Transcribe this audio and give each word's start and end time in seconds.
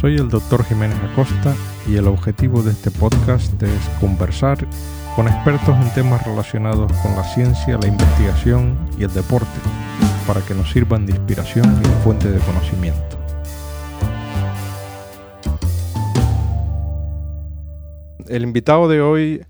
Soy 0.00 0.16
el 0.16 0.30
doctor 0.30 0.64
Jiménez 0.64 0.96
Acosta 1.12 1.54
y 1.86 1.96
el 1.96 2.06
objetivo 2.06 2.62
de 2.62 2.70
este 2.70 2.90
podcast 2.90 3.62
es 3.62 3.88
conversar 4.00 4.56
con 5.14 5.28
expertos 5.28 5.76
en 5.76 5.92
temas 5.92 6.26
relacionados 6.26 6.90
con 7.02 7.14
la 7.16 7.22
ciencia, 7.22 7.76
la 7.76 7.86
investigación 7.86 8.78
y 8.98 9.04
el 9.04 9.12
deporte, 9.12 9.60
para 10.26 10.40
que 10.40 10.54
nos 10.54 10.70
sirvan 10.70 11.04
de 11.04 11.12
inspiración 11.12 11.66
y 11.84 12.02
fuente 12.02 12.30
de 12.30 12.38
conocimiento. 12.38 13.18
El 18.26 18.44
invitado 18.44 18.88
de 18.88 19.02
hoy 19.02 19.44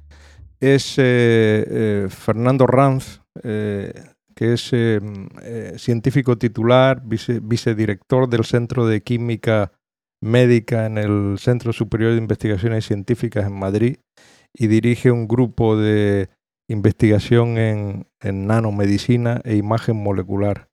es 0.58 0.98
eh, 0.98 1.64
eh, 1.68 2.06
Fernando 2.10 2.66
Ranz, 2.66 3.20
eh, 3.44 3.92
que 4.34 4.54
es 4.54 4.74
científico 5.80 6.36
titular, 6.38 7.02
vicedirector 7.04 8.28
del 8.28 8.44
Centro 8.44 8.84
de 8.88 9.00
Química 9.00 9.70
Médica 10.22 10.86
en 10.86 10.98
el 10.98 11.38
Centro 11.38 11.72
Superior 11.72 12.12
de 12.12 12.18
Investigaciones 12.18 12.86
Científicas 12.86 13.46
en 13.46 13.58
Madrid 13.58 13.96
y 14.54 14.66
dirige 14.66 15.10
un 15.10 15.26
grupo 15.26 15.76
de 15.76 16.28
investigación 16.68 17.58
en, 17.58 18.06
nanomedicina 18.22 19.40
e 19.44 19.56
imagen 19.56 19.96
molecular. 19.96 20.68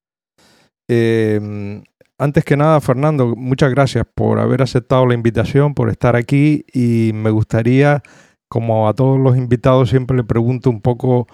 Em, 0.89 1.83
antes 2.17 2.43
que 2.43 2.57
nada, 2.57 2.79
Fernando, 2.81 3.35
muchas 3.35 3.71
gracias 3.71 4.05
por 4.13 4.39
haber 4.39 4.61
aceptado 4.61 5.05
la 5.05 5.13
invitación, 5.13 5.73
por 5.73 5.89
estar 5.89 6.15
aquí 6.15 6.65
y 6.73 7.11
me 7.13 7.29
gustaría, 7.29 8.01
como 8.49 8.87
a 8.87 8.93
todos 8.93 9.19
los 9.19 9.37
invitados, 9.37 9.89
siempre 9.89 10.17
le 10.17 10.23
pregunto 10.23 10.69
un 10.69 10.81
poco 10.81 11.27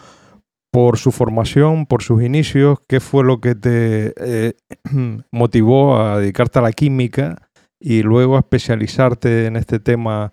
por 0.72 0.98
su 0.98 1.12
formación, 1.12 1.86
por 1.86 2.02
sus 2.02 2.24
inicios, 2.24 2.80
qué 2.88 3.00
fue 3.00 3.24
lo 3.24 3.40
que 3.40 3.54
te 3.54 4.14
eh, 4.18 4.54
motivó 5.32 6.00
a 6.00 6.20
dedicarte 6.20 6.60
a 6.60 6.64
la 6.64 6.72
química 6.72 7.50
y 7.84 8.02
luego 8.02 8.40
especializarte 8.40 9.46
en 9.46 9.58
este 9.58 9.78
tema 9.78 10.32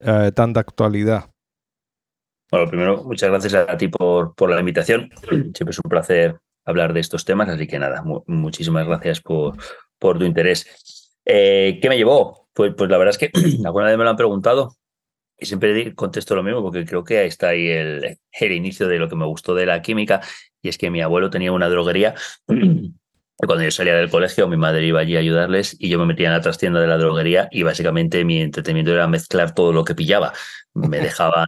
eh, 0.00 0.32
tan 0.34 0.52
de 0.52 0.58
actualidad. 0.58 1.30
Bueno, 2.50 2.66
primero, 2.68 3.04
muchas 3.04 3.30
gracias 3.30 3.54
a 3.54 3.76
ti 3.76 3.86
por, 3.86 4.34
por 4.34 4.50
la 4.50 4.58
invitación. 4.58 5.08
Siempre 5.30 5.70
es 5.70 5.78
un 5.78 5.88
placer 5.88 6.40
hablar 6.64 6.92
de 6.92 7.00
estos 7.00 7.24
temas, 7.24 7.48
así 7.48 7.68
que 7.68 7.78
nada, 7.78 8.02
muchísimas 8.26 8.84
gracias 8.84 9.20
por, 9.20 9.56
por 9.98 10.18
tu 10.18 10.24
interés. 10.24 11.14
Eh, 11.24 11.78
¿Qué 11.80 11.88
me 11.88 11.96
llevó? 11.96 12.48
Pues, 12.52 12.74
pues 12.76 12.90
la 12.90 12.98
verdad 12.98 13.14
es 13.16 13.18
que 13.18 13.30
alguna 13.64 13.86
vez 13.86 13.96
me 13.96 14.02
lo 14.02 14.10
han 14.10 14.16
preguntado 14.16 14.74
y 15.38 15.46
siempre 15.46 15.94
contesto 15.94 16.34
lo 16.34 16.42
mismo 16.42 16.62
porque 16.62 16.84
creo 16.84 17.04
que 17.04 17.18
ahí 17.18 17.28
está 17.28 17.50
ahí 17.50 17.68
el, 17.68 18.18
el 18.32 18.52
inicio 18.52 18.88
de 18.88 18.98
lo 18.98 19.08
que 19.08 19.14
me 19.14 19.26
gustó 19.26 19.54
de 19.54 19.66
la 19.66 19.80
química 19.82 20.20
y 20.60 20.68
es 20.68 20.78
que 20.78 20.90
mi 20.90 21.00
abuelo 21.00 21.30
tenía 21.30 21.52
una 21.52 21.68
droguería 21.68 22.16
Cuando 23.46 23.62
yo 23.62 23.70
salía 23.70 23.94
del 23.94 24.10
colegio, 24.10 24.48
mi 24.48 24.56
madre 24.56 24.84
iba 24.84 24.98
allí 24.98 25.14
a 25.14 25.20
ayudarles 25.20 25.76
y 25.78 25.88
yo 25.88 25.98
me 26.00 26.06
metía 26.06 26.26
en 26.26 26.32
la 26.32 26.40
trastienda 26.40 26.80
de 26.80 26.88
la 26.88 26.96
droguería 26.98 27.48
y 27.52 27.62
básicamente 27.62 28.24
mi 28.24 28.40
entretenimiento 28.40 28.92
era 28.92 29.06
mezclar 29.06 29.54
todo 29.54 29.72
lo 29.72 29.84
que 29.84 29.94
pillaba. 29.94 30.32
Me 30.74 30.98
dejaban, 31.00 31.46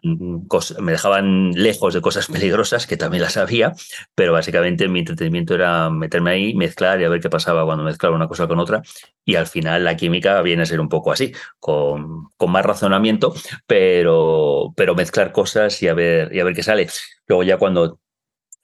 me 0.79 0.93
dejaban 0.93 1.51
lejos 1.53 1.93
de 1.93 2.01
cosas 2.01 2.27
peligrosas, 2.33 2.87
que 2.87 2.97
también 2.97 3.23
las 3.23 3.37
había, 3.37 3.73
pero 4.15 4.33
básicamente 4.33 4.87
mi 4.87 5.01
entretenimiento 5.01 5.55
era 5.57 5.91
meterme 5.91 6.31
ahí, 6.31 6.55
mezclar 6.55 7.01
y 7.01 7.05
a 7.05 7.09
ver 7.09 7.21
qué 7.21 7.29
pasaba 7.29 7.65
cuando 7.65 7.83
mezclaba 7.83 8.15
una 8.15 8.29
cosa 8.29 8.47
con 8.47 8.61
otra. 8.61 8.83
Y 9.25 9.35
al 9.35 9.49
final 9.49 9.83
la 9.85 9.97
química 9.97 10.41
viene 10.43 10.63
a 10.63 10.67
ser 10.67 10.81
un 10.81 10.89
poco 10.89 11.11
así, 11.11 11.33
con, 11.59 12.29
con 12.37 12.53
más 12.53 12.65
razonamiento, 12.65 13.35
pero, 13.67 14.73
pero 14.77 14.95
mezclar 14.95 15.33
cosas 15.33 15.83
y 15.83 15.89
a, 15.89 15.95
ver, 15.95 16.33
y 16.35 16.39
a 16.39 16.45
ver 16.45 16.55
qué 16.55 16.63
sale. 16.63 16.89
Luego 17.27 17.43
ya 17.43 17.59
cuando 17.59 17.99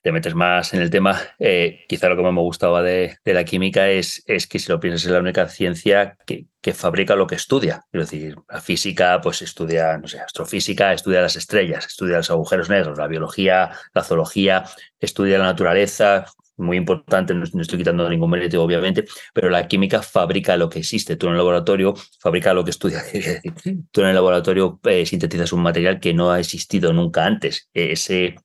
te 0.06 0.12
metes 0.12 0.36
más 0.36 0.72
en 0.72 0.82
el 0.82 0.88
tema, 0.88 1.20
eh, 1.40 1.80
quizá 1.88 2.08
lo 2.08 2.14
que 2.14 2.22
más 2.22 2.32
me 2.32 2.40
gustaba 2.40 2.80
de, 2.80 3.18
la 3.24 3.42
química 3.42 3.88
es, 3.88 4.22
que 4.24 4.60
si 4.60 4.70
lo 4.70 4.78
piensas 4.78 5.04
es 5.04 5.10
la 5.10 5.18
única 5.18 5.48
ciencia 5.48 6.16
que, 6.24 6.46
fabrica 6.74 7.16
lo 7.16 7.26
que 7.26 7.34
estudia. 7.34 7.84
Es 7.92 8.02
decir, 8.02 8.36
la 8.48 8.60
física 8.60 9.20
pues 9.20 9.42
estudia, 9.42 9.98
no 9.98 10.06
sé, 10.06 10.20
astrofísica, 10.20 10.92
estudia 10.92 11.22
las 11.22 11.34
estrellas, 11.34 11.86
estudia 11.86 12.18
los 12.18 12.30
agujeros 12.30 12.70
negros, 12.70 12.96
la 12.96 13.08
biología, 13.08 13.72
la 13.92 14.04
zoología, 14.04 14.62
estudia 15.00 15.38
la 15.38 15.46
naturaleza, 15.46 16.26
muy 16.56 16.76
importante, 16.76 17.34
no, 17.34 17.42
estoy 17.42 17.78
quitando 17.78 18.08
ningún 18.08 18.30
mérito, 18.30 18.62
obviamente, 18.62 19.06
pero 19.34 19.50
la 19.50 19.66
química 19.66 20.02
fabrica 20.02 20.56
lo 20.56 20.68
que 20.68 20.78
existe. 20.78 21.16
Tú 21.16 21.26
en 21.26 21.32
el 21.32 21.38
laboratorio 21.38 21.94
fabrica 22.20 22.54
lo 22.54 22.62
que 22.62 22.70
estudia. 22.70 23.02
Tú 23.90 24.02
en 24.02 24.06
el 24.06 24.14
laboratorio 24.14 24.78
eh, 24.84 25.04
sintetizas 25.04 25.52
un 25.52 25.62
material 25.62 25.98
que 25.98 26.14
no 26.14 26.30
ha 26.30 26.38
existido 26.38 26.92
nunca 26.92 27.24
antes. 27.24 27.68
Ese 27.74 28.36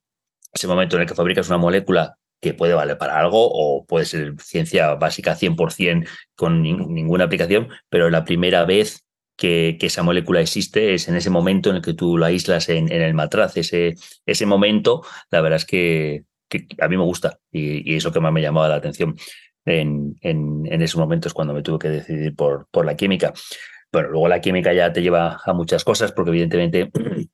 ese 0.52 0.68
momento 0.68 0.96
en 0.96 1.04
el 1.04 1.08
que 1.08 1.16
fabricas 1.16 1.48
una 1.48 1.58
molécula 1.58 2.18
que 2.42 2.54
puede 2.54 2.74
valer 2.74 2.98
para 2.98 3.20
algo 3.20 3.50
o 3.52 3.86
puede 3.86 4.06
ser 4.06 4.34
ciencia 4.40 4.96
básica 4.96 5.36
100% 5.36 6.08
con 6.36 6.64
ninguna 6.64 7.26
aplicación, 7.26 7.70
pero 7.90 8.10
la 8.10 8.26
primera 8.26 8.66
vez 8.66 9.06
que, 9.38 9.78
esa 9.82 10.04
molécula 10.04 10.42
existe 10.42 10.94
es 10.94 11.08
en 11.08 11.16
ese 11.16 11.30
momento 11.30 11.70
en 11.70 11.78
el 11.78 11.82
que 11.82 11.94
tú 11.94 12.18
la 12.18 12.28
aíslas 12.28 12.70
en, 12.70 12.92
el 12.92 13.14
matraz. 13.14 13.58
Ese, 13.58 13.96
ese 14.26 14.46
momento, 14.46 15.04
la 15.32 15.42
verdad 15.42 15.58
es 15.58 15.66
que, 15.66 16.26
a 16.80 16.88
mí 16.88 16.98
me 16.98 17.04
gusta 17.04 17.40
y, 17.52 17.96
es 17.96 18.04
lo 18.04 18.12
que 18.12 18.20
más 18.20 18.34
me 18.34 18.42
llamaba 18.42 18.70
la 18.70 18.76
atención 18.76 19.16
en, 19.66 20.16
en, 20.22 20.82
esos 20.82 21.00
momentos 21.00 21.34
cuando 21.34 21.54
me 21.54 21.64
tuve 21.64 21.80
que 21.80 21.90
decidir 21.90 22.36
por, 22.36 22.68
por 22.72 22.86
la 22.86 22.96
química. 22.96 23.34
Bueno, 23.92 24.10
luego 24.10 24.28
la 24.28 24.42
química 24.42 24.74
ya 24.74 24.94
te 24.94 25.02
lleva 25.02 25.42
a 25.44 25.54
muchas 25.54 25.84
cosas 25.84 26.12
porque 26.12 26.32
evidentemente 26.32 26.92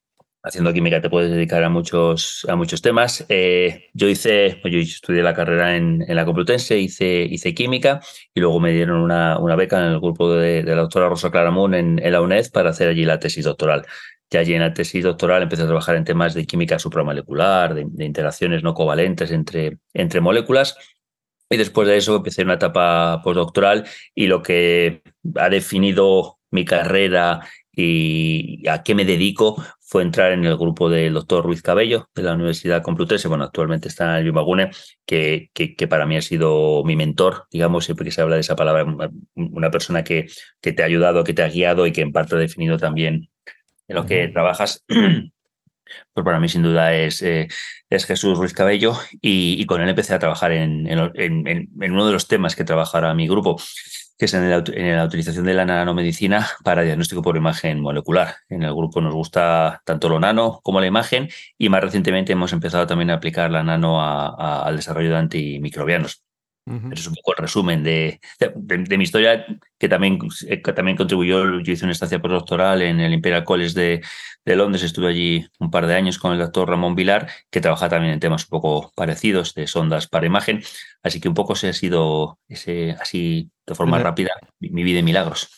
haciendo 0.47 0.73
química 0.73 1.01
te 1.01 1.09
puedes 1.09 1.29
dedicar 1.29 1.63
a 1.63 1.69
muchos, 1.69 2.45
a 2.47 2.55
muchos 2.55 2.81
temas. 2.81 3.25
Eh, 3.29 3.89
yo 3.93 4.07
hice, 4.07 4.59
yo 4.63 4.79
estudié 4.79 5.21
la 5.21 5.33
carrera 5.33 5.75
en, 5.75 6.03
en, 6.07 6.15
la 6.15 6.25
Complutense, 6.25 6.77
hice, 6.79 7.27
hice 7.29 7.53
química 7.53 7.99
y 8.33 8.39
luego 8.39 8.59
me 8.59 8.71
dieron 8.71 9.01
una, 9.01 9.37
una 9.39 9.55
beca 9.55 9.79
en 9.79 9.93
el 9.93 9.99
grupo 9.99 10.33
de, 10.33 10.63
la 10.63 10.75
doctora 10.75 11.09
Rosa 11.09 11.31
Claramun 11.31 11.73
en, 11.73 11.99
en, 12.03 12.11
la 12.11 12.21
UNED 12.21 12.51
para 12.51 12.71
hacer 12.71 12.89
allí 12.89 13.05
la 13.05 13.19
tesis 13.19 13.45
doctoral. 13.45 13.85
Ya 14.29 14.41
allí 14.41 14.53
en 14.53 14.61
la 14.61 14.73
tesis 14.73 15.03
doctoral 15.03 15.43
empecé 15.43 15.63
a 15.63 15.67
trabajar 15.67 15.95
en 15.95 16.03
temas 16.03 16.33
de 16.33 16.45
química 16.45 16.79
supramolecular, 16.79 17.73
de, 17.73 17.85
de 17.87 18.05
interacciones 18.05 18.63
no 18.63 18.73
covalentes 18.73 19.31
entre, 19.31 19.77
entre 19.93 20.21
moléculas. 20.21 20.77
Y 21.49 21.57
después 21.57 21.87
de 21.87 21.97
eso 21.97 22.17
empecé 22.17 22.43
una 22.43 22.55
etapa 22.55 23.21
postdoctoral 23.23 23.85
y 24.13 24.27
lo 24.27 24.41
que 24.41 25.01
ha 25.35 25.49
definido 25.49 26.39
mi 26.51 26.65
carrera 26.65 27.41
y 27.79 28.67
a 28.67 28.81
qué 28.81 28.95
me 28.95 29.05
dedico 29.05 29.63
fue 29.79 30.01
entrar 30.01 30.31
en 30.31 30.43
el 30.45 30.57
grupo 30.57 30.89
del 30.89 31.13
doctor 31.13 31.45
Ruiz 31.45 31.61
Cabello 31.61 32.09
de 32.15 32.23
la 32.23 32.33
Universidad 32.33 32.81
Complutense, 32.81 33.27
bueno, 33.27 33.43
actualmente 33.43 33.87
está 33.87 34.05
en 34.05 34.21
el 34.21 34.25
Yumagune, 34.25 34.71
que, 35.05 35.51
que, 35.53 35.87
para 35.87 36.07
mí 36.07 36.17
ha 36.17 36.21
sido 36.23 36.83
mi 36.83 36.95
mentor, 36.95 37.45
digamos, 37.51 37.85
siempre 37.85 38.03
que 38.03 38.11
se 38.11 38.21
habla 38.21 38.35
de 38.35 38.41
esa 38.41 38.55
palabra, 38.55 39.11
una 39.35 39.69
persona 39.69 40.03
que, 40.03 40.27
que 40.59 40.73
te 40.73 40.81
ha 40.81 40.87
ayudado, 40.87 41.23
que 41.23 41.35
te 41.35 41.43
ha 41.43 41.49
guiado 41.49 41.85
y 41.85 41.91
que 41.91 42.01
en 42.01 42.11
parte 42.11 42.35
ha 42.35 42.39
definido 42.39 42.77
también 42.77 43.29
en 43.87 43.95
lo 43.95 44.05
que 44.07 44.27
trabajas. 44.29 44.83
Pues 46.13 46.25
para 46.25 46.39
mí 46.39 46.49
sin 46.49 46.63
duda 46.63 46.93
es, 46.93 47.21
eh, 47.21 47.47
es 47.89 48.05
Jesús 48.05 48.37
Ruiz 48.37 48.53
Cabello 48.53 48.97
y, 49.21 49.65
con 49.65 49.81
él 49.81 49.89
empecé 49.89 50.13
a 50.13 50.19
trabajar 50.19 50.51
en, 50.51 50.87
en, 50.87 51.69
uno 51.91 52.05
de 52.05 52.13
los 52.13 52.27
temas 52.27 52.55
que 52.55 52.63
trabajará 52.63 53.13
mi 53.13 53.27
grupo, 53.27 53.57
que 54.17 54.25
es 54.25 54.33
en, 54.33 54.49
la 54.49 55.05
utilización 55.05 55.45
de 55.45 55.53
la 55.53 55.65
nanomedicina 55.65 56.47
para 56.63 56.81
diagnóstico 56.83 57.21
por 57.21 57.37
imagen 57.37 57.79
molecular. 57.79 58.35
En 58.49 58.63
el 58.63 58.73
grupo 58.73 59.01
nos 59.01 59.13
gusta 59.13 59.81
tanto 59.85 60.09
lo 60.09 60.19
nano 60.19 60.59
como 60.63 60.79
la 60.81 60.87
imagen 60.87 61.29
y 61.57 61.69
más 61.69 61.81
recientemente 61.83 62.33
hemos 62.33 62.53
empezado 62.53 62.87
también 62.87 63.11
a 63.11 63.15
aplicar 63.15 63.51
la 63.51 63.63
nano 63.63 64.01
al 64.01 64.75
desarrollo 64.75 65.09
de 65.11 65.17
antimicrobianos. 65.17 66.26
Es 66.91 67.07
un 67.07 67.15
poco 67.15 67.33
el 67.33 67.37
resumen 67.37 67.83
de, 67.83 68.19
de, 68.39 68.97
mi 68.97 69.03
historia, 69.03 69.45
que 69.77 69.87
también, 69.87 70.19
eh, 70.47 70.61
que 70.61 70.73
también 70.73 70.97
contribuyó. 70.97 71.59
Yo 71.61 71.73
hice 71.73 71.85
una 71.85 71.93
estancia 71.93 72.19
postdoctoral 72.19 72.81
en 72.81 72.99
el 72.99 73.13
Imperial 73.13 73.43
College 73.43 73.73
de, 73.73 74.01
de, 74.43 74.55
Londres, 74.55 74.83
estuve 74.83 75.07
allí 75.09 75.47
un 75.59 75.71
par 75.71 75.87
de 75.87 75.95
años 75.95 76.19
con 76.19 76.33
el 76.33 76.39
doctor 76.39 76.69
Ramón 76.69 76.95
Vilar, 76.95 77.29
que 77.49 77.61
trabaja 77.61 77.89
también 77.89 78.13
en 78.13 78.19
temas 78.19 78.43
un 78.43 78.49
poco 78.49 78.91
parecidos 78.95 79.53
de 79.53 79.67
sondas 79.67 80.07
para 80.07 80.25
imagen. 80.25 80.61
Así 81.03 81.21
que 81.21 81.29
un 81.29 81.35
poco 81.35 81.55
se 81.55 81.69
ha 81.69 81.73
sido 81.73 82.39
ese, 82.47 82.91
así 82.99 83.49
de 83.65 83.75
forma 83.75 83.99
rápida 83.99 84.31
mi 84.59 84.83
vida 84.83 84.97
de 84.97 85.03
milagros. 85.03 85.49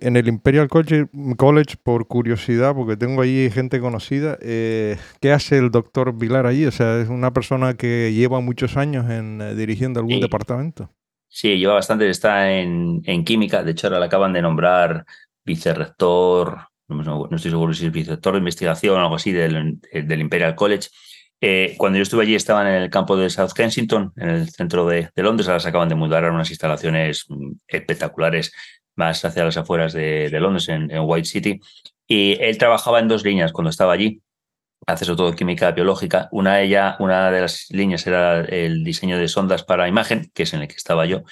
En 0.00 0.16
el 0.16 0.28
Imperial 0.28 0.68
College, 0.68 1.76
por 1.82 2.06
curiosidad, 2.06 2.74
porque 2.74 2.96
tengo 2.96 3.22
allí 3.22 3.50
gente 3.50 3.80
conocida, 3.80 4.38
eh, 4.40 4.96
¿qué 5.20 5.32
hace 5.32 5.58
el 5.58 5.70
doctor 5.70 6.16
Vilar 6.16 6.46
allí? 6.46 6.66
O 6.66 6.70
sea, 6.70 7.00
¿es 7.00 7.08
una 7.08 7.32
persona 7.32 7.74
que 7.74 8.12
lleva 8.12 8.40
muchos 8.40 8.76
años 8.76 9.10
en 9.10 9.40
eh, 9.40 9.54
dirigiendo 9.54 10.00
algún 10.00 10.20
departamento? 10.20 10.90
Sí, 11.28 11.58
lleva 11.58 11.74
bastante, 11.74 12.08
está 12.08 12.52
en, 12.52 13.02
en, 13.04 13.24
química, 13.24 13.62
de 13.62 13.72
hecho 13.72 13.86
ahora 13.86 14.00
le 14.00 14.06
acaban 14.06 14.32
de 14.32 14.42
nombrar 14.42 15.04
vicerrector, 15.44 16.68
no, 16.88 17.28
estoy 17.30 17.50
seguro 17.50 17.74
si 17.74 17.86
es 17.86 17.92
vicerrector 17.92 18.32
de 18.32 18.38
investigación 18.38 18.98
o 18.98 19.02
algo 19.02 19.16
así 19.16 19.32
del, 19.32 19.78
del 19.92 20.20
Imperial 20.20 20.54
College. 20.54 20.88
Eh, 21.40 21.76
cuando 21.78 21.98
yo 21.98 22.02
estuve 22.02 22.24
allí 22.24 22.34
estaban 22.34 22.66
en 22.66 22.82
el 22.82 22.90
campo 22.90 23.16
de 23.16 23.30
South 23.30 23.52
Kensington, 23.54 24.12
en 24.16 24.28
el 24.28 24.50
centro 24.50 24.86
de, 24.86 25.10
Londres, 25.16 25.48
ahora 25.48 25.60
se 25.60 25.68
acaban 25.68 25.88
de 25.88 25.94
mudar 25.94 26.24
a 26.24 26.32
unas 26.32 26.50
instalaciones 26.50 27.26
mm, 27.28 27.52
espectaculares 27.68 28.52
más 28.98 29.24
hacia 29.24 29.44
las 29.44 29.56
afueras 29.56 29.92
de, 29.94 30.28
Londres, 30.32 30.68
en, 30.68 30.90
White 31.00 31.28
City. 31.28 31.60
Y 32.06 32.36
él 32.40 32.58
trabajaba 32.58 32.98
en 33.00 33.08
dos 33.08 33.24
líneas 33.24 33.52
cuando 33.52 33.70
estaba 33.70 33.94
allí. 33.94 34.20
hace 34.86 35.04
sobre 35.04 35.16
todo 35.18 35.32
química 35.34 35.70
biológica. 35.72 36.28
Una 36.32 36.56
de, 36.56 36.64
ella, 36.64 36.96
una 37.00 37.30
de 37.30 37.40
las 37.42 37.66
líneas 37.70 38.06
era 38.06 38.40
el 38.40 38.84
diseño 38.84 39.18
de 39.18 39.28
sondas 39.28 39.62
para 39.64 39.88
imagen, 39.88 40.30
que 40.34 40.44
es 40.44 40.54
en 40.54 40.62
el 40.62 40.68
que 40.68 40.76
estaba 40.76 41.06
yo, 41.06 41.22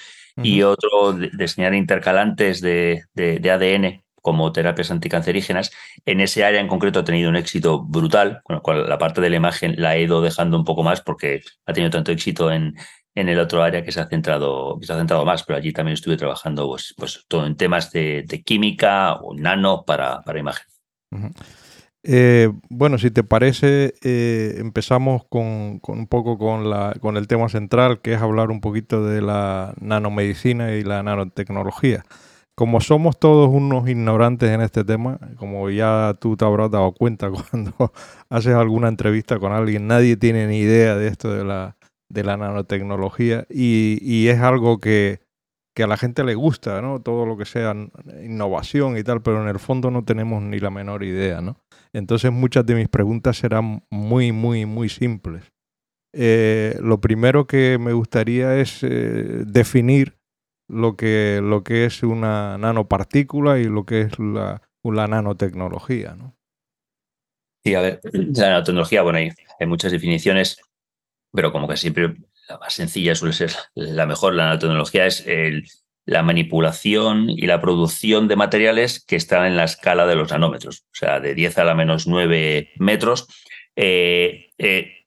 y 0.42 0.62
otro, 0.62 1.14
diseñar 1.14 1.74
intercalantes 1.74 2.60
de, 2.60 3.04
de, 3.14 3.50
ADN 3.50 4.04
como 4.20 4.52
terapias 4.52 4.90
anticancerígenas. 4.90 5.70
En 6.04 6.20
ese 6.20 6.44
área 6.44 6.60
en 6.60 6.68
concreto 6.68 7.00
ha 7.00 7.04
tenido 7.04 7.30
un 7.30 7.36
éxito 7.36 7.82
brutal, 7.82 8.40
con 8.44 8.56
lo 8.56 8.62
cual 8.62 8.88
la 8.88 8.98
parte 8.98 9.20
de 9.22 9.30
la 9.30 9.36
imagen 9.36 9.74
la 9.78 9.96
he 9.96 10.02
ido 10.02 10.20
dejando 10.20 10.58
un 10.58 10.64
poco 10.64 10.82
más 10.82 11.00
porque 11.00 11.42
ha 11.64 11.72
tenido 11.72 11.90
tanto 11.90 12.12
éxito 12.12 12.52
en, 12.52 12.74
en 13.16 13.30
el 13.30 13.40
otro 13.40 13.62
área 13.62 13.82
que 13.82 13.90
se 13.90 14.00
ha 14.00 14.06
centrado, 14.06 14.78
se 14.82 14.92
ha 14.92 14.98
centrado 14.98 15.24
más, 15.24 15.42
pero 15.42 15.56
allí 15.56 15.72
también 15.72 15.94
estuve 15.94 16.18
trabajando 16.18 16.68
pues, 16.68 16.94
pues 16.96 17.24
todo 17.26 17.46
en 17.46 17.56
temas 17.56 17.90
de, 17.90 18.42
química 18.44 19.14
o 19.14 19.34
nano 19.34 19.84
para, 19.86 20.20
para 20.20 20.38
imagen. 20.38 20.66
Eh, 22.02 22.52
bueno, 22.68 22.98
si 22.98 23.10
te 23.10 23.24
parece, 23.24 23.94
eh, 24.02 24.56
empezamos 24.58 25.24
con, 25.30 25.80
un 25.82 26.06
poco 26.06 26.36
con, 26.36 26.68
la, 26.68 26.94
con 27.00 27.16
el 27.16 27.26
tema 27.26 27.48
central, 27.48 28.02
que 28.02 28.12
es 28.12 28.20
hablar 28.20 28.50
un 28.50 28.60
poquito 28.60 29.02
de 29.04 29.22
la 29.22 29.74
nanomedicina 29.80 30.74
y 30.74 30.84
la 30.84 31.02
nanotecnología. 31.02 32.04
Como 32.54 32.82
somos 32.82 33.18
todos 33.18 33.48
unos 33.48 33.88
ignorantes 33.88 34.50
en 34.50 34.60
este 34.60 34.84
tema, 34.84 35.18
como 35.38 35.70
ya 35.70 36.14
tú 36.20 36.36
te 36.36 36.44
habrás 36.44 36.70
dado 36.70 36.92
cuenta 36.92 37.30
cuando 37.50 37.92
haces 38.28 38.54
alguna 38.54 38.88
entrevista 38.88 39.38
con 39.38 39.52
alguien, 39.52 39.86
nadie 39.86 40.18
tiene 40.18 40.46
ni 40.46 40.58
idea 40.58 40.96
de 40.96 41.08
esto 41.08 41.32
de 41.32 41.44
la, 41.44 41.75
de 42.08 42.24
la 42.24 42.36
nanotecnología 42.36 43.46
y, 43.50 43.98
y 44.02 44.28
es 44.28 44.40
algo 44.40 44.78
que, 44.78 45.20
que 45.76 45.82
a 45.82 45.86
la 45.86 45.98
gente 45.98 46.24
le 46.24 46.34
gusta, 46.34 46.80
¿no? 46.80 47.02
Todo 47.02 47.26
lo 47.26 47.36
que 47.36 47.44
sea 47.44 47.74
innovación 48.24 48.96
y 48.96 49.02
tal, 49.04 49.20
pero 49.22 49.42
en 49.42 49.48
el 49.48 49.58
fondo 49.58 49.90
no 49.90 50.04
tenemos 50.04 50.42
ni 50.42 50.58
la 50.58 50.70
menor 50.70 51.04
idea, 51.04 51.42
¿no? 51.42 51.58
Entonces 51.92 52.32
muchas 52.32 52.64
de 52.64 52.74
mis 52.74 52.88
preguntas 52.88 53.36
serán 53.36 53.84
muy, 53.90 54.32
muy, 54.32 54.64
muy 54.64 54.88
simples. 54.88 55.52
Eh, 56.14 56.78
lo 56.80 57.00
primero 57.02 57.46
que 57.46 57.76
me 57.78 57.92
gustaría 57.92 58.56
es 58.56 58.82
eh, 58.82 59.44
definir 59.46 60.16
lo 60.66 60.96
que, 60.96 61.40
lo 61.42 61.62
que 61.62 61.84
es 61.84 62.02
una 62.02 62.56
nanopartícula 62.56 63.58
y 63.58 63.64
lo 63.64 63.84
que 63.84 64.00
es 64.00 64.18
la, 64.18 64.62
la 64.82 65.06
nanotecnología, 65.08 66.14
¿no? 66.14 66.34
Sí, 67.64 67.74
a 67.74 67.82
ver, 67.82 68.00
la 68.12 68.48
nanotecnología, 68.48 69.02
bueno, 69.02 69.18
hay, 69.18 69.30
hay 69.60 69.66
muchas 69.66 69.92
definiciones, 69.92 70.58
pero 71.36 71.52
como 71.52 71.68
que 71.68 71.76
siempre 71.76 72.16
la 72.48 72.58
más 72.58 72.74
sencilla 72.74 73.14
suele 73.14 73.34
ser 73.34 73.52
la 73.74 74.06
mejor. 74.06 74.34
La 74.34 74.46
nanotecnología 74.46 75.06
es 75.06 75.24
la 76.06 76.22
manipulación 76.22 77.28
y 77.28 77.46
la 77.46 77.60
producción 77.60 78.28
de 78.28 78.36
materiales 78.36 79.04
que 79.04 79.16
están 79.16 79.44
en 79.44 79.56
la 79.56 79.64
escala 79.64 80.06
de 80.06 80.14
los 80.14 80.30
nanómetros, 80.30 80.86
o 80.92 80.94
sea, 80.94 81.20
de 81.20 81.34
10 81.34 81.58
a 81.58 81.64
la 81.64 81.74
menos 81.74 82.06
9 82.06 82.70
metros. 82.78 83.26
Eh, 83.74 84.50
eh, 84.56 85.06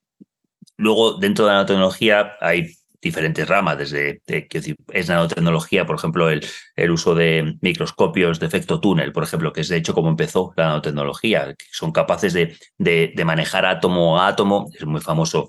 luego, 0.76 1.14
dentro 1.14 1.46
de 1.46 1.50
la 1.50 1.54
nanotecnología 1.56 2.36
hay 2.40 2.74
diferentes 3.02 3.48
ramas, 3.48 3.78
desde 3.78 4.20
es 4.26 5.08
nanotecnología, 5.08 5.86
por 5.86 5.96
ejemplo, 5.96 6.28
el, 6.28 6.46
el, 6.76 6.90
uso 6.90 7.14
de 7.14 7.56
microscopios 7.62 8.38
de 8.38 8.46
efecto 8.46 8.78
túnel, 8.78 9.12
por 9.12 9.22
ejemplo, 9.22 9.54
que 9.54 9.62
es 9.62 9.68
de 9.68 9.78
hecho 9.78 9.94
como 9.94 10.10
empezó 10.10 10.52
la 10.54 10.66
nanotecnología, 10.66 11.54
que 11.54 11.64
son 11.72 11.92
capaces 11.92 12.34
de, 12.34 12.58
de 12.78 13.24
manejar 13.24 13.64
átomo 13.64 14.20
a 14.20 14.28
átomo, 14.28 14.70
es 14.78 14.84
muy 14.84 15.00
famoso 15.00 15.48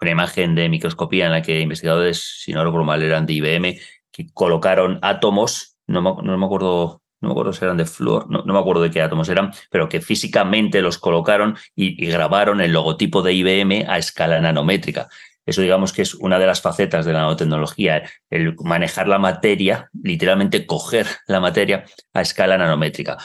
una 0.00 0.10
imagen 0.10 0.54
de 0.54 0.68
microscopía 0.68 1.26
en 1.26 1.32
la 1.32 1.42
que 1.42 1.60
investigadores, 1.60 2.42
si 2.42 2.52
no 2.52 2.64
recuerdo 2.64 2.86
mal, 2.86 3.02
eran 3.02 3.26
de 3.26 3.32
IBM, 3.34 3.78
que 4.12 4.26
colocaron 4.32 4.98
átomos, 5.02 5.76
no 5.86 6.02
me, 6.02 6.22
no 6.22 6.38
me 6.38 6.46
acuerdo 6.46 7.02
no 7.20 7.28
me 7.28 7.32
acuerdo 7.32 7.52
si 7.52 7.64
eran 7.64 7.76
de 7.76 7.84
flúor, 7.84 8.30
no, 8.30 8.42
no, 8.44 8.52
me 8.52 8.60
acuerdo 8.60 8.82
de 8.82 8.90
qué 8.90 9.02
átomos 9.02 9.28
eran, 9.28 9.52
pero 9.70 9.88
que 9.88 10.00
físicamente 10.00 10.82
los 10.82 10.98
colocaron 10.98 11.56
y, 11.74 12.06
grabaron 12.06 12.60
el 12.60 12.72
logotipo 12.72 13.22
de 13.22 13.32
IBM 13.32 13.86
a 13.88 13.98
escala 13.98 14.40
nanométrica. 14.40 15.08
Eso 15.44 15.62
digamos 15.62 15.92
que 15.92 16.02
es 16.02 16.14
una 16.14 16.38
de 16.38 16.46
las 16.46 16.60
facetas 16.60 17.06
de 17.06 17.12
la 17.14 17.20
nanotecnología, 17.20 18.02
el 18.30 18.54
manejar 18.62 19.08
la 19.08 19.18
materia, 19.18 19.90
literalmente 20.02 20.66
coger 20.66 21.06
la 21.26 21.40
materia 21.40 21.84
a 22.12 22.20
escala 22.20 22.58
nanométrica. 22.58 23.16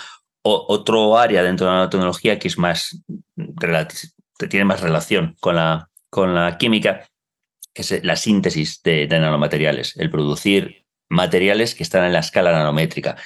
Otro 0.42 1.18
área 1.18 1.44
dentro 1.44 1.68
de 1.68 1.72
la 1.72 1.78
nanotecnología 1.80 2.40
que 2.40 2.48
es 2.48 2.58
más, 2.58 3.04
tiene 4.50 4.66
más 4.66 4.82
relación 4.82 5.36
con 5.40 5.56
la, 5.56 5.90
con 6.14 6.36
la 6.36 6.60
química, 6.60 7.10
que 7.74 7.82
es 7.82 8.04
la 8.04 8.16
síntesis 8.16 8.84
de, 8.84 9.08
nanomateriales, 9.08 9.98
el 9.98 10.12
producir 10.12 10.86
materiales 11.10 11.74
que 11.74 11.82
están 11.82 12.06
en 12.06 12.14
la 12.14 12.20
escala 12.20 12.52
nanométrica. 12.52 13.18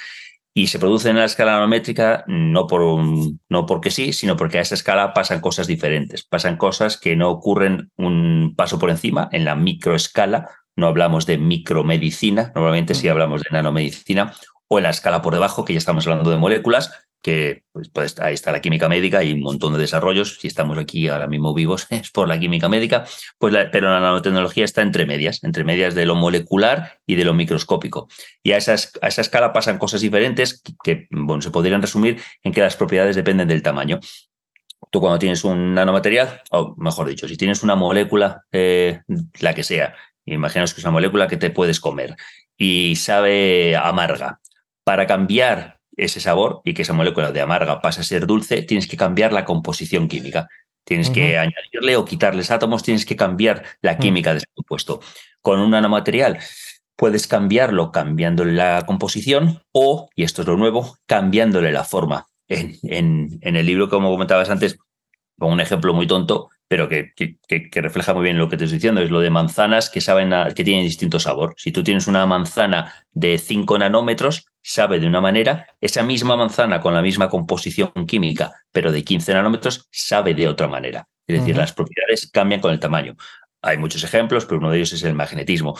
Y 0.54 0.68
se 0.68 0.78
producen 0.78 1.10
en 1.10 1.18
la 1.18 1.26
escala 1.26 1.52
nanométrica 1.52 2.24
no, 2.26 2.66
por 2.66 2.80
no 3.50 3.66
porque 3.66 3.90
sí, 3.90 4.14
sino 4.14 4.36
porque 4.36 4.56
a 4.56 4.62
esa 4.62 4.74
escala 4.74 5.12
pasan 5.12 5.40
cosas 5.40 5.66
diferentes. 5.66 6.24
Pasan 6.24 6.56
cosas 6.56 6.96
que 6.96 7.14
no 7.14 7.28
ocurren 7.28 7.92
un 7.98 8.54
paso 8.56 8.78
por 8.78 8.88
encima, 8.88 9.28
en 9.32 9.44
la 9.44 9.54
microescala. 9.54 10.48
No 10.74 10.86
hablamos 10.86 11.26
de 11.26 11.36
micromedicina, 11.36 12.52
normalmente 12.54 12.94
sí 12.94 13.06
hablamos 13.08 13.42
de 13.42 13.50
nanomedicina, 13.52 14.32
o 14.66 14.78
en 14.78 14.84
la 14.84 14.90
escala 14.90 15.20
por 15.20 15.34
debajo, 15.34 15.66
que 15.66 15.74
ya 15.74 15.78
estamos 15.78 16.06
hablando 16.06 16.30
de 16.30 16.38
moléculas, 16.38 16.90
que 17.22 17.64
pues, 17.72 18.18
ahí 18.20 18.34
está 18.34 18.52
la 18.52 18.60
química 18.60 18.88
médica 18.88 19.22
y 19.24 19.32
un 19.32 19.40
montón 19.40 19.72
de 19.72 19.78
desarrollos. 19.78 20.38
Si 20.40 20.46
estamos 20.48 20.78
aquí 20.78 21.08
ahora 21.08 21.26
mismo 21.26 21.54
vivos 21.54 21.86
es 21.90 22.10
por 22.10 22.28
la 22.28 22.38
química 22.38 22.68
médica, 22.68 23.04
pues 23.38 23.54
pero 23.72 23.90
la 23.90 24.00
nanotecnología 24.00 24.64
está 24.64 24.82
entre 24.82 25.06
medias, 25.06 25.42
entre 25.44 25.64
medias 25.64 25.94
de 25.94 26.06
lo 26.06 26.14
molecular 26.14 27.00
y 27.06 27.16
de 27.16 27.24
lo 27.24 27.34
microscópico. 27.34 28.08
Y 28.42 28.52
a, 28.52 28.56
a 28.56 28.58
esa 28.58 29.20
escala 29.20 29.52
pasan 29.52 29.78
cosas 29.78 30.00
diferentes 30.00 30.62
que, 30.82 31.08
bueno, 31.10 31.42
se 31.42 31.50
podrían 31.50 31.82
resumir 31.82 32.20
en 32.42 32.52
que 32.52 32.60
las 32.60 32.76
propiedades 32.76 33.16
dependen 33.16 33.48
del 33.48 33.62
tamaño. 33.62 34.00
Tú 34.90 35.00
cuando 35.00 35.18
tienes 35.18 35.44
un 35.44 35.74
nanomaterial, 35.74 36.42
o 36.50 36.74
mejor 36.78 37.08
dicho, 37.08 37.28
si 37.28 37.36
tienes 37.36 37.62
una 37.62 37.74
molécula, 37.74 38.44
eh, 38.52 39.00
la 39.40 39.54
que 39.54 39.64
sea, 39.64 39.94
imaginaos 40.24 40.72
que 40.72 40.80
es 40.80 40.84
una 40.84 40.92
molécula 40.92 41.26
que 41.26 41.36
te 41.36 41.50
puedes 41.50 41.80
comer 41.80 42.16
y 42.56 42.96
sabe 42.96 43.76
amarga. 43.76 44.40
Para 44.84 45.06
cambiar 45.06 45.77
ese 45.98 46.20
sabor 46.20 46.62
y 46.64 46.72
que 46.72 46.82
esa 46.82 46.94
molécula 46.94 47.32
de 47.32 47.40
amarga 47.40 47.82
pase 47.82 48.00
a 48.00 48.04
ser 48.04 48.26
dulce, 48.26 48.62
tienes 48.62 48.86
que 48.86 48.96
cambiar 48.96 49.32
la 49.32 49.44
composición 49.44 50.08
química. 50.08 50.48
Tienes 50.84 51.10
que 51.10 51.36
añadirle 51.36 51.96
o 51.96 52.06
quitarles 52.06 52.50
átomos, 52.50 52.82
tienes 52.82 53.04
que 53.04 53.14
cambiar 53.14 53.62
la 53.82 53.94
mm. 53.94 53.98
química 53.98 54.30
de 54.30 54.38
ese 54.38 54.46
compuesto. 54.54 55.00
Con 55.42 55.60
un 55.60 55.72
nanomaterial 55.72 56.38
puedes 56.96 57.26
cambiarlo 57.26 57.92
cambiándole 57.92 58.54
la 58.54 58.84
composición 58.86 59.62
o, 59.72 60.08
y 60.14 60.22
esto 60.22 60.42
es 60.42 60.48
lo 60.48 60.56
nuevo, 60.56 60.96
cambiándole 61.06 61.72
la 61.72 61.84
forma. 61.84 62.26
En, 62.48 62.76
en, 62.84 63.38
en 63.42 63.56
el 63.56 63.66
libro, 63.66 63.90
como 63.90 64.10
comentabas 64.10 64.48
antes, 64.48 64.78
con 65.38 65.52
un 65.52 65.60
ejemplo 65.60 65.92
muy 65.92 66.06
tonto, 66.06 66.48
pero 66.68 66.88
que, 66.88 67.12
que, 67.14 67.80
refleja 67.80 68.12
muy 68.12 68.24
bien 68.24 68.36
lo 68.36 68.48
que 68.48 68.58
te 68.58 68.64
estoy 68.64 68.76
diciendo, 68.76 69.00
es 69.00 69.10
lo 69.10 69.20
de 69.20 69.30
manzanas 69.30 69.88
que 69.88 70.02
saben 70.02 70.30
que 70.54 70.64
tienen 70.64 70.84
distinto 70.84 71.18
sabor. 71.18 71.54
Si 71.56 71.72
tú 71.72 71.82
tienes 71.82 72.06
una 72.06 72.26
manzana 72.26 72.92
de 73.10 73.38
5 73.38 73.78
nanómetros, 73.78 74.46
sabe 74.62 75.00
de 75.00 75.06
una 75.06 75.22
manera, 75.22 75.66
esa 75.80 76.02
misma 76.02 76.36
manzana 76.36 76.80
con 76.80 76.92
la 76.92 77.00
misma 77.00 77.30
composición 77.30 77.90
química, 78.06 78.52
pero 78.70 78.92
de 78.92 79.02
15 79.02 79.32
nanómetros, 79.32 79.88
sabe 79.90 80.34
de 80.34 80.46
otra 80.46 80.68
manera. 80.68 81.08
Es 81.26 81.40
decir, 81.40 81.56
las 81.56 81.72
propiedades 81.72 82.30
cambian 82.30 82.60
con 82.60 82.72
el 82.72 82.80
tamaño. 82.80 83.16
Hay 83.62 83.78
muchos 83.78 84.04
ejemplos, 84.04 84.44
pero 84.44 84.58
uno 84.58 84.70
de 84.70 84.76
ellos 84.76 84.92
es 84.92 85.02
el 85.04 85.14
magnetismo. 85.14 85.76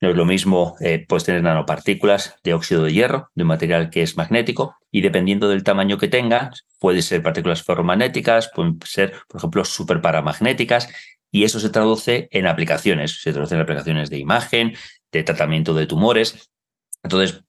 No 0.00 0.08
es 0.08 0.16
lo 0.16 0.24
mismo, 0.24 0.76
eh, 0.80 1.04
puedes 1.06 1.24
tener 1.24 1.42
nanopartículas 1.42 2.36
de 2.42 2.54
óxido 2.54 2.84
de 2.84 2.92
hierro, 2.92 3.30
de 3.34 3.42
un 3.42 3.48
material 3.48 3.90
que 3.90 4.02
es 4.02 4.16
magnético, 4.16 4.76
y 4.90 5.02
dependiendo 5.02 5.48
del 5.48 5.62
tamaño 5.62 5.98
que 5.98 6.08
tengas, 6.08 6.64
pueden 6.78 7.02
ser 7.02 7.22
partículas 7.22 7.62
ferromagnéticas, 7.62 8.50
pueden 8.54 8.78
ser, 8.84 9.12
por 9.28 9.38
ejemplo, 9.38 9.64
superparamagnéticas, 9.64 10.88
y 11.30 11.44
eso 11.44 11.60
se 11.60 11.68
traduce 11.68 12.28
en 12.32 12.46
aplicaciones, 12.46 13.20
se 13.20 13.32
traduce 13.32 13.54
en 13.54 13.60
aplicaciones 13.60 14.08
de 14.08 14.18
imagen, 14.18 14.74
de 15.12 15.22
tratamiento 15.22 15.74
de 15.74 15.86
tumores. 15.86 16.50
Entonces, 17.02 17.44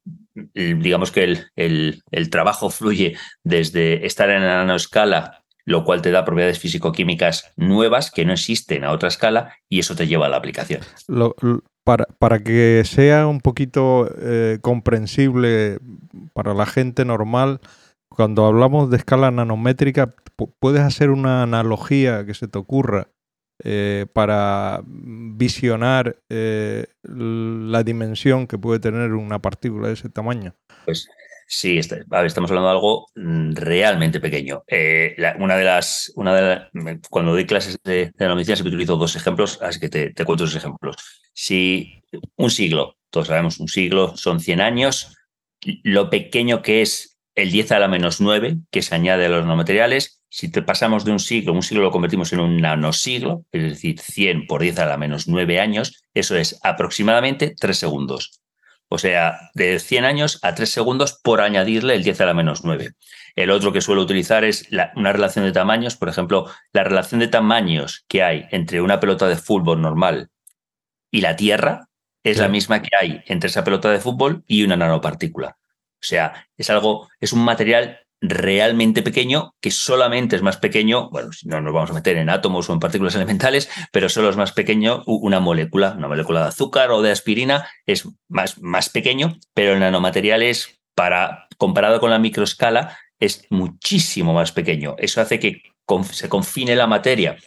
digamos 0.54 1.12
que 1.12 1.24
el, 1.24 1.48
el, 1.56 2.04
el 2.12 2.30
trabajo 2.30 2.70
fluye 2.70 3.18
desde 3.44 4.06
estar 4.06 4.30
en 4.30 4.42
la 4.44 4.58
nanoescala 4.58 5.42
lo 5.64 5.84
cual 5.84 6.02
te 6.02 6.12
da 6.12 6.26
propiedades 6.26 6.60
físico-químicas 6.60 7.54
nuevas 7.56 8.12
que 8.12 8.26
no 8.26 8.34
existen 8.34 8.84
a 8.84 8.92
otra 8.92 9.10
escala 9.10 9.56
y 9.70 9.80
eso 9.80 9.96
te 9.96 10.08
lleva 10.08 10.26
a 10.26 10.30
la 10.30 10.38
aplicación. 10.38 10.82
Lo, 11.08 11.36
para, 11.84 12.06
para 12.20 12.40
que 12.40 12.84
sea 12.86 13.28
un 13.28 13.42
poquito 13.42 14.10
eh, 14.20 14.60
comprensible 14.62 15.80
para 16.34 16.54
la 16.54 16.66
gente 16.66 17.06
normal, 17.06 17.60
cuando 18.10 18.46
hablamos 18.46 18.90
de 18.90 18.98
escala 18.98 19.32
nanométrica, 19.32 20.14
puedes 20.60 20.82
hacer 20.82 21.10
una 21.10 21.44
analogía 21.44 22.26
que 22.26 22.34
se 22.34 22.48
te 22.48 22.60
ocurra 22.60 23.08
eh, 23.64 24.06
para 24.12 24.82
visionar 24.86 26.18
eh, 26.30 26.88
la 27.04 27.84
dimensión 27.84 28.48
que 28.48 28.58
puede 28.58 28.80
tener 28.80 29.14
una 29.14 29.40
partícula 29.40 29.88
de 29.88 29.94
ese 29.94 30.10
tamaño. 30.10 30.56
Pues 30.86 31.08
Sí, 31.54 31.78
estamos 31.78 32.10
hablando 32.50 32.68
de 32.68 32.72
algo 32.72 33.08
mm, 33.14 33.56
realmente 33.56 34.22
pequeño. 34.22 34.64
Eh, 34.68 35.18
una 35.38 35.58
de 35.58 35.66
las, 35.66 36.10
una 36.16 36.34
de 36.34 37.00
cuando 37.10 37.34
doy 37.34 37.46
clases 37.46 37.78
de, 37.84 38.10
de 38.16 38.28
medicina 38.30 38.56
siempre 38.56 38.74
utilizo 38.74 38.96
dos 38.96 39.18
ejemplos, 39.18 39.60
así 39.62 39.78
que 39.78 39.90
te, 39.90 40.14
cuento 40.24 40.46
dos 40.46 40.56
ejemplos. 40.56 40.96
Si 41.34 42.02
un 42.38 42.52
siglo, 42.52 42.96
todos 43.10 43.28
sabemos, 43.28 43.60
un 43.60 43.68
siglo 43.68 44.16
son 44.16 44.40
100 44.40 44.62
años, 44.62 45.14
lo 45.84 46.10
pequeño 46.10 46.62
que 46.62 46.82
es 46.84 47.20
el 47.36 47.52
10 47.52 47.74
a 47.74 47.80
la 47.80 47.90
menos 47.90 48.22
9 48.22 48.60
que 48.72 48.82
se 48.82 48.96
añade 48.96 49.26
a 49.26 49.30
los 49.30 49.42
nanomateriales 49.42 50.22
Si 50.30 50.50
te 50.50 50.62
pasamos 50.62 51.04
de 51.04 51.12
un 51.12 51.20
siglo, 51.20 51.52
un 51.52 51.64
siglo 51.64 51.84
lo 51.84 51.92
convertimos 51.92 52.32
en 52.32 52.40
un 52.40 52.62
nanosiglo, 52.62 53.44
es 53.52 53.64
decir, 53.64 54.00
100 54.00 54.48
por 54.48 54.62
10 54.62 54.80
a 54.80 54.86
la 54.86 54.98
menos 54.98 55.28
9 55.28 55.60
años, 55.60 56.02
eso 56.14 56.38
es 56.38 56.62
aproximadamente 56.64 57.54
3 57.60 57.78
segundos. 57.78 58.42
O 58.94 58.98
sea, 58.98 59.50
de 59.54 59.80
100 59.80 60.04
años 60.04 60.40
a 60.42 60.54
3 60.54 60.70
segundos 60.70 61.18
por 61.24 61.40
añadirle 61.40 61.96
el 61.96 62.04
10 62.04 62.20
a 62.20 62.26
la 62.26 62.34
menos 62.34 62.66
9. 62.66 62.92
El 63.38 63.50
otro 63.50 63.72
que 63.72 63.80
suelo 63.80 64.02
utilizar 64.02 64.44
es 64.44 64.68
una 64.98 65.14
relación 65.14 65.46
de 65.46 65.54
tamaños. 65.54 65.96
Por 65.96 66.10
ejemplo, 66.10 66.52
la 66.74 66.84
relación 66.84 67.22
de 67.22 67.30
tamaños 67.30 68.04
que 68.10 68.22
hay 68.22 68.48
entre 68.52 68.82
una 68.82 69.00
pelota 69.00 69.30
de 69.30 69.38
fútbol 69.38 69.82
normal 69.82 70.30
y 71.10 71.22
la 71.22 71.38
Tierra 71.38 71.88
es 72.22 72.38
la 72.38 72.50
misma 72.50 72.82
que 72.82 72.90
hay 73.00 73.24
entre 73.28 73.50
esa 73.50 73.64
pelota 73.64 73.90
de 73.90 74.00
fútbol 74.00 74.44
y 74.46 74.66
una 74.66 74.76
nanopartícula. 74.76 75.58
O 75.94 76.04
sea, 76.04 76.50
es 76.58 76.70
algo, 76.70 77.08
es 77.22 77.32
un 77.32 77.46
material 77.46 78.02
realmente 78.22 79.02
pequeño, 79.02 79.56
que 79.60 79.72
solamente 79.72 80.36
es 80.36 80.44
más 80.44 80.58
pequeño, 80.58 81.10
bueno, 81.10 81.32
no 81.46 81.60
nos 81.60 81.74
vamos 81.74 81.90
a 81.90 81.94
meter 81.94 82.18
en 82.18 82.30
átomos 82.30 82.70
o 82.70 82.74
en 82.74 82.80
partículas 82.80 83.16
elementales, 83.16 83.70
pero 83.92 84.10
solo 84.10 84.30
es 84.30 84.38
más 84.38 84.52
pequeño 84.52 85.04
una 85.08 85.40
molécula, 85.40 85.96
una 85.98 86.08
molécula 86.08 86.42
de 86.42 86.48
azúcar 86.50 86.92
o 86.92 87.02
de 87.02 87.12
aspirina 87.12 87.68
es 87.88 88.08
más, 88.30 88.62
más 88.62 88.90
pequeño, 88.90 89.38
pero 89.56 89.74
el 89.74 89.80
nanomaterial 89.80 90.44
es, 90.44 90.82
para, 90.94 91.48
comparado 91.58 92.00
con 92.00 92.12
la 92.12 92.20
microescala, 92.20 92.98
es 93.20 93.46
muchísimo 93.50 94.34
más 94.34 94.52
pequeño. 94.52 94.96
Eso 95.00 95.20
hace 95.20 95.40
que 95.40 95.64
se 96.12 96.30
confine 96.30 96.76
la 96.76 96.88
materia 96.88 97.38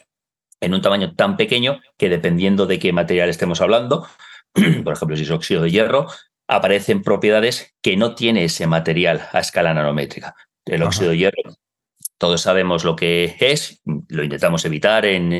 en 0.59 0.73
un 0.73 0.81
tamaño 0.81 1.15
tan 1.15 1.37
pequeño 1.37 1.79
que 1.97 2.09
dependiendo 2.09 2.65
de 2.65 2.79
qué 2.79 2.91
material 2.91 3.29
estemos 3.29 3.61
hablando, 3.61 4.07
por 4.83 4.93
ejemplo, 4.93 5.15
si 5.15 5.23
es 5.23 5.31
óxido 5.31 5.61
de 5.61 5.71
hierro, 5.71 6.07
aparecen 6.47 7.01
propiedades 7.01 7.75
que 7.81 7.97
no 7.97 8.13
tiene 8.13 8.43
ese 8.43 8.67
material 8.67 9.27
a 9.31 9.39
escala 9.39 9.73
nanométrica. 9.73 10.35
El 10.65 10.83
óxido 10.83 11.11
de 11.11 11.17
hierro, 11.17 11.57
todos 12.17 12.41
sabemos 12.41 12.85
lo 12.85 12.95
que 12.95 13.35
es, 13.39 13.81
lo 13.85 14.23
intentamos 14.23 14.63
evitar 14.65 15.05
en, 15.05 15.33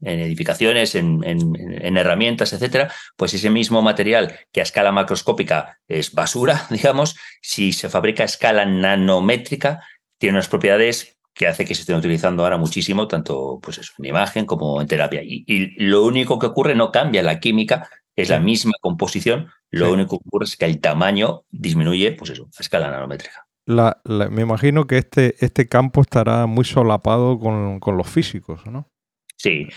edificaciones, 0.00 0.94
en, 0.94 1.96
herramientas, 1.96 2.52
etcétera. 2.52 2.92
Pues 3.16 3.34
ese 3.34 3.50
mismo 3.50 3.82
material 3.82 4.38
que 4.52 4.60
a 4.60 4.62
escala 4.62 4.92
macroscópica 4.92 5.80
es 5.88 6.12
basura, 6.12 6.66
digamos, 6.70 7.16
si 7.40 7.72
se 7.72 7.88
fabrica 7.88 8.22
a 8.22 8.26
escala 8.26 8.64
nanométrica, 8.64 9.82
tiene 10.18 10.36
unas 10.36 10.48
propiedades 10.48 11.18
que 11.34 11.48
hace 11.48 11.64
que 11.64 11.74
se 11.74 11.80
estén 11.80 11.96
utilizando 11.96 12.44
ahora 12.44 12.58
muchísimo, 12.58 13.08
tanto 13.08 13.58
pues 13.62 13.80
en 13.98 14.04
imagen 14.04 14.46
como 14.46 14.80
en 14.80 14.86
terapia. 14.86 15.22
Y, 15.24 15.74
lo 15.84 16.04
único 16.04 16.38
que 16.38 16.46
ocurre 16.46 16.74
no 16.74 16.92
cambia 16.92 17.22
la 17.22 17.40
química, 17.40 17.90
es 18.14 18.28
la 18.28 18.38
misma 18.38 18.72
composición, 18.80 19.50
lo 19.70 19.90
único 19.90 20.18
que 20.18 20.24
ocurre 20.28 20.44
es 20.44 20.56
que 20.56 20.66
el 20.66 20.80
tamaño 20.80 21.44
disminuye, 21.50 22.12
pues 22.12 22.30
eso, 22.30 22.48
a 22.56 22.60
escala 22.62 22.90
nanométrica 22.90 23.46
me 23.66 24.42
imagino 24.42 24.86
que 24.86 24.98
este, 24.98 25.36
este 25.44 25.68
campo 25.68 26.00
estará 26.00 26.46
muy 26.46 26.64
solapado 26.64 27.38
con, 27.38 27.80
los 27.96 28.08
físicos, 28.08 28.66
¿no? 28.66 28.90
Sí, 29.36 29.68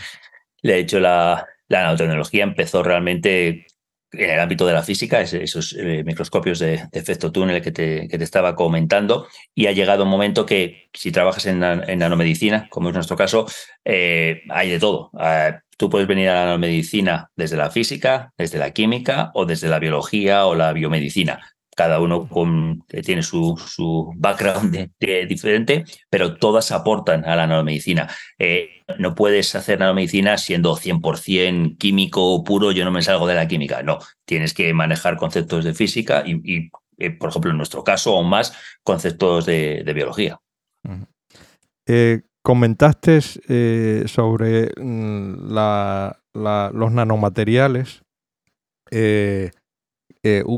de 0.62 0.80
hecho 0.80 1.00
la, 1.00 1.46
nanotecnología 1.70 2.44
empezó 2.44 2.84
realmente 2.84 3.68
en 4.12 4.30
el 4.30 4.40
ámbito 4.40 4.66
de 4.66 4.74
la 4.74 4.84
física, 4.84 5.22
esos 5.22 5.74
eh, 5.74 6.04
microscopios 6.06 6.60
de, 6.60 6.88
efecto 6.94 7.32
túnel 7.32 7.62
que 7.62 7.72
te, 7.72 8.08
que 8.08 8.18
te, 8.18 8.24
estaba 8.24 8.56
comentando, 8.56 9.28
y 9.54 9.68
ha 9.68 9.74
llegado 9.74 10.04
un 10.04 10.10
momento 10.10 10.46
que 10.46 10.90
si 10.94 11.12
trabajas 11.12 11.46
en, 11.48 11.60
nanomedicina, 11.60 12.68
como 12.70 12.90
es 12.90 12.96
nuestro 12.96 13.18
caso, 13.18 13.46
eh, 13.84 14.44
hay 14.50 14.70
de 14.70 14.80
todo. 14.80 15.10
Ah, 15.18 15.60
tú 15.78 15.90
puedes 15.90 16.08
venir 16.08 16.30
a 16.30 16.36
la 16.36 16.46
nanomedicina 16.46 17.30
desde 17.36 17.58
la 17.58 17.70
física, 17.70 18.32
desde 18.38 18.58
la 18.58 18.72
química 18.72 19.32
o 19.34 19.46
desde 19.46 19.68
la 19.68 19.80
biología 19.80 20.46
o 20.46 20.56
la 20.56 20.72
biomedicina 20.72 21.55
cada 21.76 22.00
uno 22.00 22.28
con, 22.28 22.84
tiene 23.04 23.22
su, 23.22 23.56
su 23.58 24.12
background 24.16 24.90
diferente, 25.28 25.84
pero 26.10 26.38
todas 26.38 26.72
aportan 26.72 27.26
a 27.26 27.36
la 27.36 27.48
nanomedicina. 27.48 28.10
Eh, 28.40 28.84
no 28.98 29.14
puedes 29.14 29.54
hacer 29.56 29.80
nanomedicina 29.80 30.38
siendo 30.38 30.76
100% 30.78 31.78
químico 31.78 32.44
puro, 32.44 32.72
yo 32.72 32.86
no 32.86 32.92
me 32.92 33.02
salgo 33.02 33.28
de 33.28 33.36
la 33.36 33.48
química, 33.48 33.84
no, 33.84 34.00
tienes 34.24 34.54
que 34.54 34.74
manejar 34.74 35.18
conceptos 35.18 35.66
de 35.66 35.74
física 35.74 36.24
y, 36.26 36.72
eh, 36.98 37.12
por 37.12 37.30
ejemplo, 37.30 37.52
en 37.52 37.58
nuestro 37.58 37.84
caso, 37.84 38.16
aún 38.16 38.30
más, 38.30 38.54
conceptos 38.84 39.46
de, 39.46 39.84
biología. 39.94 40.40
Eh, 41.86 42.22
comentaste 42.42 43.20
sobre 44.08 44.72
mm, 44.78 45.54
los 46.34 46.92
nanomateriales. 46.92 48.02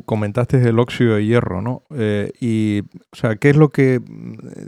Comentaste 0.06 0.62
el 0.62 0.80
óxido 0.80 1.16
de 1.16 1.26
hierro, 1.26 1.62
¿no? 1.62 1.84
Eh, 1.96 2.32
y, 2.40 2.82
o 3.12 3.16
sea, 3.16 3.36
¿qué 3.36 3.50
es 3.50 3.56
lo 3.56 3.70
que, 3.70 4.02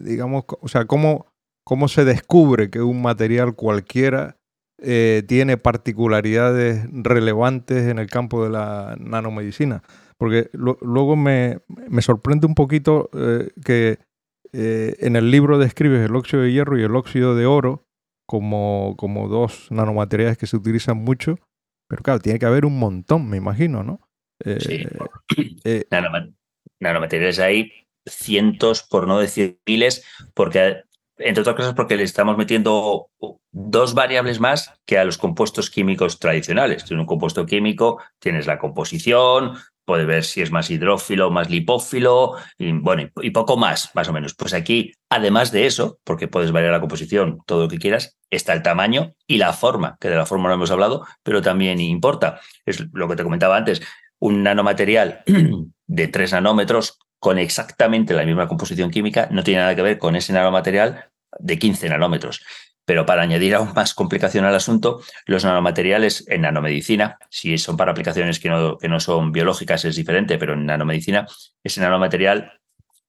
digamos, 0.02 0.44
o 0.48 0.68
sea, 0.68 0.86
cómo, 0.86 1.28
cómo 1.64 1.88
se 1.88 2.06
descubre 2.06 2.70
que 2.70 2.82
un 2.82 3.02
material 3.02 3.56
cualquiera 3.56 4.38
eh, 4.82 5.24
tiene 5.28 5.58
particularidades 5.58 6.88
relevantes 6.92 7.88
en 7.88 8.00
el 8.00 8.08
campo 8.08 8.44
de 8.44 8.50
la 8.50 8.96
nanomedicina? 9.00 9.84
Porque 10.18 10.50
luego 10.54 11.16
me, 11.16 11.60
sorprende 12.02 12.46
un 12.46 12.56
poquito 12.56 13.10
que 13.64 14.00
en 14.52 15.16
el 15.16 15.32
libro 15.32 15.58
describes 15.60 16.06
el 16.06 16.16
óxido 16.16 16.44
de 16.44 16.52
hierro 16.52 16.78
y 16.78 16.84
el 16.84 16.96
óxido 16.98 17.36
de 17.36 17.46
oro 17.46 17.86
como, 18.30 18.96
como 18.98 19.30
dos 19.30 19.68
nanomateriales 19.72 20.38
que 20.38 20.46
se 20.46 20.58
utilizan 20.58 20.98
mucho, 20.98 21.38
pero 21.88 22.04
claro, 22.04 22.20
tiene 22.20 22.38
que 22.38 22.46
haber 22.46 22.66
un 22.66 22.78
montón, 22.78 23.28
me 23.30 23.38
imagino, 23.38 23.82
¿no? 23.82 24.02
Sí. 24.44 24.86
Eh, 25.36 25.56
eh, 25.64 25.86
nanomateriales 26.80 27.40
hay 27.40 27.72
cientos, 28.06 28.84
por 28.84 29.08
no 29.08 29.20
decir 29.20 29.60
miles, 29.66 30.06
porque 30.34 30.84
entre 31.18 31.42
otras 31.42 31.56
cosas 31.56 31.74
porque 31.74 31.98
le 31.98 32.04
estamos 32.04 32.38
metiendo 32.38 33.10
dos 33.52 33.94
variables 33.94 34.40
más 34.40 34.74
que 34.86 34.98
a 34.98 35.04
los 35.04 35.18
compuestos 35.18 35.70
químicos 35.70 36.20
tradicionales. 36.20 36.90
En 36.90 37.00
un 37.00 37.06
compuesto 37.06 37.46
químico 37.46 38.02
tienes 38.20 38.48
la 38.48 38.58
composición, 38.58 39.58
puede 39.86 40.06
ver 40.06 40.24
si 40.24 40.42
es 40.42 40.52
más 40.52 40.70
hidrófilo 40.70 41.28
o 41.28 41.32
más 41.32 41.50
lipófilo, 41.50 42.36
y, 42.58 42.72
bueno, 42.72 43.10
y 43.22 43.32
poco 43.32 43.58
más, 43.58 43.90
más 43.96 44.08
o 44.08 44.14
menos. 44.14 44.36
Pues 44.36 44.54
aquí, 44.54 44.94
además 45.10 45.52
de 45.52 45.66
eso, 45.66 46.00
porque 46.04 46.28
puedes 46.28 46.52
variar 46.52 46.72
la 46.72 46.80
composición, 46.80 47.40
todo 47.46 47.64
lo 47.64 47.68
que 47.68 47.80
quieras, 47.80 48.18
está 48.30 48.54
el 48.54 48.62
tamaño 48.62 49.16
y 49.28 49.38
la 49.38 49.52
forma, 49.52 49.98
que 50.00 50.10
de 50.10 50.16
la 50.16 50.26
forma 50.26 50.48
no 50.48 50.56
hemos 50.56 50.72
hablado, 50.72 51.06
pero 51.24 51.42
también 51.42 51.82
importa. 51.82 52.40
Es 52.66 52.86
lo 52.94 53.08
que 53.08 53.16
te 53.16 53.24
comentaba 53.24 53.58
antes 53.58 53.82
un 54.20 54.44
nanomaterial 54.44 55.24
de 55.88 56.08
3 56.08 56.34
nanómetros 56.34 57.00
con 57.20 57.38
exactamente 57.38 58.14
la 58.14 58.26
misma 58.26 58.48
composición 58.48 58.92
química 58.92 59.28
no 59.32 59.44
tiene 59.44 59.62
nada 59.62 59.76
que 59.76 59.82
ver 59.82 59.98
con 59.98 60.16
ese 60.16 60.34
nanomaterial 60.34 61.06
de 61.38 61.60
15 61.60 61.90
nanómetros. 61.90 62.42
Pero 62.86 63.06
para 63.06 63.22
añadir 63.22 63.54
aún 63.54 63.74
más 63.76 63.94
complicación 63.94 64.46
al 64.46 64.56
asunto, 64.56 65.02
los 65.26 65.44
nanomateriales 65.44 66.26
en 66.28 66.42
nanomedicina, 66.42 67.20
si 67.30 67.58
son 67.60 67.78
para 67.78 67.92
aplicaciones 67.92 68.40
que 68.40 68.50
no, 68.50 68.78
que 68.78 68.90
no 68.90 69.00
son 69.00 69.32
biológicas 69.32 69.86
es 69.86 69.96
diferente, 69.96 70.40
pero 70.40 70.54
en 70.54 70.66
nanomedicina, 70.66 71.28
ese 71.64 71.82
nanomaterial 71.82 72.60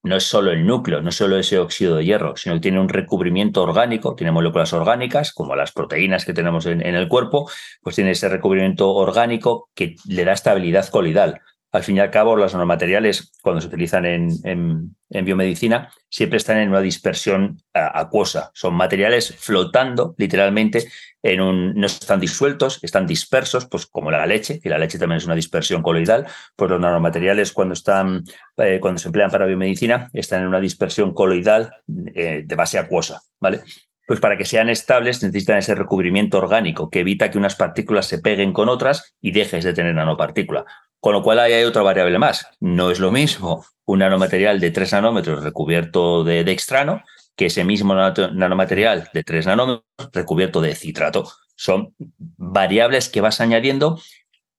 no 0.03 0.15
es 0.15 0.23
solo 0.23 0.51
el 0.51 0.65
núcleo, 0.65 1.01
no 1.01 1.09
es 1.09 1.15
solo 1.15 1.37
ese 1.37 1.59
óxido 1.59 1.95
de 1.95 2.05
hierro, 2.05 2.35
sino 2.35 2.55
que 2.55 2.61
tiene 2.61 2.79
un 2.79 2.89
recubrimiento 2.89 3.61
orgánico, 3.61 4.15
tiene 4.15 4.31
moléculas 4.31 4.73
orgánicas, 4.73 5.31
como 5.31 5.55
las 5.55 5.71
proteínas 5.71 6.25
que 6.25 6.33
tenemos 6.33 6.65
en, 6.65 6.81
el 6.81 7.07
cuerpo, 7.07 7.49
pues 7.81 7.95
tiene 7.95 8.11
ese 8.11 8.29
recubrimiento 8.29 8.89
orgánico 8.93 9.69
que 9.75 9.95
le 10.07 10.25
da 10.25 10.33
estabilidad 10.33 10.87
colidal. 10.89 11.41
Al 11.71 11.83
fin 11.83 11.95
y 11.95 11.99
al 12.01 12.11
cabo, 12.11 12.35
los 12.35 12.53
nanomateriales, 12.53 13.31
cuando 13.41 13.61
se 13.61 13.67
utilizan 13.67 14.05
en, 14.05 14.95
biomedicina, 15.09 15.89
siempre 16.09 16.37
están 16.37 16.57
en 16.57 16.69
una 16.69 16.81
dispersión 16.81 17.61
acuosa. 17.73 18.51
Son 18.53 18.73
materiales 18.73 19.33
flotando, 19.37 20.13
literalmente, 20.17 20.89
en 21.23 21.39
un, 21.39 21.73
no 21.75 21.85
están 21.85 22.19
disueltos, 22.19 22.83
están 22.83 23.07
dispersos, 23.07 23.67
pues 23.67 23.85
como 23.85 24.11
la 24.11 24.25
leche, 24.25 24.59
y 24.61 24.67
la 24.67 24.77
leche 24.77 24.99
también 24.99 25.17
es 25.17 25.25
una 25.25 25.35
dispersión 25.35 25.81
coloidal, 25.81 26.27
pues 26.57 26.69
los 26.69 26.79
nanomateriales 26.79 27.53
cuando, 27.53 27.73
están, 27.73 28.23
eh, 28.57 28.79
cuando 28.81 28.99
se 28.99 29.07
emplean 29.07 29.31
para 29.31 29.45
biomedicina 29.45 30.09
están 30.13 30.41
en 30.41 30.47
una 30.47 30.59
dispersión 30.59 31.13
coloidal 31.13 31.73
eh, 32.13 32.43
de 32.45 32.55
base 32.55 32.79
acuosa, 32.79 33.21
¿vale? 33.39 33.61
Pues 34.07 34.19
para 34.19 34.35
que 34.35 34.43
sean 34.43 34.69
estables 34.69 35.23
necesitan 35.23 35.59
ese 35.59 35.73
recubrimiento 35.73 36.37
orgánico 36.37 36.89
que 36.89 36.99
evita 36.99 37.31
que 37.31 37.37
unas 37.37 37.55
partículas 37.55 38.07
se 38.07 38.19
peguen 38.19 38.51
con 38.51 38.67
otras 38.67 39.15
y 39.21 39.31
dejes 39.31 39.63
de 39.63 39.73
tener 39.73 39.95
nanopartícula. 39.95 40.65
Con 41.01 41.13
lo 41.13 41.23
cual 41.23 41.39
ahí 41.39 41.51
hay 41.51 41.63
otra 41.63 41.81
variable 41.81 42.17
más. 42.19 42.47
No 42.59 42.91
es 42.91 42.99
lo 42.99 43.11
mismo 43.11 43.65
un 43.85 43.99
nanomaterial 43.99 44.59
de 44.59 44.71
3 44.71 44.93
nanómetros 44.93 45.43
recubierto 45.43 46.23
de 46.23 46.43
dextrano 46.43 47.03
que 47.35 47.47
ese 47.47 47.63
mismo 47.63 47.95
nanomaterial 47.95 49.09
de 49.11 49.23
3 49.23 49.47
nanómetros 49.47 50.09
recubierto 50.13 50.61
de 50.61 50.75
citrato. 50.75 51.29
Son 51.55 51.95
variables 52.37 53.09
que 53.09 53.19
vas 53.19 53.41
añadiendo 53.41 53.99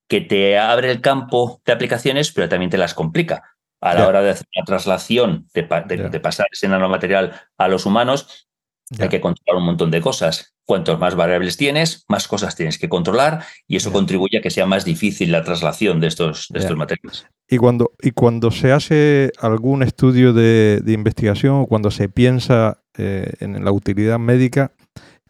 que 0.08 0.20
te 0.20 0.58
abre 0.58 0.90
el 0.90 1.00
campo 1.00 1.62
de 1.64 1.72
aplicaciones, 1.72 2.32
pero 2.32 2.48
también 2.48 2.70
te 2.70 2.76
las 2.76 2.92
complica. 2.92 3.54
A 3.80 3.94
la 3.94 4.06
hora 4.06 4.22
de 4.22 4.30
hacer 4.30 4.46
la 4.54 4.64
traslación, 4.64 5.48
de, 5.54 5.64
pasar 6.20 6.46
ese 6.52 6.68
nanomaterial 6.68 7.40
a 7.56 7.66
los 7.66 7.84
humanos, 7.84 8.48
hay 8.98 9.08
que 9.08 9.20
controlar 9.20 9.60
un 9.60 9.66
montón 9.66 9.90
de 9.90 10.00
cosas. 10.00 10.54
Cuantos 10.64 10.98
más 10.98 11.14
variables 11.14 11.56
tienes, 11.56 12.04
más 12.08 12.28
cosas 12.28 12.54
tienes 12.54 12.78
que 12.78 12.88
controlar 12.88 13.44
y 13.66 13.76
eso 13.76 13.92
contribuye 13.92 14.38
a 14.38 14.40
que 14.40 14.50
sea 14.50 14.66
más 14.66 14.84
difícil 14.84 15.32
la 15.32 15.42
traslación 15.42 16.00
de 16.00 16.06
estos, 16.06 16.48
estos 16.54 16.76
materiales. 16.76 17.26
Y 17.48 17.58
cuando, 17.58 17.92
y 18.00 18.12
cuando 18.12 18.50
se 18.50 18.72
hace 18.72 19.32
algún 19.38 19.82
estudio 19.82 20.32
de, 20.32 20.82
investigación 20.86 21.56
o 21.56 21.66
cuando 21.66 21.90
se 21.90 22.08
piensa 22.08 22.82
eh, 22.96 23.32
en 23.40 23.64
la 23.64 23.72
utilidad 23.72 24.18
médica, 24.18 24.72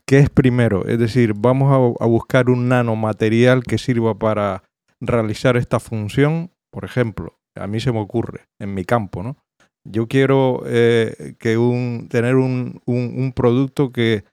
¿qué 0.07 0.19
es 0.19 0.31
primero? 0.31 0.87
Es 0.87 0.99
decir, 0.99 1.33
vamos 1.37 1.97
a, 1.99 2.07
buscar 2.07 2.50
un 2.50 2.69
nanomaterial 2.69 3.62
que 3.64 3.78
sirva 3.78 4.19
para 4.19 4.62
realizar 5.00 5.57
esta 5.57 5.81
función. 5.81 6.52
Por 6.71 6.85
ejemplo, 6.85 7.38
a 7.57 7.66
mí 7.66 7.81
se 7.81 7.92
me 7.92 8.00
ocurre 8.00 8.42
en 8.61 8.75
mi 8.75 8.85
campo, 8.85 9.23
¿no? 9.23 9.37
Yo 9.84 10.06
quiero 10.06 10.62
eh, 10.66 11.34
que 11.38 11.58
un, 11.58 12.08
tener 12.08 12.36
un, 12.36 13.32
producto 13.34 13.90
que, 13.92 14.24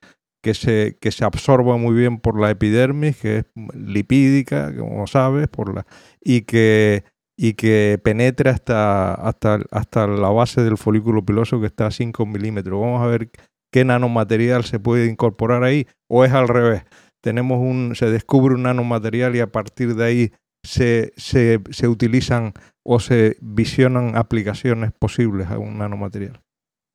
se, 0.54 0.96
que 1.00 1.10
se 1.10 1.24
absorba 1.24 1.76
muy 1.76 1.94
bien 1.94 2.18
por 2.20 2.40
la 2.40 2.50
epidermis, 2.50 3.16
que 3.16 3.38
es 3.38 3.44
lipídica, 3.74 4.74
como 4.76 5.06
sabes, 5.06 5.48
por 5.48 5.74
la, 5.74 5.86
y 6.20 6.42
que 6.42 7.04
y 7.42 7.54
que 7.54 7.98
penetre 8.04 8.50
hasta, 8.50 9.14
hasta, 9.14 9.60
hasta 9.70 10.06
la 10.06 10.28
base 10.28 10.62
del 10.62 10.76
folículo 10.76 11.24
piloso 11.24 11.58
que 11.58 11.68
está 11.68 11.86
a 11.86 11.90
5 11.90 12.26
milímetros. 12.26 12.78
Vamos 12.78 13.02
a 13.02 13.06
ver 13.06 13.30
qué 13.72 13.82
nanomaterial 13.82 14.64
se 14.64 14.78
puede 14.78 15.06
incorporar 15.06 15.64
ahí 15.64 15.86
o 16.06 16.26
es 16.26 16.32
al 16.32 16.48
revés. 16.48 16.82
Tenemos 17.22 17.58
un, 17.58 17.94
se 17.96 18.10
descubre 18.10 18.54
un 18.54 18.64
nanomaterial 18.64 19.34
y 19.36 19.40
a 19.40 19.50
partir 19.50 19.94
de 19.94 20.04
ahí 20.04 20.32
se, 20.62 21.12
se, 21.16 21.60
se 21.70 21.88
utilizan 21.88 22.52
o 22.82 23.00
se 23.00 23.36
visionan 23.40 24.16
aplicaciones 24.16 24.92
posibles 24.92 25.48
a 25.48 25.58
un 25.58 25.78
nanomaterial. 25.78 26.40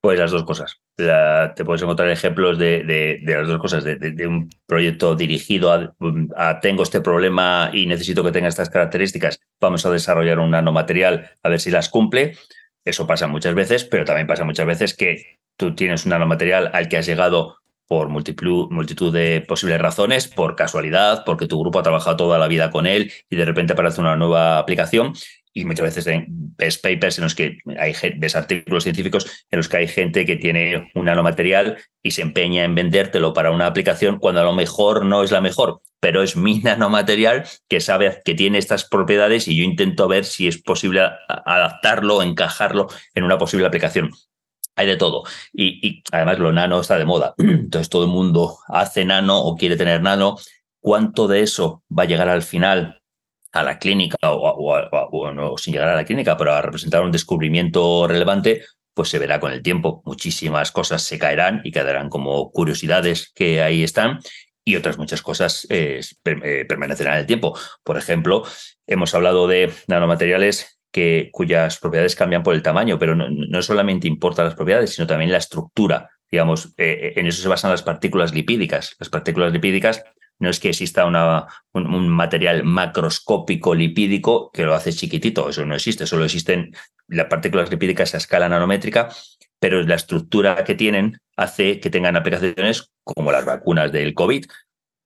Pues 0.05 0.19
las 0.19 0.29
dos 0.29 0.43
cosas. 0.43 0.81
te 0.97 1.65
puedes 1.65 1.81
encontrar 1.81 2.09
ejemplos 2.09 2.59
de, 2.59 3.19
las 3.25 3.47
dos 3.47 3.59
cosas, 3.59 3.83
de, 3.83 4.27
un 4.27 4.49
proyecto 4.67 5.15
dirigido 5.15 5.71
a, 5.71 6.59
tengo 6.59 6.83
este 6.83 7.01
problema 7.01 7.71
y 7.73 7.87
necesito 7.87 8.23
que 8.23 8.31
tenga 8.31 8.47
estas 8.47 8.69
características, 8.69 9.39
vamos 9.59 9.83
a 9.85 9.89
desarrollar 9.89 10.37
un 10.37 10.51
nanomaterial 10.51 11.31
a 11.41 11.49
ver 11.49 11.59
si 11.59 11.71
las 11.71 11.89
cumple. 11.89 12.37
Eso 12.85 13.07
pasa 13.07 13.25
muchas 13.25 13.55
veces, 13.55 13.83
pero 13.83 14.05
también 14.05 14.27
pasa 14.27 14.43
muchas 14.43 14.67
veces 14.67 14.93
que 14.95 15.39
tú 15.57 15.73
tienes 15.73 16.05
un 16.05 16.11
nanomaterial 16.11 16.69
al 16.73 16.87
que 16.87 16.97
has 16.97 17.07
llegado 17.07 17.57
por 17.87 18.09
multitud, 18.09 19.13
de 19.13 19.41
posibles 19.41 19.79
razones, 19.79 20.27
por 20.27 20.55
casualidad, 20.55 21.23
porque 21.25 21.47
tu 21.47 21.59
grupo 21.59 21.79
ha 21.79 21.83
trabajado 21.83 22.17
toda 22.17 22.39
la 22.39 22.47
vida 22.47 22.71
con 22.71 22.87
él 22.87 23.11
y 23.29 23.35
de 23.35 23.45
repente 23.45 23.73
aparece 23.73 24.01
una 24.01 24.15
nueva 24.15 24.57
aplicación 24.57 25.13
y 25.57 25.63
muchas 25.63 25.95
veces 25.95 26.23
ves 26.27 26.77
papers 26.77 27.17
en 27.17 27.23
los 27.23 27.33
que 27.33 27.59
hay 27.79 27.95
artículos 28.33 28.83
científicos 28.83 29.45
en 29.49 29.57
los 29.57 29.69
que 29.69 29.77
hay 29.77 29.87
gente 29.87 30.25
que 30.25 30.35
tiene 30.35 30.91
un 30.95 31.05
nanomaterial 31.05 31.77
y 32.03 32.11
se 32.11 32.23
empeña 32.23 32.65
en 32.65 32.75
vendértelo 32.75 33.33
para 33.33 33.51
una 33.51 33.65
aplicación 33.65 34.19
cuando 34.19 34.41
a 34.41 34.43
lo 34.43 34.53
mejor 34.53 35.05
no 35.05 35.23
es 35.23 35.31
la 35.31 35.39
mejor, 35.39 35.81
pero 36.01 36.23
es 36.23 36.35
mi 36.35 36.59
nanomaterial 36.63 37.47
que 37.69 37.79
sabe 37.79 38.21
que 38.25 38.35
tiene 38.35 38.57
estas 38.57 38.83
propiedades 38.83 39.47
y 39.47 39.55
yo 39.55 39.63
intento 39.63 40.09
ver 40.09 40.25
si 40.25 40.47
es 40.47 40.61
posible 40.61 41.01
adaptarlo, 41.27 42.21
encajarlo 42.21 42.87
en 43.13 43.23
una 43.23 43.37
posible 43.37 43.65
aplicación. 43.65 44.11
Hay 44.75 44.87
de 44.87 44.97
todo. 44.97 45.23
Y, 45.53 46.03
además 46.11 46.39
lo 46.39 46.51
nano 46.51 46.81
está 46.81 46.97
de 46.97 47.05
moda. 47.05 47.33
Entonces 47.37 47.89
todo 47.89 48.03
el 48.03 48.11
mundo 48.11 48.59
hace 48.67 49.05
nano 49.05 49.39
o 49.39 49.55
quiere 49.55 49.77
tener 49.77 50.01
nano. 50.01 50.37
¿Cuánto 50.79 51.27
de 51.27 51.41
eso 51.41 51.83
va 51.89 52.03
a 52.03 52.07
llegar 52.07 52.29
al 52.29 52.43
final 52.43 53.01
a 53.55 53.63
la 53.63 53.79
clínica 53.79 54.17
o, 54.21 55.57
sin 55.57 55.73
llegar 55.73 55.89
a 55.89 55.95
la 55.95 56.03
clínica, 56.03 56.35
pero 56.37 56.53
a 56.53 56.61
representar 56.61 57.01
un 57.01 57.11
descubrimiento 57.11 58.05
relevante, 58.05 58.65
pues 58.93 59.09
se 59.09 59.17
verá 59.17 59.39
con 59.39 59.51
el 59.51 59.61
tiempo. 59.61 60.03
Muchísimas 60.05 60.71
cosas 60.71 61.03
se 61.03 61.17
caerán 61.17 61.61
y 61.63 61.71
quedarán 61.71 62.09
como 62.09 62.51
curiosidades 62.51 63.31
que 63.33 63.61
ahí 63.61 63.81
están 63.83 64.19
y 64.65 64.75
otras 64.75 64.97
muchas 64.97 65.21
cosas 65.21 65.65
eh, 65.69 66.01
eh, 66.25 66.65
permanecerán 66.67 67.13
en 67.13 67.19
el 67.21 67.25
tiempo. 67.25 67.57
Por 67.83 67.97
ejemplo, 67.97 68.43
hemos 68.87 69.15
hablado 69.15 69.47
de 69.47 69.71
nanomateriales 69.87 70.74
que, 70.95 71.27
cuyas 71.33 71.77
propiedades 71.77 72.15
cambian 72.15 72.41
por 72.41 72.55
el 72.55 72.61
tamaño, 72.61 72.97
pero 72.97 73.15
no, 73.15 73.61
solamente 73.61 74.07
importa 74.07 74.45
las 74.45 74.55
propiedades, 74.55 74.91
sino 74.95 75.05
también 75.05 75.29
la 75.29 75.39
estructura. 75.39 76.09
Digamos, 76.31 76.73
eh, 76.77 77.11
en 77.17 77.27
eso 77.27 77.41
se 77.41 77.49
basan 77.49 77.71
las 77.71 77.83
partículas 77.83 78.33
lipídicas. 78.33 78.95
Las 78.97 79.09
partículas 79.09 79.51
lipídicas 79.51 80.05
no 80.39 80.49
es 80.49 80.61
que 80.61 80.69
exista 80.69 81.05
una, 81.05 81.47
un, 81.73 82.07
material 82.07 82.63
macroscópico 82.63 83.75
lipídico 83.75 84.51
que 84.53 84.63
lo 84.63 84.73
hace 84.73 84.93
chiquitito, 84.93 85.49
eso 85.49 85.65
no 85.65 85.75
existe, 85.75 86.07
solo 86.07 86.23
existen 86.23 86.73
las 87.09 87.27
partículas 87.27 87.69
lipídicas 87.69 88.13
a 88.13 88.17
escala 88.17 88.47
nanométrica, 88.47 89.09
pero 89.59 89.83
la 89.83 89.95
estructura 89.95 90.63
que 90.63 90.75
tienen 90.75 91.17
hace 91.35 91.81
que 91.81 91.89
tengan 91.89 92.15
aplicaciones 92.15 92.93
como 93.03 93.33
las 93.33 93.43
vacunas 93.43 93.91
del 93.91 94.13
COVID, 94.13 94.45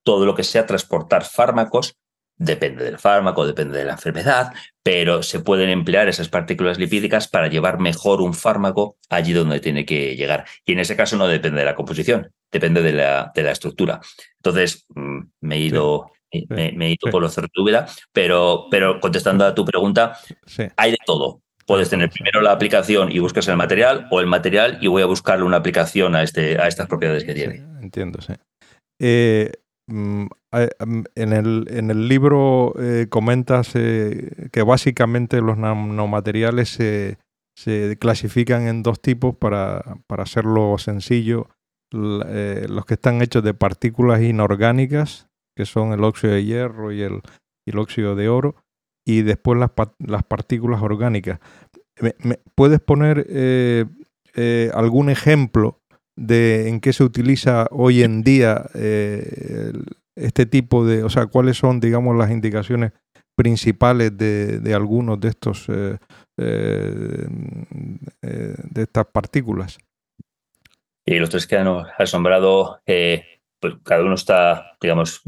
todo 0.03 0.27
lo 0.27 0.35
que 0.35 0.43
sea 0.43 0.67
transportar 0.67 1.25
fármacos 1.25 1.95
Depende 2.41 2.85
del 2.85 2.97
fármaco, 2.97 3.45
depende 3.45 3.77
de 3.77 3.83
la 3.83 3.91
enfermedad, 3.91 4.53
pero 4.81 5.21
se 5.23 5.41
pueden 5.41 5.69
emplear 5.69 6.07
esas 6.07 6.29
partículas 6.29 6.79
lipídicas 6.79 7.27
para 7.27 7.49
llevar 7.49 7.79
mejor 7.79 8.21
un 8.21 8.33
fármaco 8.33 8.95
allí 9.09 9.33
donde 9.33 9.59
tiene 9.59 9.85
que 9.85 10.15
llegar. 10.15 10.45
Y 10.65 10.71
en 10.71 10.79
ese 10.79 10.95
caso 10.95 11.17
no 11.17 11.27
depende 11.27 11.59
de 11.59 11.65
la 11.65 11.75
composición, 11.75 12.31
depende 12.49 12.81
de 12.81 12.93
la, 12.93 13.33
de 13.35 13.43
la 13.43 13.51
estructura. 13.51 13.99
Entonces, 14.37 14.85
mm, 14.95 15.19
me 15.41 15.55
he 15.55 15.59
ido, 15.59 16.11
me, 16.47 16.69
he 16.69 16.91
ido 16.91 17.11
por 17.11 17.21
lo 17.21 17.27
certúbeda, 17.27 17.87
pero, 18.13 18.67
pero 18.71 19.01
contestando 19.01 19.45
a 19.45 19.53
tu 19.53 19.65
pregunta, 19.65 20.17
hay 20.77 20.91
de 20.91 20.97
todo. 21.05 21.41
Puedes 21.65 21.89
tener 21.89 22.09
primero 22.09 22.41
la 22.41 22.53
aplicación 22.53 23.11
y 23.11 23.19
buscas 23.19 23.49
el 23.49 23.57
material, 23.57 24.07
o 24.11 24.21
el 24.21 24.27
material 24.27 24.77
y 24.79 24.87
voy 24.87 25.01
a 25.01 25.07
buscarle 25.07 25.43
una 25.43 25.57
aplicación 25.57 26.15
a, 26.15 26.23
este, 26.23 26.57
a 26.57 26.69
estas 26.69 26.87
propiedades 26.87 27.25
que 27.25 27.33
tiene. 27.33 27.65
entiendo, 27.81 28.21
sí. 28.21 28.33
Eh, 28.97 29.51
en 29.91 31.33
el, 31.33 31.67
en 31.69 31.91
el 31.91 32.07
libro 32.07 32.73
eh, 32.79 33.07
comentas 33.09 33.71
eh, 33.75 34.49
que 34.51 34.63
básicamente 34.63 35.41
los 35.41 35.57
nanomateriales 35.57 36.69
se, 36.69 37.17
se, 37.55 37.97
clasifican 37.97 38.67
en 38.67 38.83
dos 38.83 39.01
tipos 39.01 39.35
para, 39.35 39.97
para 40.07 40.23
hacerlo 40.23 40.77
sencillo. 40.77 41.47
Eh, 41.91 42.67
los 42.69 42.85
que 42.85 42.93
están 42.93 43.21
hechos 43.21 43.43
de 43.43 43.53
partículas 43.53 44.21
inorgánicas, 44.21 45.27
que 45.55 45.65
son 45.65 45.91
el 45.91 46.03
óxido 46.03 46.33
de 46.33 46.45
hierro 46.45 46.91
y 46.91 47.01
el, 47.01 47.21
óxido 47.77 48.15
de 48.15 48.29
oro, 48.29 48.55
y 49.05 49.23
después 49.23 49.59
las, 49.59 49.71
las 49.99 50.23
partículas 50.23 50.81
orgánicas. 50.81 51.39
puedes 52.55 52.79
poner 52.79 53.25
algún 54.73 55.09
ejemplo 55.09 55.78
de 56.19 56.67
en 56.67 56.81
qué 56.81 56.91
se 56.91 57.03
utiliza 57.03 57.67
hoy 57.71 58.03
en 58.03 58.23
día 58.23 58.69
eh, 58.75 59.71
este 60.15 60.45
tipo 60.45 60.85
de, 60.85 61.03
o 61.03 61.09
sea, 61.09 61.27
cuáles 61.27 61.57
son, 61.57 61.79
digamos, 61.79 62.15
las 62.17 62.29
indicaciones 62.29 62.91
principales 63.35 64.17
de, 64.17 64.59
de 64.59 64.73
algunos 64.73 65.19
de 65.19 65.29
estos 65.29 65.67
eh, 65.69 65.97
eh, 66.37 67.27
de 68.21 68.81
estas 68.81 69.05
partículas. 69.05 69.77
Y 71.05 71.17
los 71.19 71.29
tres 71.29 71.47
que 71.47 71.57
han 71.57 71.67
asombrado, 71.97 72.81
pues 72.85 73.75
cada 73.83 74.03
uno 74.03 74.15
está, 74.15 74.77
digamos, 74.81 75.23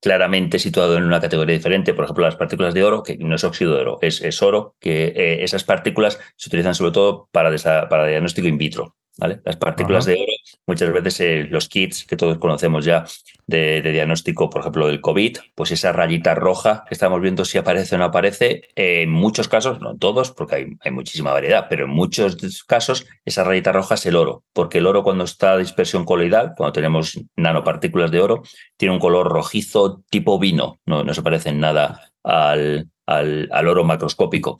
claramente 0.00 0.58
situado 0.58 0.96
en 0.96 1.04
una 1.04 1.20
categoría 1.20 1.56
diferente. 1.56 1.94
Por 1.94 2.04
ejemplo, 2.04 2.24
las 2.24 2.36
partículas 2.36 2.74
de 2.74 2.84
oro, 2.84 3.02
que 3.02 3.16
no 3.16 3.34
es 3.34 3.42
óxido 3.44 3.74
de 3.74 3.80
oro, 3.80 3.98
es, 4.02 4.20
es 4.20 4.42
oro, 4.42 4.76
que 4.78 5.42
esas 5.42 5.64
partículas 5.64 6.20
se 6.36 6.50
utilizan 6.50 6.74
sobre 6.74 6.92
todo 6.92 7.28
para, 7.32 7.50
para 7.88 8.06
diagnóstico 8.06 8.46
in 8.46 8.58
vitro. 8.58 8.94
Las 9.18 9.56
partículas 9.56 10.04
de 10.04 10.14
oro, 10.14 10.32
muchas 10.66 10.92
veces 10.92 11.20
eh, 11.20 11.46
los 11.50 11.68
kits 11.68 12.04
que 12.04 12.16
todos 12.16 12.38
conocemos 12.38 12.84
ya 12.84 13.04
de, 13.48 13.82
diagnóstico, 13.82 14.48
por 14.48 14.60
ejemplo, 14.60 14.86
del 14.86 15.00
COVID, 15.00 15.38
pues 15.56 15.72
esa 15.72 15.90
rayita 15.90 16.36
roja 16.36 16.84
que 16.86 16.94
estamos 16.94 17.20
viendo 17.20 17.44
si 17.44 17.58
aparece 17.58 17.96
o 17.96 17.98
no 17.98 18.04
aparece, 18.04 18.68
en 18.76 19.10
muchos 19.10 19.48
casos, 19.48 19.80
no 19.80 19.90
en 19.90 19.98
todos, 19.98 20.30
porque 20.30 20.54
hay, 20.54 20.66
hay, 20.80 20.92
muchísima 20.92 21.32
variedad, 21.32 21.66
pero 21.68 21.86
en 21.86 21.90
muchos 21.90 22.36
casos 22.64 23.06
esa 23.24 23.42
rayita 23.42 23.72
roja 23.72 23.96
es 23.96 24.06
el 24.06 24.14
oro, 24.14 24.44
porque 24.52 24.78
el 24.78 24.86
oro 24.86 25.02
cuando 25.02 25.24
está 25.24 25.54
a 25.54 25.58
dispersión 25.58 26.04
coloidal, 26.04 26.54
cuando 26.56 26.72
tenemos 26.72 27.18
nanopartículas 27.34 28.12
de 28.12 28.20
oro, 28.20 28.42
tiene 28.76 28.94
un 28.94 29.00
color 29.00 29.26
rojizo 29.28 30.04
tipo 30.10 30.38
vino, 30.38 30.78
no, 30.86 31.02
no 31.02 31.12
se 31.12 31.22
parece 31.22 31.48
en 31.48 31.58
nada 31.58 32.12
al, 32.22 32.88
al, 33.04 33.48
al 33.50 33.68
oro 33.68 33.82
macroscópico. 33.82 34.58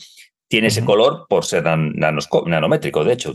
Tiene 0.48 0.68
ese 0.68 0.82
color 0.82 1.26
por 1.28 1.44
ser 1.44 1.62
nanométrico, 1.64 3.04
de 3.04 3.12
hecho. 3.12 3.34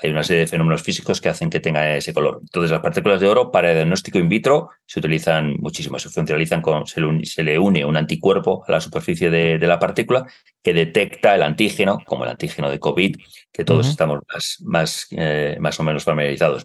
hay 0.00 0.10
una 0.10 0.22
serie 0.22 0.42
de 0.42 0.46
fenómenos 0.46 0.82
físicos 0.82 1.20
que 1.20 1.28
hacen 1.28 1.50
que 1.50 1.58
tenga 1.58 1.96
ese 1.96 2.14
color. 2.14 2.38
Entonces, 2.42 2.70
las 2.70 2.80
partículas 2.80 3.20
de 3.20 3.26
oro 3.26 3.50
para 3.50 3.70
el 3.70 3.76
diagnóstico 3.76 4.18
in 4.18 4.28
vitro 4.28 4.70
se 4.86 5.00
utilizan 5.00 5.56
muchísimo. 5.58 5.98
Se 5.98 6.08
funcionalizan 6.08 6.62
con, 6.62 6.86
se 6.86 7.42
le, 7.42 7.58
une 7.58 7.84
un 7.84 7.96
anticuerpo 7.96 8.64
a 8.68 8.70
la 8.70 8.80
superficie 8.80 9.30
de, 9.30 9.58
la 9.58 9.80
partícula 9.80 10.26
que 10.62 10.72
detecta 10.72 11.34
el 11.34 11.42
antígeno, 11.42 11.98
como 12.06 12.22
el 12.22 12.30
antígeno 12.30 12.70
de 12.70 12.78
COVID, 12.78 13.16
que 13.52 13.64
todos 13.64 13.88
estamos 13.88 14.20
más, 14.32 14.58
más, 14.60 15.06
eh, 15.10 15.56
más 15.58 15.80
o 15.80 15.82
menos 15.82 16.04
familiarizados. 16.04 16.64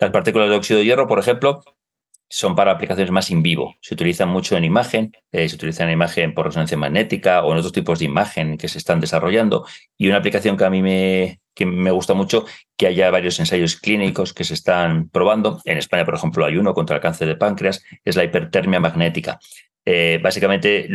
Las 0.00 0.10
partículas 0.10 0.48
de 0.50 0.56
óxido 0.56 0.80
de 0.80 0.84
hierro, 0.84 1.06
por 1.06 1.20
ejemplo, 1.20 1.62
son 2.34 2.56
para 2.56 2.70
aplicaciones 2.72 3.10
más 3.10 3.30
in 3.30 3.42
vivo. 3.42 3.76
Se 3.82 3.92
utilizan 3.92 4.30
mucho 4.30 4.56
en 4.56 4.64
imagen, 4.64 5.12
eh, 5.32 5.46
se 5.50 5.56
utiliza 5.56 5.84
en 5.84 5.90
imagen 5.90 6.32
por 6.32 6.46
resonancia 6.46 6.78
magnética 6.78 7.42
o 7.44 7.52
en 7.52 7.58
otros 7.58 7.72
tipos 7.72 7.98
de 7.98 8.06
imagen 8.06 8.56
que 8.56 8.68
se 8.68 8.78
están 8.78 9.00
desarrollando. 9.00 9.66
Y 9.98 10.08
una 10.08 10.16
aplicación 10.16 10.56
que 10.56 10.64
a 10.64 10.70
mí 10.70 10.80
me, 10.80 11.40
que 11.54 11.66
me 11.66 11.90
gusta 11.90 12.14
mucho, 12.14 12.46
que 12.78 12.86
haya 12.86 13.10
varios 13.10 13.38
ensayos 13.38 13.76
clínicos 13.76 14.32
que 14.32 14.44
se 14.44 14.54
están 14.54 15.10
probando. 15.10 15.60
En 15.66 15.76
España, 15.76 16.06
por 16.06 16.14
ejemplo, 16.14 16.46
hay 16.46 16.56
uno 16.56 16.72
contra 16.72 16.96
el 16.96 17.02
cáncer 17.02 17.28
de 17.28 17.36
páncreas, 17.36 17.84
es 18.02 18.16
la 18.16 18.24
hipertermia 18.24 18.80
magnética. 18.80 19.38
eh, 19.84 20.20
básicamente 20.22 20.86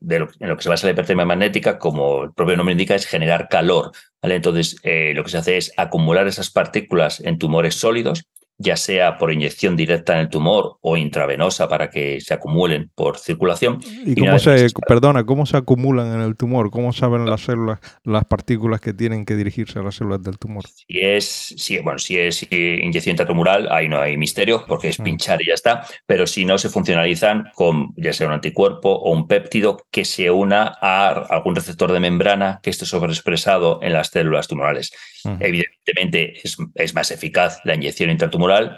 de 0.00 0.18
lo, 0.18 0.28
en 0.40 0.48
lo 0.48 0.56
que 0.56 0.62
se 0.62 0.68
basa 0.68 0.86
la 0.86 0.92
hipertermia 0.92 1.26
magnética, 1.26 1.78
como 1.78 2.24
el 2.24 2.32
propio 2.32 2.56
nombre 2.56 2.72
indica, 2.72 2.94
es 2.94 3.06
generar 3.06 3.48
calor. 3.48 3.92
Entonces, 4.22 4.76
eh, 4.84 5.12
lo 5.14 5.24
que 5.24 5.30
se 5.30 5.38
hace 5.38 5.56
es 5.56 5.72
acumular 5.76 6.26
esas 6.26 6.50
partículas 6.50 7.20
en 7.20 7.38
tumores 7.38 7.74
sólidos 7.74 8.26
ya 8.58 8.76
sea 8.76 9.18
por 9.18 9.32
inyección 9.32 9.76
directa 9.76 10.14
en 10.14 10.20
el 10.20 10.28
tumor 10.28 10.78
o 10.80 10.96
intravenosa 10.96 11.68
para 11.68 11.90
que 11.90 12.20
se 12.20 12.34
acumulen 12.34 12.90
por 12.94 13.18
circulación. 13.18 13.80
¿Y, 14.04 14.16
cómo 14.16 14.38
se, 14.38 14.66
perdona, 14.86 15.24
cómo 15.24 15.46
se 15.46 15.56
acumulan 15.56 16.12
en 16.14 16.20
el 16.20 16.36
tumor? 16.36 16.70
¿Cómo 16.70 16.92
saben 16.92 17.24
las 17.24 17.42
células 17.42 17.78
las 18.04 18.24
partículas 18.24 18.80
que 18.80 18.92
tienen 18.92 19.24
que 19.24 19.36
dirigirse 19.36 19.78
a 19.78 19.82
las 19.82 19.94
células 19.94 20.22
del 20.22 20.38
tumor? 20.38 20.64
Si 20.66 21.00
es, 21.00 21.54
si, 21.56 21.78
bueno, 21.78 21.98
si 21.98 22.18
es 22.18 22.42
inyección 22.50 23.12
intratumoral, 23.12 23.68
ahí 23.70 23.88
no 23.88 24.00
hay 24.00 24.16
misterio 24.16 24.64
porque 24.66 24.88
es 24.88 24.98
mm. 24.98 25.04
pinchar 25.04 25.40
y 25.40 25.46
ya 25.46 25.54
está, 25.54 25.86
pero 26.06 26.26
si 26.26 26.44
no, 26.44 26.58
se 26.58 26.68
funcionalizan 26.68 27.50
con 27.54 27.94
ya 27.96 28.12
sea 28.12 28.26
un 28.26 28.32
anticuerpo 28.32 28.90
o 28.90 29.12
un 29.12 29.28
péptido 29.28 29.86
que 29.90 30.04
se 30.04 30.30
una 30.30 30.76
a 30.80 31.08
algún 31.10 31.54
receptor 31.54 31.92
de 31.92 32.00
membrana 32.00 32.60
que 32.62 32.70
esté 32.70 32.86
sobreexpresado 32.86 33.78
en 33.82 33.92
las 33.92 34.08
células 34.08 34.48
tumorales. 34.48 34.92
Evidentemente 35.40 36.40
es, 36.42 36.56
es 36.74 36.94
más 36.94 37.10
eficaz 37.10 37.60
la 37.64 37.74
inyección 37.74 38.10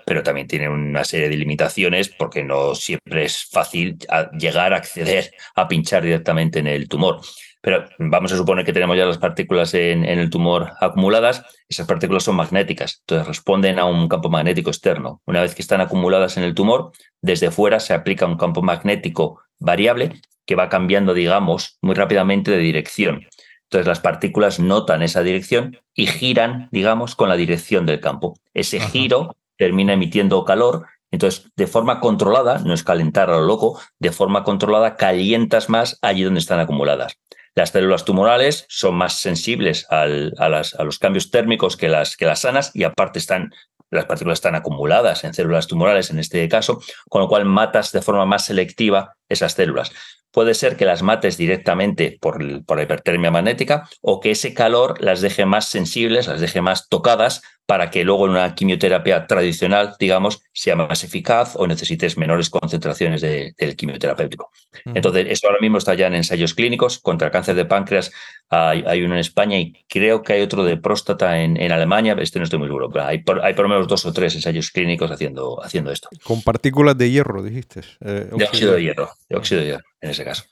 pero 0.06 0.22
también 0.22 0.46
tiene 0.46 0.68
una 0.68 1.04
serie 1.04 1.28
de 1.28 1.37
limitaciones 1.37 2.09
porque 2.09 2.42
no 2.42 2.74
siempre 2.74 3.24
es 3.24 3.44
fácil 3.50 3.98
llegar 4.38 4.72
a 4.72 4.76
acceder 4.76 5.33
a 5.54 5.68
pinchar 5.68 6.02
directamente 6.02 6.59
en 6.59 6.66
el 6.66 6.88
tumor. 6.88 7.20
Pero 7.62 7.85
vamos 7.98 8.33
a 8.33 8.37
suponer 8.37 8.64
que 8.64 8.72
tenemos 8.72 8.96
ya 8.96 9.04
las 9.04 9.18
partículas 9.18 9.74
en, 9.74 10.04
el 10.04 10.30
tumor 10.30 10.72
acumuladas. 10.80 11.44
Esas 11.68 11.87
partículas 11.87 12.24
son 12.24 12.37
magnéticas, 12.37 13.00
entonces 13.00 13.26
responden 13.26 13.78
a 13.78 13.85
un 13.85 14.09
campo 14.09 14.30
magnético 14.30 14.70
externo. 14.70 15.20
Una 15.26 15.42
vez 15.42 15.54
que 15.54 15.62
están 15.62 15.80
acumuladas 15.80 16.37
en 16.38 16.44
el 16.44 16.54
tumor, 16.54 16.92
desde 17.20 17.50
fuera 17.50 17.78
se 17.80 17.92
aplica 17.92 18.26
un 18.26 18.38
campo 18.38 18.62
magnético 18.62 19.42
variable 19.59 20.12
que 20.46 20.54
va 20.54 20.70
cambiando, 20.70 21.12
digamos, 21.12 21.78
muy 21.83 21.94
rápidamente 21.94 22.50
de 22.50 22.59
dirección. 22.59 23.26
Entonces 23.64 23.87
las 23.87 24.00
partículas 24.00 24.59
notan 24.59 25.02
esa 25.02 25.22
dirección 25.22 25.78
y 25.94 26.06
giran, 26.06 26.68
digamos, 26.72 27.14
con 27.14 27.28
la 27.28 27.37
dirección 27.37 27.87
del 27.87 28.00
campo. 28.00 28.35
Ese 28.52 28.80
giro 28.80 29.37
termina 29.61 29.92
emitiendo 29.92 30.42
calor. 30.46 30.87
Entonces, 31.11 31.51
de 31.55 31.66
forma 31.66 32.01
controlada, 32.01 32.61
no 32.61 32.73
es 32.73 32.83
calentar 32.83 33.29
a 33.29 33.37
lo 33.37 33.42
loco, 33.42 33.79
de 33.99 34.11
forma 34.11 34.42
controlada 34.42 34.96
calientas 34.96 35.68
más 35.68 35.99
allí 36.01 36.23
donde 36.23 36.40
están 36.40 36.61
acumuladas. 36.61 37.18
Las 37.55 37.68
células 37.68 38.07
tumorales 38.07 38.64
son 38.70 38.94
más 38.94 39.20
sensibles 39.20 39.87
a, 39.90 40.07
los 40.07 40.99
cambios 40.99 41.31
térmicos 41.31 41.77
que 41.77 41.88
las, 41.90 42.16
que 42.16 42.25
las 42.25 42.40
sanas 42.40 42.70
y 42.73 42.85
aparte 42.85 43.18
están, 43.18 43.53
las 43.90 44.07
partículas 44.07 44.38
están 44.38 44.55
acumuladas 44.55 45.25
en 45.25 45.35
células 45.35 45.66
tumorales 45.66 46.11
en 46.11 46.20
este 46.20 46.49
caso, 46.49 46.81
con 47.11 47.20
lo 47.20 47.29
cual 47.29 47.44
matas 47.44 47.92
de 47.92 48.01
forma 48.01 48.25
más 48.25 48.46
selectiva 48.46 49.18
esas 49.31 49.55
células 49.55 49.93
puede 50.31 50.55
ser 50.55 50.77
que 50.77 50.85
las 50.85 51.03
mates 51.03 51.37
directamente 51.37 52.19
por, 52.21 52.43
la 52.43 52.83
hipertermia 52.83 53.31
magnética 53.31 53.88
o 54.01 54.21
que 54.21 54.33
ese 54.33 54.55
calor 54.55 55.03
las 55.03 55.21
deje 55.21 55.45
más 55.47 55.69
sensibles, 55.69 56.29
las 56.29 56.40
deje 56.40 56.61
más 56.61 56.88
tocadas 56.88 57.43
para 57.66 57.90
que 57.90 58.03
luego 58.03 58.27
en 58.27 58.33
una 58.33 58.53
quimioterapia 58.57 59.29
tradicional, 59.29 59.95
digamos, 60.01 60.43
sea 60.53 60.75
más 60.75 61.05
eficaz 61.05 61.55
o 61.55 61.69
necesites 61.69 62.19
menores 62.19 62.51
concentraciones 62.51 63.21
del 63.21 63.77
quimioterapéutico. 63.77 64.51
Entonces, 64.87 65.27
eso 65.29 65.47
ahora 65.47 65.61
mismo 65.61 65.79
está 65.79 65.95
ya 65.95 66.09
en 66.09 66.16
ensayos 66.16 66.55
clínicos. 66.55 66.99
Contra 66.99 67.31
cáncer 67.31 67.55
de 67.55 67.66
páncreas 67.66 68.11
hay, 68.49 69.03
uno 69.05 69.14
en 69.14 69.21
España 69.21 69.57
y 69.57 69.85
creo 69.88 70.23
que 70.23 70.33
hay 70.33 70.43
otro 70.43 70.64
de 70.64 70.79
próstata 70.79 71.40
en, 71.40 71.71
Alemania. 71.71 72.16
Este 72.19 72.40
no 72.40 72.45
estoy 72.45 72.59
muy 72.59 72.66
seguro, 72.66 72.90
hay 73.01 73.19
por, 73.19 73.40
hay 73.45 73.55
por, 73.55 73.66
lo 73.66 73.69
menos 73.69 73.87
dos 73.87 74.05
o 74.05 74.12
tres 74.12 74.35
ensayos 74.35 74.73
clínicos 74.73 75.09
haciendo, 75.09 75.62
haciendo 75.62 75.93
esto. 75.93 76.09
Con 76.25 76.43
partículas 76.43 76.99
de 76.99 77.09
hierro, 77.09 77.40
dijiste. 77.40 77.83
Eh, 78.01 78.31
de 78.33 78.45
óxido 78.45 78.73
de 78.73 78.83
hierro, 78.83 79.11
de 79.31 79.37
óxido 79.37 79.61
de 79.62 79.69
hierro 79.69 79.85
en 80.03 80.11
ese 80.11 80.25
caso. 80.25 80.45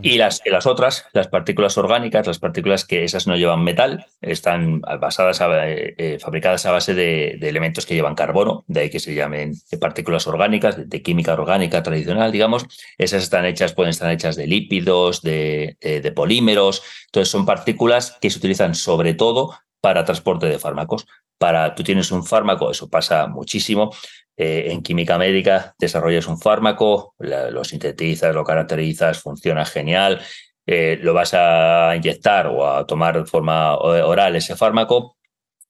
Y 0.00 0.16
las, 0.16 0.40
las 0.46 0.66
otras, 0.66 1.04
las 1.12 1.28
partículas 1.28 1.76
orgánicas, 1.76 2.26
las 2.26 2.38
partículas 2.38 2.86
que 2.86 3.04
esas 3.04 3.26
no 3.26 3.36
llevan 3.36 3.62
metal, 3.62 4.06
están 4.22 4.80
basadas 4.80 5.38
eh, 5.40 5.94
eh, 5.98 6.18
fabricadas 6.18 6.64
a 6.64 6.72
base 6.72 6.94
de, 6.94 7.38
elementos 7.42 7.84
que 7.84 7.94
llevan 7.94 8.14
carbono, 8.14 8.64
de 8.68 8.80
ahí 8.80 8.90
que 8.90 9.00
se 9.00 9.14
llamen 9.14 9.52
partículas 9.78 10.26
orgánicas, 10.26 10.88
de, 10.88 11.02
química 11.02 11.34
orgánica 11.34 11.82
tradicional, 11.82 12.32
digamos. 12.32 12.64
Esas 12.96 13.22
están 13.22 13.44
hechas, 13.44 13.74
pueden 13.74 13.90
estar 13.90 14.10
hechas 14.10 14.34
de 14.36 14.46
lípidos, 14.46 15.20
de, 15.20 15.76
de 15.80 16.12
polímeros. 16.12 16.82
Entonces 17.06 17.30
son 17.30 17.44
partículas 17.44 18.16
que 18.18 18.30
se 18.30 18.38
utilizan 18.38 18.74
sobre 18.74 19.12
todo 19.12 19.58
para 19.82 20.06
transporte 20.06 20.46
de 20.46 20.58
fármacos. 20.58 21.06
Para 21.36 21.74
tú 21.74 21.82
tienes 21.82 22.12
un 22.12 22.24
fármaco, 22.24 22.70
eso 22.70 22.88
pasa 22.88 23.26
muchísimo, 23.26 23.90
eh, 24.36 24.68
en 24.70 24.82
química 24.82 25.18
médica 25.18 25.74
desarrollas 25.78 26.26
un 26.26 26.38
fármaco, 26.38 27.14
lo 27.18 27.64
sintetizas, 27.64 28.34
lo 28.34 28.44
caracterizas, 28.44 29.20
funciona 29.20 29.64
genial, 29.64 30.20
eh, 30.66 30.98
lo 31.00 31.14
vas 31.14 31.34
a 31.34 31.94
inyectar 31.96 32.46
o 32.46 32.66
a 32.66 32.86
tomar 32.86 33.18
de 33.18 33.26
forma 33.26 33.76
oral 33.76 34.36
ese 34.36 34.56
fármaco 34.56 35.16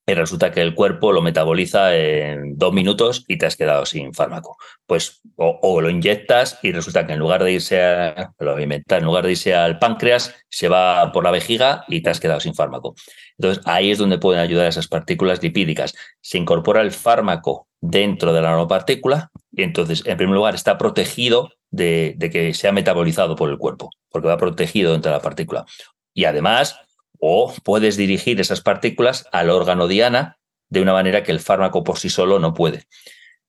y 0.06 0.14
resulta 0.14 0.50
que 0.50 0.60
el 0.62 0.74
cuerpo 0.74 1.12
lo 1.12 1.22
metaboliza 1.22 1.96
en 1.96 2.58
dos 2.58 2.72
minutos 2.72 3.24
y 3.28 3.38
te 3.38 3.46
has 3.46 3.56
quedado 3.56 3.86
sin 3.86 4.12
fármaco. 4.12 4.56
Pues 4.86 5.20
o, 5.36 5.80
lo 5.80 5.90
inyectas 5.90 6.58
y 6.62 6.72
resulta 6.72 7.06
que 7.06 7.12
en 7.12 7.20
lugar 7.20 7.44
de 7.44 7.52
irse 7.52 7.82
a, 7.82 8.32
lo 8.40 8.58
en 8.58 9.04
lugar 9.04 9.24
de 9.24 9.32
irse 9.32 9.54
al 9.54 9.78
páncreas, 9.78 10.34
se 10.48 10.68
va 10.68 11.12
por 11.12 11.22
la 11.22 11.30
vejiga 11.30 11.84
y 11.88 12.02
te 12.02 12.10
has 12.10 12.18
quedado 12.18 12.40
sin 12.40 12.54
fármaco. 12.54 12.94
Entonces 13.38 13.62
ahí 13.66 13.92
es 13.92 13.98
donde 13.98 14.18
pueden 14.18 14.40
ayudar 14.40 14.66
esas 14.66 14.88
partículas 14.88 15.42
lipídicas. 15.42 15.94
Se 16.20 16.36
incorpora 16.36 16.80
el 16.80 16.90
fármaco 16.90 17.68
dentro 17.80 18.32
de 18.32 18.42
la 18.42 18.50
nanopartícula 18.50 19.30
y 19.52 19.62
entonces 19.62 20.02
en 20.04 20.16
primer 20.16 20.34
lugar 20.34 20.54
está 20.54 20.78
protegido 20.78 21.50
de, 21.70 22.14
de 22.16 22.30
que 22.30 22.54
sea 22.54 22.72
metabolizado 22.72 23.36
por 23.36 23.50
el 23.50 23.58
cuerpo, 23.58 23.90
porque 24.10 24.28
va 24.28 24.36
protegido 24.36 24.92
dentro 24.92 25.12
de 25.12 25.18
la 25.18 25.22
partícula. 25.22 25.64
Y 26.12 26.24
además 26.24 26.76
o 27.24 27.54
puedes 27.62 27.96
dirigir 27.96 28.40
esas 28.40 28.60
partículas 28.60 29.28
al 29.30 29.48
órgano 29.48 29.86
diana 29.86 30.38
de 30.68 30.82
una 30.82 30.92
manera 30.92 31.22
que 31.22 31.30
el 31.30 31.38
fármaco 31.38 31.84
por 31.84 31.98
sí 31.98 32.10
solo 32.10 32.40
no 32.40 32.52
puede. 32.52 32.86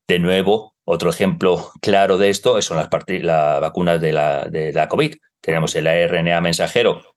De 0.08 0.20
nuevo, 0.20 0.76
otro 0.86 1.10
ejemplo 1.10 1.72
claro 1.82 2.20
de 2.20 2.30
esto 2.30 2.62
son 2.62 2.78
las, 2.78 2.90
vacunas 2.90 4.00
de 4.00 4.14
la, 4.14 4.88
COVID. 4.88 5.16
Tenemos 5.42 5.76
el 5.76 5.88
ARNA 5.88 6.40
mensajero, 6.40 7.16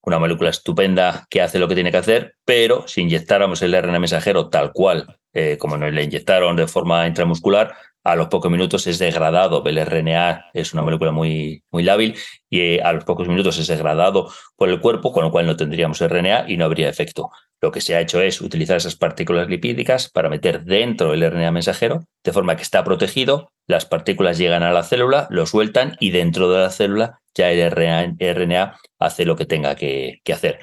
una 0.00 0.20
molécula 0.20 0.50
estupenda 0.50 1.26
que 1.28 1.42
hace 1.42 1.58
lo 1.58 1.66
que 1.66 1.74
tiene 1.74 1.90
que 1.90 1.98
hacer, 1.98 2.36
pero 2.44 2.86
si 2.86 3.00
inyectáramos 3.00 3.60
el 3.62 3.76
RNA 3.76 3.98
mensajero 3.98 4.48
tal 4.48 4.72
cual, 4.72 5.18
eh, 5.32 5.56
como 5.58 5.76
nos 5.76 5.92
le 5.92 6.04
inyectaron 6.04 6.54
de 6.54 6.68
forma 6.68 7.08
intramuscular, 7.08 7.74
a 8.06 8.14
los 8.14 8.28
pocos 8.28 8.50
minutos 8.50 8.86
es 8.86 9.00
degradado. 9.00 9.64
El 9.66 9.84
RNA 9.84 10.50
es 10.54 10.72
una 10.72 10.82
molécula 10.82 11.10
muy, 11.10 11.64
muy 11.72 11.82
lábil 11.82 12.14
y 12.48 12.60
eh, 12.60 12.80
a 12.80 12.92
los 12.92 13.02
pocos 13.04 13.26
minutos 13.26 13.58
es 13.58 13.66
degradado 13.66 14.32
por 14.54 14.68
el 14.68 14.80
cuerpo, 14.80 15.12
con 15.12 15.24
lo 15.24 15.32
cual 15.32 15.46
no 15.46 15.56
tendríamos 15.56 16.00
RNA 16.00 16.44
y 16.48 16.56
no 16.56 16.66
habría 16.66 16.88
efecto. 16.88 17.30
Lo 17.60 17.72
que 17.72 17.80
se 17.80 17.96
ha 17.96 18.00
hecho 18.00 18.20
es 18.20 18.40
utilizar 18.40 18.76
esas 18.76 18.94
partículas 18.94 19.48
lipídicas 19.48 20.08
para 20.08 20.28
meter 20.28 20.62
dentro 20.62 21.14
el 21.14 21.28
RNA 21.28 21.50
mensajero, 21.50 22.04
de 22.22 22.32
forma 22.32 22.54
que 22.54 22.62
está 22.62 22.84
protegido, 22.84 23.50
las 23.66 23.86
partículas 23.86 24.38
llegan 24.38 24.62
a 24.62 24.72
la 24.72 24.84
célula, 24.84 25.26
lo 25.30 25.44
sueltan 25.44 25.96
y 25.98 26.10
dentro 26.10 26.48
de 26.52 26.60
la 26.60 26.70
célula 26.70 27.20
ya 27.34 27.50
el 27.50 27.72
RNA, 27.72 28.78
hace 29.00 29.24
lo 29.24 29.34
que 29.34 29.46
tenga 29.46 29.74
que, 29.74 30.20
hacer. 30.32 30.60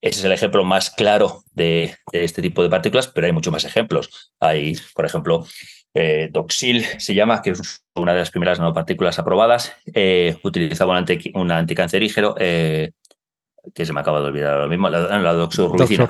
Ese 0.00 0.20
es 0.20 0.24
el 0.24 0.32
ejemplo 0.32 0.64
más 0.64 0.90
claro 0.90 1.42
de, 1.52 1.96
de, 2.12 2.24
este 2.24 2.40
tipo 2.40 2.62
de 2.62 2.70
partículas, 2.70 3.08
pero 3.08 3.26
hay 3.26 3.32
muchos 3.32 3.52
más 3.52 3.64
ejemplos. 3.64 4.32
Hay, 4.40 4.76
por 4.94 5.04
ejemplo, 5.04 5.44
eh, 5.98 6.28
Doxil 6.32 6.84
se 6.98 7.14
llama, 7.14 7.42
que 7.42 7.50
es 7.50 7.84
una 7.94 8.12
de 8.12 8.20
las 8.20 8.30
primeras 8.30 8.58
nanopartículas 8.58 9.18
aprobadas, 9.18 9.74
eh, 9.92 10.38
utilizaba 10.44 11.02
un, 11.34 11.50
anticancerígeno, 11.50 12.34
eh, 12.38 12.92
que 13.74 13.84
se 13.84 13.92
me 13.92 14.00
acaba 14.00 14.20
de 14.20 14.26
olvidar 14.26 14.54
ahora 14.54 14.68
mismo, 14.68 14.88
la, 14.88 15.18
la 15.18 15.32
doxorubicina, 15.32 16.08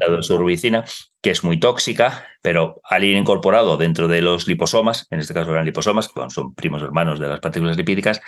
la 0.00 0.08
doxorubicina, 0.08 0.84
que 1.22 1.30
es 1.30 1.44
muy 1.44 1.58
tóxica, 1.58 2.26
pero 2.42 2.80
al 2.84 3.04
ir 3.04 3.16
incorporado 3.16 3.76
dentro 3.76 4.08
de 4.08 4.20
los 4.20 4.46
liposomas, 4.48 5.06
en 5.10 5.20
este 5.20 5.32
caso 5.32 5.52
eran 5.52 5.64
liposomas, 5.64 6.08
que 6.08 6.28
son 6.30 6.54
primos 6.54 6.82
hermanos 6.82 7.20
de 7.20 7.28
las 7.28 7.40
partículas 7.40 7.76
lipídicas, 7.76 8.20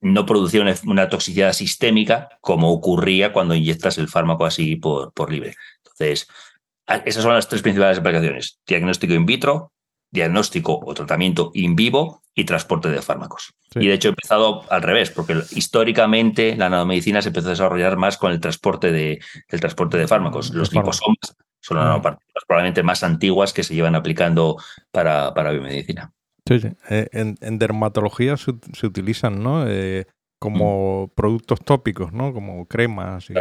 no 0.00 0.26
producía 0.26 0.62
una, 0.84 1.08
toxicidad 1.08 1.52
sistémica 1.54 2.28
como 2.40 2.70
ocurría 2.70 3.32
cuando 3.32 3.54
inyectas 3.54 3.96
el 3.96 4.08
fármaco 4.08 4.44
así 4.44 4.76
por, 4.76 5.12
por 5.12 5.32
libre. 5.32 5.54
Entonces, 5.78 6.28
esas 6.86 7.22
son 7.22 7.34
las 7.34 7.48
tres 7.48 7.62
principales 7.62 7.98
aplicaciones. 7.98 8.60
Diagnóstico 8.66 9.14
in 9.14 9.26
vitro, 9.26 9.72
diagnóstico 10.10 10.80
o 10.84 10.94
tratamiento 10.94 11.50
in 11.54 11.74
vivo 11.74 12.22
y 12.34 12.44
transporte 12.44 12.88
de 12.88 13.02
fármacos. 13.02 13.52
Y 13.74 13.88
de 13.88 13.94
hecho 13.94 14.08
he 14.08 14.10
empezado 14.10 14.62
al 14.70 14.82
revés, 14.82 15.10
porque 15.10 15.34
históricamente 15.52 16.56
la 16.56 16.70
nanomedicina 16.70 17.22
se 17.22 17.28
empezó 17.28 17.48
a 17.48 17.50
desarrollar 17.50 17.96
más 17.96 18.16
con 18.16 18.32
el 18.32 18.40
transporte 18.40 18.92
de, 18.92 19.20
el 19.48 19.60
transporte 19.60 19.98
de 19.98 20.06
fármacos. 20.06 20.52
Los 20.52 20.72
liposomas 20.72 21.36
son 21.60 21.78
las 21.78 21.86
nanopartículas 21.86 22.44
probablemente 22.46 22.82
más 22.82 23.02
antiguas 23.02 23.52
que 23.52 23.62
se 23.62 23.74
llevan 23.74 23.94
aplicando 23.94 24.56
para, 24.90 25.34
para 25.34 25.50
biomedicina. 25.50 26.12
Sí, 26.46 26.60
sí. 26.60 26.68
Eh, 26.90 27.08
en, 27.12 27.58
dermatología 27.58 28.36
se, 28.36 28.52
utilizan, 28.86 29.42
¿no? 29.42 29.66
Eh, 29.66 30.06
como 30.38 31.06
mm. 31.06 31.14
productos 31.16 31.60
tópicos, 31.60 32.12
¿no? 32.12 32.32
Como 32.32 32.66
cremas. 32.66 33.30
Y... 33.30 33.34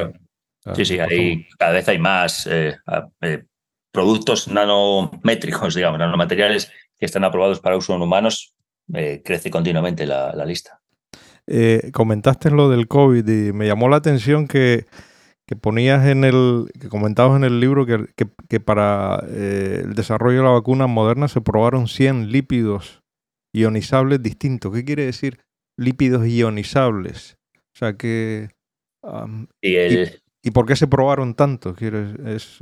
Ah, 0.65 0.75
sí, 0.75 0.85
sí, 0.85 0.99
hay, 0.99 1.45
cada 1.57 1.73
vez 1.73 1.87
hay 1.89 1.99
más 1.99 2.47
eh, 2.47 2.75
eh, 3.21 3.43
productos 3.91 4.47
nanométricos, 4.47 5.75
digamos, 5.75 5.99
nanomateriales 5.99 6.71
que 6.97 7.05
están 7.05 7.23
aprobados 7.23 7.59
para 7.59 7.77
uso 7.77 7.95
en 7.95 8.01
humanos 8.01 8.55
eh, 8.93 9.21
crece 9.23 9.49
continuamente 9.49 10.05
la, 10.05 10.33
lista. 10.45 10.79
Comentaste 11.91 12.49
lo 12.49 12.69
del 12.69 12.87
COVID 12.87 13.27
y 13.27 13.51
me 13.51 13.67
llamó 13.67 13.89
la 13.89 13.97
atención 13.97 14.47
que, 14.47 14.85
ponías 15.61 16.07
en 16.07 16.23
el, 16.23 16.67
que 16.79 16.87
comentabas 16.89 17.37
en 17.37 17.43
el 17.43 17.59
libro 17.59 17.85
que, 17.85 18.59
para 18.59 19.19
el 19.27 19.93
desarrollo 19.93 20.37
de 20.37 20.43
la 20.43 20.49
vacuna 20.51 20.87
moderna 20.87 21.27
se 21.27 21.41
probaron 21.41 21.87
100 21.87 22.31
lípidos 22.31 23.03
ionizables 23.53 24.23
distintos. 24.23 24.73
¿Qué 24.73 24.85
quiere 24.85 25.05
decir 25.05 25.39
lípidos 25.77 26.25
ionizables? 26.27 27.37
O 27.75 27.77
sea 27.77 27.97
que... 27.97 28.49
y, 29.61 29.75
por 30.51 30.65
qué 30.65 30.75
se 30.75 30.87
probaron 30.87 31.35
tantos? 31.35 31.81
Es, 31.81 32.59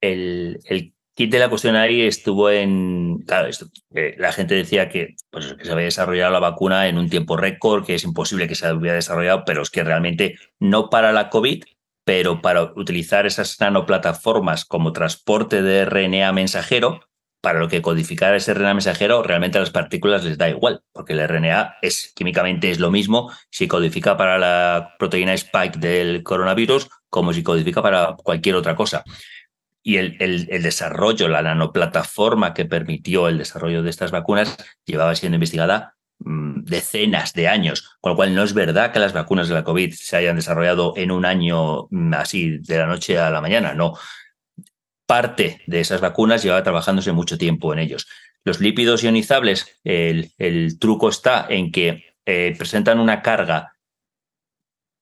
el, 0.00 0.60
el 0.64 0.94
kit 1.14 1.30
de 1.30 1.38
la 1.38 1.48
cuestión 1.48 1.76
ahí 1.76 2.02
estuvo 2.02 2.50
en. 2.50 3.18
Claro, 3.26 3.48
eh, 3.94 4.14
la 4.18 4.32
gente 4.32 4.54
decía 4.54 4.88
que, 4.88 5.14
pues, 5.30 5.54
que 5.54 5.64
se 5.64 5.72
había 5.72 5.84
desarrollado 5.84 6.32
la 6.32 6.40
vacuna 6.40 6.88
en 6.88 6.98
un 6.98 7.10
tiempo 7.10 7.36
récord, 7.36 7.84
que 7.84 7.94
es 7.94 8.04
imposible 8.04 8.48
que 8.48 8.54
se 8.54 8.72
hubiera 8.72 8.96
desarrollado, 8.96 9.44
pero 9.44 9.62
es 9.62 9.70
que 9.70 9.84
realmente 9.84 10.36
no 10.58 10.90
para 10.90 11.12
la 11.12 11.28
COVID, 11.28 11.64
pero 12.04 12.40
para 12.40 12.62
utilizar 12.74 13.26
esas 13.26 13.60
nanoplataformas 13.60 14.64
como 14.64 14.92
transporte 14.92 15.62
de 15.62 15.84
RNA 15.84 16.32
mensajero, 16.32 17.00
para 17.42 17.58
lo 17.58 17.68
que 17.68 17.82
codificar 17.82 18.34
ese 18.34 18.54
RNA 18.54 18.74
mensajero, 18.74 19.22
realmente 19.22 19.58
a 19.58 19.60
las 19.60 19.70
partículas 19.70 20.24
les 20.24 20.38
da 20.38 20.48
igual, 20.48 20.82
porque 20.92 21.12
el 21.12 21.26
RNA 21.26 21.76
es 21.82 22.12
químicamente 22.14 22.70
es 22.70 22.78
lo 22.78 22.90
mismo 22.90 23.32
si 23.50 23.68
codifica 23.68 24.16
para 24.16 24.38
la 24.38 24.94
proteína 24.98 25.34
spike 25.34 25.78
del 25.78 26.22
coronavirus 26.22 26.88
como 27.12 27.34
si 27.34 27.42
codifica 27.42 27.82
para 27.82 28.16
cualquier 28.16 28.54
otra 28.54 28.74
cosa 28.74 29.04
y 29.82 29.96
el, 29.96 30.16
el, 30.20 30.62
desarrollo, 30.62 31.28
la 31.28 31.42
nanoplataforma 31.42 32.54
que 32.54 32.64
permitió 32.64 33.28
el 33.28 33.38
desarrollo 33.38 33.82
de 33.82 33.90
estas 33.90 34.10
vacunas 34.10 34.56
llevaba 34.86 35.14
siendo 35.14 35.36
investigada 35.36 35.96
mm, 36.20 36.62
decenas 36.64 37.34
de 37.34 37.48
años, 37.48 37.98
con 38.00 38.10
lo 38.10 38.16
cual 38.16 38.34
no 38.34 38.44
es 38.44 38.54
verdad 38.54 38.92
que 38.92 39.00
las 39.00 39.12
vacunas 39.12 39.48
de 39.48 39.54
la 39.54 39.64
COVID 39.64 39.92
se 39.92 40.16
hayan 40.16 40.36
desarrollado 40.36 40.94
en 40.96 41.10
un 41.10 41.26
año 41.26 41.88
mm, 41.90 42.14
así 42.14 42.58
de 42.58 42.78
la 42.78 42.86
noche 42.86 43.18
a 43.18 43.30
la 43.30 43.40
mañana, 43.40 43.74
no. 43.74 43.98
Parte 45.04 45.60
de 45.66 45.80
esas 45.80 46.00
vacunas 46.00 46.42
llevaba 46.42 46.62
trabajándose 46.62 47.12
mucho 47.12 47.36
tiempo 47.36 47.72
en 47.72 47.80
ellos. 47.80 48.06
Los 48.44 48.60
lípidos 48.60 49.02
ionizables, 49.02 49.80
el, 49.84 50.32
el 50.38 50.78
truco 50.78 51.08
está 51.08 51.46
en 51.48 51.70
que 51.70 52.14
eh, 52.24 52.54
presentan 52.56 53.00
una 53.00 53.20
carga 53.20 53.71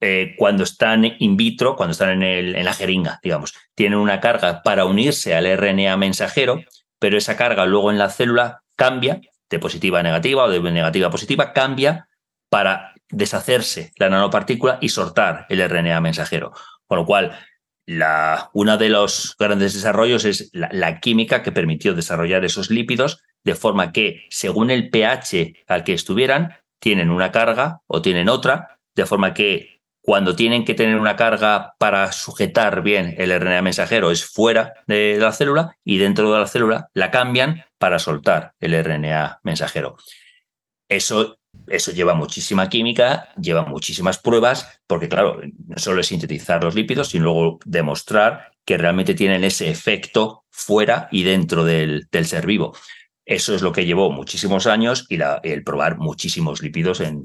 eh, 0.01 0.35
cuando 0.39 0.65
están 0.65 1.05
in 1.19 1.37
vitro, 1.37 1.77
cuando 1.77 1.93
están 1.93 2.23
en, 2.23 2.65
la 2.65 2.73
jeringa, 2.73 3.21
digamos, 3.23 3.55
tienen 3.75 3.99
una 3.99 4.21
carga 4.21 4.63
para 4.63 4.87
unirse 4.87 5.35
al 5.35 5.47
RNA 5.47 5.97
mensajero, 5.97 6.63
pero 6.99 7.19
esa 7.19 7.37
carga 7.37 7.67
luego 7.67 7.91
en 7.91 7.99
la 7.99 8.09
célula 8.09 8.63
cambia 8.77 9.21
de 9.51 9.59
positiva 9.59 10.01
a 10.01 10.03
negativa 10.03 10.45
o 10.45 10.51
de 10.51 10.61
negativa 10.61 11.09
a 11.09 11.11
positiva, 11.11 11.53
cambia 11.53 12.09
para 12.49 12.95
deshacerse 13.11 13.93
la 13.97 14.09
nanopartícula 14.09 14.79
y 14.81 14.89
sortar 14.89 15.47
el 15.49 15.69
RNA 15.69 16.01
mensajero. 16.01 16.53
Con 16.87 16.99
lo 16.99 17.07
cual, 17.07 17.37
uno 18.53 18.79
de 18.79 18.89
los 18.89 19.37
grandes 19.39 19.75
desarrollos 19.75 20.25
es 20.25 20.51
la, 20.53 21.01
química 21.01 21.43
que 21.43 21.53
permitió 21.53 21.95
desarrollar 21.95 22.45
esos 22.45 22.71
lípidos 22.71 23.23
de 23.45 23.55
forma 23.55 23.93
que, 23.93 24.27
según 24.31 24.71
el 24.71 24.91
pH 24.91 25.65
al 25.67 25.85
que 25.85 25.95
estuvieran, 25.95 26.57
tienen 26.79 27.11
una 27.11 27.33
carga 27.33 27.81
o 27.87 28.01
tienen 28.01 28.29
otra, 28.29 28.79
de 28.95 29.07
forma 29.07 29.35
que 29.35 29.70
cuando 30.03 30.35
tienen 30.35 30.65
que 30.65 30.75
tener 30.75 30.97
una 30.97 31.17
carga 31.17 31.75
para 31.79 32.11
sujetar 32.13 32.83
bien 32.83 33.15
el 33.19 33.39
RNA 33.39 33.63
mensajero 33.63 34.11
es 34.11 34.25
fuera 34.25 34.75
de 34.87 35.17
la 35.21 35.33
célula 35.33 35.77
y 35.85 35.99
dentro 35.99 36.33
de 36.33 36.39
la 36.39 36.47
célula 36.47 36.91
la 36.95 37.11
cambian 37.11 37.65
para 37.79 37.99
soltar 37.99 38.55
el 38.61 38.83
RNA 38.83 39.41
mensajero. 39.43 39.97
Eso, 40.89 41.39
eso 41.69 41.93
lleva 41.93 42.15
muchísima 42.15 42.69
química, 42.69 43.29
lleva 43.41 43.65
muchísimas 43.65 44.19
pruebas, 44.19 44.81
porque 44.87 45.09
claro, 45.09 45.41
no 45.67 45.79
solo 45.79 46.01
es 46.01 46.09
sintetizar 46.09 46.65
los 46.65 46.75
lípidos, 46.75 47.09
sino 47.09 47.27
luego 47.27 47.59
demostrar 47.65 48.53
que 48.65 48.79
realmente 48.79 49.15
tienen 49.15 49.45
ese 49.45 49.71
efecto 49.71 50.45
fuera 50.51 51.09
y 51.13 51.23
dentro 51.23 51.65
del, 51.65 52.09
del 52.11 52.27
ser 52.27 52.47
vivo. 52.47 52.75
Eso 53.31 53.55
es 53.55 53.63
lo 53.63 53.71
que 53.71 53.87
llevó 53.87 54.11
muchísimos 54.11 54.67
años 54.67 55.07
y 55.09 55.17
el 55.45 55.63
probar 55.63 55.99
muchísimos 55.99 56.63
lípidos 56.63 57.01
en, 57.01 57.23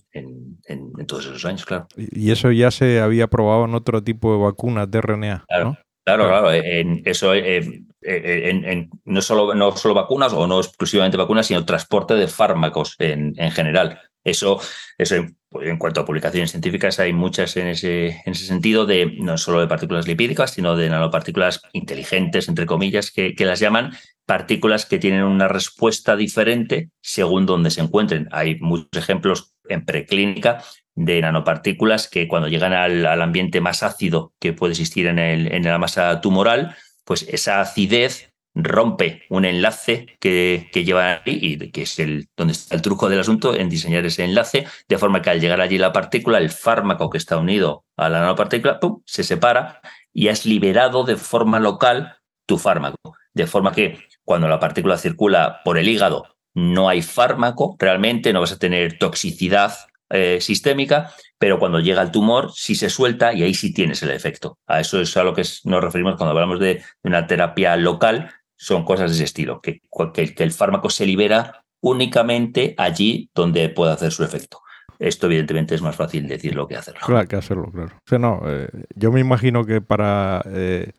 todos 1.08 1.26
esos 1.26 1.44
años, 1.46 1.66
claro. 1.66 1.88
Y 1.98 2.30
eso 2.30 2.52
ya 2.52 2.70
se 2.70 3.00
había 3.00 3.26
probado 3.26 3.66
en 3.66 3.74
otro 3.74 4.04
tipo 4.04 4.32
de 4.32 4.44
vacunas 4.44 4.90
de 4.92 5.02
RNA. 5.02 5.46
Claro, 5.48 5.78
claro, 6.06 6.28
claro. 6.28 6.52
En 6.52 7.02
eso, 7.06 7.34
eh, 7.34 7.58
eh, 8.04 8.50
en, 8.52 8.92
no, 9.04 9.20
solo, 9.24 9.56
no 9.56 9.76
solo 9.76 9.96
vacunas 9.96 10.32
o 10.34 10.46
no 10.46 10.60
exclusivamente 10.60 11.18
vacunas, 11.18 11.48
sino 11.48 11.66
transporte 11.66 12.14
de 12.14 12.28
fármacos 12.28 12.96
en, 13.00 13.34
general. 13.52 14.00
Eso, 14.26 14.60
eso 14.98 15.16
en 15.16 15.78
cuanto 15.78 16.02
a 16.02 16.06
publicaciones 16.06 16.52
científicas, 16.52 17.00
hay 17.00 17.14
muchas 17.14 17.56
en 17.56 17.68
ese, 17.68 18.22
en 18.26 18.34
ese 18.34 18.46
sentido, 18.46 18.86
de 18.86 19.16
no 19.20 19.38
solo 19.38 19.62
de 19.62 19.68
partículas 19.68 20.08
lipídicas, 20.08 20.52
sino 20.52 20.76
de 20.76 20.90
nanopartículas 20.90 21.62
inteligentes, 21.72 22.50
entre 22.50 22.66
comillas, 22.66 23.12
que, 23.12 23.36
que 23.36 23.46
las 23.46 23.60
llaman, 23.60 23.92
partículas 24.26 24.86
que 24.86 24.98
tienen 24.98 25.24
una 25.24 25.48
respuesta 25.48 26.16
diferente 26.16 26.90
según 27.02 27.46
donde 27.46 27.70
se 27.70 27.82
encuentren. 27.82 28.28
Hay 28.32 28.60
muchos 28.60 28.90
ejemplos 28.96 29.56
en 29.70 29.86
preclínica 29.86 30.64
de 30.96 31.22
nanopartículas 31.22 32.08
que 32.08 32.28
cuando 32.28 32.48
llegan 32.48 32.74
al, 32.74 33.22
ambiente 33.22 33.62
más 33.62 33.84
ácido 33.84 34.34
que 34.40 34.54
puede 34.54 34.72
existir 34.72 35.08
en, 35.08 35.20
el, 35.20 35.54
en 35.54 35.64
la 35.64 35.78
masa 35.78 36.20
tumoral, 36.22 36.76
pues 37.04 37.28
esa 37.30 37.62
acidez 37.62 38.34
rompe 38.56 39.24
un 39.30 39.46
enlace 39.46 40.08
que, 40.20 40.70
que 40.72 40.84
lleva 40.86 41.22
ahí 41.26 41.40
y 41.42 41.72
que 41.72 41.84
es 41.84 42.00
el, 42.00 42.30
donde 42.36 42.54
está 42.54 42.76
el 42.76 42.82
truco 42.82 43.10
del 43.10 43.20
asunto 43.20 43.54
en 43.54 43.70
diseñar 43.70 44.06
ese 44.06 44.24
enlace, 44.24 44.66
de 44.88 44.98
forma 44.98 45.22
que 45.22 45.30
al 45.30 45.42
llegar 45.42 45.62
allí 45.62 45.78
la 45.78 45.94
partícula, 45.94 46.38
el 46.38 46.50
fármaco 46.50 47.10
que 47.10 47.18
está 47.18 47.38
unido 47.38 47.86
a 47.98 48.10
la 48.10 48.22
nanopartícula, 48.22 48.80
se 49.06 49.24
separa 49.24 49.82
y 50.14 50.30
has 50.30 50.46
liberado 50.46 51.04
de 51.04 51.18
forma 51.18 51.60
local 51.60 52.16
tu 52.46 52.58
fármaco. 52.58 53.18
De 53.34 53.48
forma 53.48 53.74
que 53.74 54.00
cuando 54.24 54.48
la 54.48 54.60
partícula 54.60 54.98
circula 54.98 55.62
por 55.64 55.78
el 55.78 55.90
hígado 55.90 56.36
no 56.54 56.88
hay 56.88 57.02
fármaco, 57.02 57.76
realmente 57.78 58.32
no 58.32 58.40
vas 58.40 58.54
a 58.54 58.58
tener 58.58 58.98
toxicidad 58.98 59.74
eh, 60.10 60.40
sistémica, 60.40 61.12
pero 61.38 61.60
cuando 61.60 61.80
llega 61.80 62.02
el 62.02 62.12
tumor 62.12 62.52
sí 62.54 62.76
se 62.76 62.90
suelta 62.90 63.34
y 63.34 63.44
ahí 63.44 63.54
sí 63.54 63.74
tienes 63.74 64.02
el 64.04 64.12
efecto. 64.12 64.58
A 64.68 64.80
eso 64.80 65.02
es 65.02 65.18
a 65.18 65.24
lo 65.24 65.34
que 65.34 65.44
nos 65.66 65.84
referimos 65.84 66.16
cuando 66.16 66.32
hablamos 66.32 66.60
de 66.60 66.84
una 67.04 67.28
terapia 67.28 67.76
local, 67.76 68.32
son 68.58 68.84
cosas 68.86 69.12
de 69.12 69.16
ese 69.16 69.26
estilo, 69.26 69.62
que, 69.62 69.82
que, 70.14 70.44
el 70.44 70.52
fármaco 70.52 70.90
se 70.90 71.06
libera 71.06 71.64
únicamente 71.82 72.74
allí 72.78 73.30
donde 73.34 73.70
puede 73.70 73.94
hacer 73.94 74.12
su 74.12 74.24
efecto. 74.24 74.62
Esto 74.98 75.28
evidentemente 75.28 75.76
es 75.76 75.82
más 75.82 75.96
fácil 75.96 76.28
decirlo 76.28 76.68
que 76.68 76.78
hacerlo. 76.78 77.02
Claro, 77.06 77.28
que 77.28 77.36
hacerlo, 77.36 77.72
claro. 77.72 77.92
No, 78.20 78.42
eh, 78.46 78.70
yo 78.96 79.12
me 79.12 79.20
imagino 79.20 79.66
que 79.66 79.82
para 79.82 80.42
eh, 80.48 80.94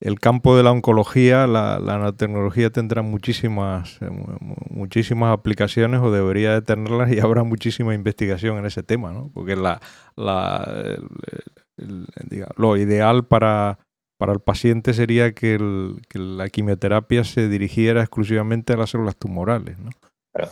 el 0.00 0.18
campo 0.18 0.56
de 0.56 0.64
la 0.64 0.72
oncología, 0.72 1.46
la, 1.46 1.78
nanotecnología 1.78 2.70
tendrá 2.70 3.02
muchísimas, 3.02 4.02
eh, 4.02 4.10
muchísimas 4.68 5.32
aplicaciones 5.32 6.00
o 6.00 6.10
debería 6.10 6.54
de 6.54 6.62
tenerlas 6.62 7.12
y 7.12 7.20
habrá 7.20 7.44
muchísima 7.44 7.94
investigación 7.94 8.58
en 8.58 8.66
ese 8.66 8.82
tema, 8.82 9.12
¿no? 9.12 9.30
Porque 9.32 9.54
la, 9.54 9.80
lo 12.56 12.76
ideal 12.76 13.26
para, 13.26 13.78
para 14.20 14.34
el 14.34 14.40
paciente 14.40 14.92
sería 14.92 15.32
que, 15.32 15.58
la 16.12 16.48
quimioterapia 16.50 17.24
se 17.24 17.48
dirigiera 17.48 18.02
exclusivamente 18.02 18.74
a 18.74 18.76
las 18.76 18.90
células 18.90 19.16
tumorales, 19.16 19.78
¿no? 19.78 19.88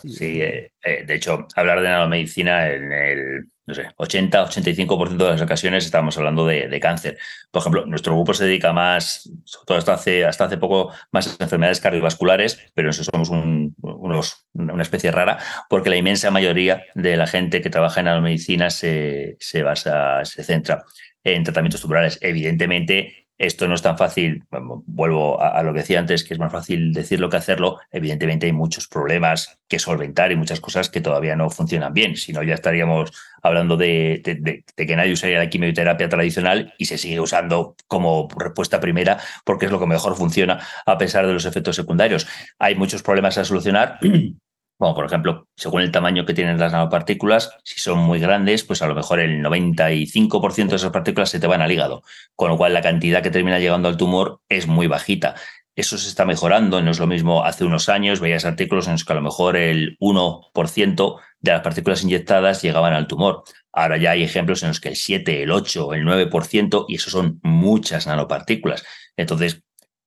sí, 0.04 0.40
eh, 0.40 0.72
eh, 0.82 1.04
de 1.06 1.14
hecho, 1.14 1.46
hablar 1.54 1.82
de 1.82 1.88
nanomedicina 1.88 2.70
en 2.70 2.90
el 2.90 3.48
no 3.66 3.74
sé, 3.74 3.90
80-85% 3.98 5.16
de 5.18 5.30
las 5.32 5.42
ocasiones 5.42 5.84
estamos 5.84 6.16
hablando 6.16 6.46
de, 6.46 6.80
cáncer. 6.80 7.18
Por 7.50 7.60
ejemplo, 7.60 7.84
nuestro 7.84 8.14
grupo 8.14 8.32
se 8.32 8.46
dedica 8.46 8.72
más, 8.72 9.30
sobre 9.44 9.66
todo 9.66 9.76
hasta 9.76 9.92
hace, 9.92 10.24
hasta 10.24 10.44
hace 10.46 10.56
poco, 10.56 10.90
más 11.12 11.38
a 11.38 11.44
enfermedades 11.44 11.82
cardiovasculares, 11.82 12.72
pero 12.72 12.88
eso 12.88 13.04
somos 13.04 13.28
unos, 13.28 14.46
una 14.54 14.82
especie 14.82 15.10
rara, 15.10 15.38
porque 15.68 15.90
la 15.90 15.96
inmensa 15.96 16.30
mayoría 16.30 16.84
de 16.94 17.18
la 17.18 17.26
gente 17.26 17.60
que 17.60 17.68
trabaja 17.68 18.00
en 18.00 18.06
la 18.06 18.18
medicina 18.22 18.70
se, 18.70 19.36
se 19.40 19.62
basa, 19.62 20.24
se 20.24 20.42
centra 20.42 20.86
en 21.22 21.44
tratamientos 21.44 21.82
tumorales. 21.82 22.18
Evidentemente, 22.22 23.27
esto 23.38 23.68
no 23.68 23.76
es 23.76 23.82
tan 23.82 23.96
fácil, 23.96 24.44
vuelvo 24.50 25.40
a, 25.40 25.62
lo 25.62 25.72
que 25.72 25.80
decía 25.80 26.00
antes, 26.00 26.24
que 26.24 26.34
es 26.34 26.40
más 26.40 26.50
fácil 26.50 26.92
decirlo 26.92 27.30
que 27.30 27.36
hacerlo. 27.36 27.78
Evidentemente 27.92 28.46
hay 28.46 28.52
muchos 28.52 28.88
problemas 28.88 29.60
que 29.68 29.78
solventar 29.78 30.32
y 30.32 30.36
muchas 30.36 30.60
cosas 30.60 30.90
que 30.90 31.00
todavía 31.00 31.36
no 31.36 31.48
funcionan 31.48 31.94
bien. 31.94 32.16
Si 32.16 32.32
no, 32.32 32.42
ya 32.42 32.54
estaríamos 32.54 33.12
hablando 33.40 33.76
de, 33.76 34.64
que 34.76 34.96
nadie 34.96 35.12
usaría 35.12 35.38
la 35.38 35.48
quimioterapia 35.48 36.08
tradicional 36.08 36.74
y 36.78 36.86
se 36.86 36.98
sigue 36.98 37.20
usando 37.20 37.76
como 37.86 38.28
respuesta 38.36 38.80
primera 38.80 39.18
porque 39.44 39.66
es 39.66 39.72
lo 39.72 39.78
que 39.78 39.86
mejor 39.86 40.16
funciona 40.16 40.58
a 40.84 40.98
pesar 40.98 41.26
de 41.26 41.32
los 41.32 41.44
efectos 41.44 41.76
secundarios. 41.76 42.26
Hay 42.58 42.74
muchos 42.74 43.04
problemas 43.04 43.38
a 43.38 43.44
solucionar. 43.44 44.00
Bueno, 44.78 44.94
por 44.94 45.06
ejemplo, 45.06 45.48
según 45.56 45.82
el 45.82 45.90
tamaño 45.90 46.24
que 46.24 46.34
tienen 46.34 46.58
las 46.58 46.70
nanopartículas, 46.72 47.50
si 47.64 47.80
son 47.80 47.98
muy 47.98 48.20
grandes, 48.20 48.62
pues 48.62 48.80
a 48.80 48.86
lo 48.86 48.94
mejor 48.94 49.18
el 49.18 49.42
95% 49.42 50.68
de 50.68 50.76
esas 50.76 50.92
partículas 50.92 51.30
se 51.30 51.40
te 51.40 51.48
van 51.48 51.62
al 51.62 51.72
hígado, 51.72 52.02
con 52.36 52.50
lo 52.50 52.56
cual 52.56 52.74
la 52.74 52.82
cantidad 52.82 53.20
que 53.22 53.30
termina 53.30 53.58
llegando 53.58 53.88
al 53.88 53.96
tumor 53.96 54.40
es 54.48 54.68
muy 54.68 54.86
bajita. 54.86 55.34
eso 55.74 55.98
se 55.98 56.08
está 56.08 56.24
mejorando, 56.24 56.80
no 56.82 56.90
es 56.92 56.98
lo 57.00 57.06
mismo 57.06 57.44
hace 57.44 57.64
unos 57.64 57.88
años, 57.88 58.20
veías 58.20 58.44
artículos 58.44 58.86
en 58.86 58.92
los 58.94 59.04
que 59.04 59.12
a 59.12 59.16
lo 59.16 59.22
mejor 59.22 59.56
el 59.56 59.96
1% 60.00 61.20
de 61.40 61.52
las 61.52 61.62
partículas 61.62 62.02
inyectadas 62.02 62.62
llegaban 62.62 62.92
al 62.92 63.06
tumor. 63.06 63.44
Ahora 63.72 63.96
ya 63.96 64.12
hay 64.12 64.22
ejemplos 64.22 64.62
en 64.62 64.68
los 64.68 64.80
que 64.80 64.90
el 64.90 64.96
7, 64.96 65.42
el 65.42 65.50
8, 65.50 65.94
el 65.94 66.04
9%, 66.04 66.84
y 66.88 66.96
eso 66.96 67.10
son 67.10 67.40
muchas 67.42 68.06
nanopartículas. 68.06 68.84
Entonces, 69.16 69.62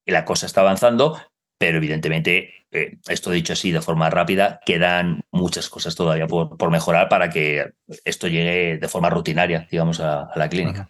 la 0.06 0.26
cosa 0.26 0.46
está 0.46 0.62
avanzando, 0.62 1.18
pero 1.58 1.78
evidentemente, 1.78 2.61
eh, 2.72 2.98
esto 3.10 3.32
dicho 3.32 3.54
así 3.54 3.72
de 3.72 3.82
forma 3.82 4.10
rápida, 4.10 4.62
quedan 4.66 5.22
muchas 5.32 5.70
cosas 5.70 5.96
todavía 5.96 6.28
por, 6.28 6.72
mejorar 6.72 7.10
para 7.10 7.30
que 7.30 7.74
esto 8.06 8.28
llegue 8.28 8.78
de 8.78 8.88
forma 8.88 9.10
rutinaria, 9.10 9.68
digamos, 9.70 10.00
a, 10.00 10.30
la 10.36 10.48
clínica. 10.48 10.90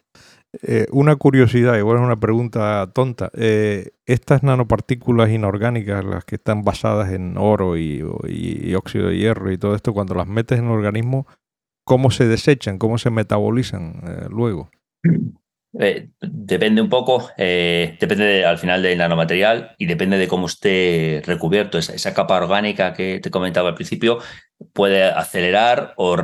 Eh, 0.62 0.86
una 0.92 1.16
curiosidad, 1.16 1.78
igual 1.78 1.98
es 1.98 2.04
una 2.04 2.20
pregunta 2.20 2.92
tonta. 2.94 3.32
Eh, 3.34 3.92
estas 4.06 4.44
nanopartículas 4.44 5.32
inorgánicas, 5.32 6.06
las 6.06 6.24
que 6.26 6.36
están 6.36 6.64
basadas 6.64 7.12
en 7.14 7.38
oro 7.38 7.78
y, 7.78 8.04
óxido 8.76 9.08
de 9.08 9.18
hierro 9.18 9.52
y 9.52 9.58
todo 9.58 9.76
esto, 9.76 9.94
cuando 9.94 10.14
las 10.14 10.28
metes 10.28 10.60
en 10.60 10.66
el 10.66 10.72
organismo, 10.72 11.26
¿cómo 11.84 12.12
se 12.12 12.28
desechan? 12.28 12.78
¿Cómo 12.78 13.00
se 13.00 13.10
metabolizan 13.10 14.28
luego? 14.30 14.70
Eh, 15.80 16.10
depende 16.20 16.82
un 16.82 16.90
poco, 16.90 17.30
eh, 17.38 17.96
depende 18.00 18.46
al 18.46 18.58
final 18.58 18.84
del 18.84 18.98
nanomaterial 18.98 19.74
y 19.78 19.86
depende 19.86 20.18
de 20.18 20.28
cómo 20.28 20.48
esté 20.48 21.22
recubierto. 21.26 21.78
Esa, 21.78 22.14
capa 22.14 22.36
orgánica 22.38 22.94
que 22.94 23.20
te 23.22 23.32
comentaba 23.32 23.70
al 23.70 23.76
principio 23.76 24.20
puede 24.74 25.06
acelerar 25.06 25.94
o, 25.96 26.18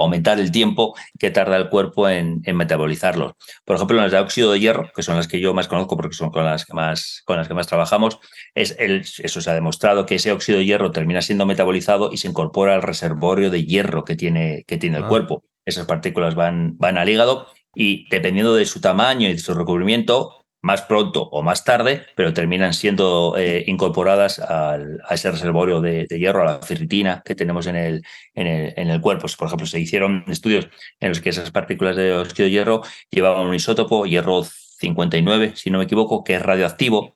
aumentar 0.00 0.40
el 0.40 0.50
tiempo 0.50 0.94
que 1.18 1.30
tarda 1.30 1.56
el 1.56 1.68
cuerpo 1.68 2.08
en, 2.08 2.42
metabolizarlos. 2.44 3.34
Por 3.64 3.76
ejemplo, 3.76 3.96
las 3.96 4.10
de 4.10 4.18
óxido 4.18 4.52
de 4.52 4.60
hierro, 4.60 4.90
que 4.94 5.02
son 5.02 5.16
las 5.16 5.28
que 5.28 5.40
yo 5.40 5.54
más 5.54 5.68
conozco 5.68 5.96
porque 5.96 6.14
son 6.16 6.30
con 6.30 6.44
las 6.44 6.64
que 6.64 6.74
más, 6.74 7.22
con 7.24 7.36
las 7.36 7.46
que 7.48 7.54
más 7.54 7.68
trabajamos, 7.68 8.18
es 8.54 8.76
el, 8.78 9.00
eso 9.18 9.40
se 9.40 9.50
ha 9.50 9.54
demostrado 9.54 10.06
que 10.06 10.16
ese 10.16 10.32
óxido 10.32 10.58
de 10.58 10.64
hierro 10.66 10.90
termina 10.90 11.22
siendo 11.22 11.46
metabolizado 11.46 12.12
y 12.12 12.16
se 12.18 12.28
incorpora 12.28 12.74
al 12.74 12.82
reservorio 12.82 13.50
de 13.50 13.64
hierro 13.64 14.04
que 14.04 14.16
tiene, 14.16 14.64
que 14.66 14.76
tiene 14.76 14.98
el 14.98 15.04
ah. 15.04 15.08
cuerpo 15.08 15.44
esas 15.64 15.86
partículas 15.86 16.34
van, 16.34 16.76
van 16.78 16.98
al 16.98 17.08
hígado 17.08 17.48
y 17.74 18.08
dependiendo 18.08 18.54
de 18.54 18.66
su 18.66 18.80
tamaño 18.80 19.28
y 19.28 19.32
de 19.32 19.38
su 19.38 19.54
recubrimiento, 19.54 20.44
más 20.64 20.80
pronto 20.80 21.24
o 21.24 21.42
más 21.42 21.62
tarde, 21.62 22.06
pero 22.16 22.32
terminan 22.32 22.72
siendo 22.72 23.34
eh, 23.36 23.64
incorporadas 23.66 24.38
al, 24.38 24.98
a 25.06 25.14
ese 25.14 25.30
reservorio 25.30 25.82
de, 25.82 26.06
hierro, 26.06 26.40
a 26.40 26.44
la 26.46 26.62
ferritina 26.62 27.22
que 27.22 27.34
tenemos 27.34 27.66
en 27.66 27.76
el, 27.76 28.02
en 28.34 28.46
el, 28.46 28.74
en 28.76 28.88
el 28.88 29.00
cuerpo. 29.02 29.26
Por 29.38 29.46
ejemplo, 29.46 29.66
se 29.66 29.78
hicieron 29.78 30.24
estudios 30.26 30.68
en 31.00 31.10
los 31.10 31.20
que 31.20 31.28
esas 31.28 31.50
partículas 31.50 31.96
de 31.96 32.14
óxido 32.14 32.46
de 32.46 32.50
hierro 32.50 32.82
llevaban 33.10 33.46
un 33.46 33.54
isótopo, 33.54 34.06
hierro 34.06 34.42
59, 34.42 35.52
si 35.54 35.70
no 35.70 35.78
me 35.78 35.84
equivoco, 35.84 36.24
que 36.24 36.34
es 36.34 36.42
radioactivo, 36.42 37.14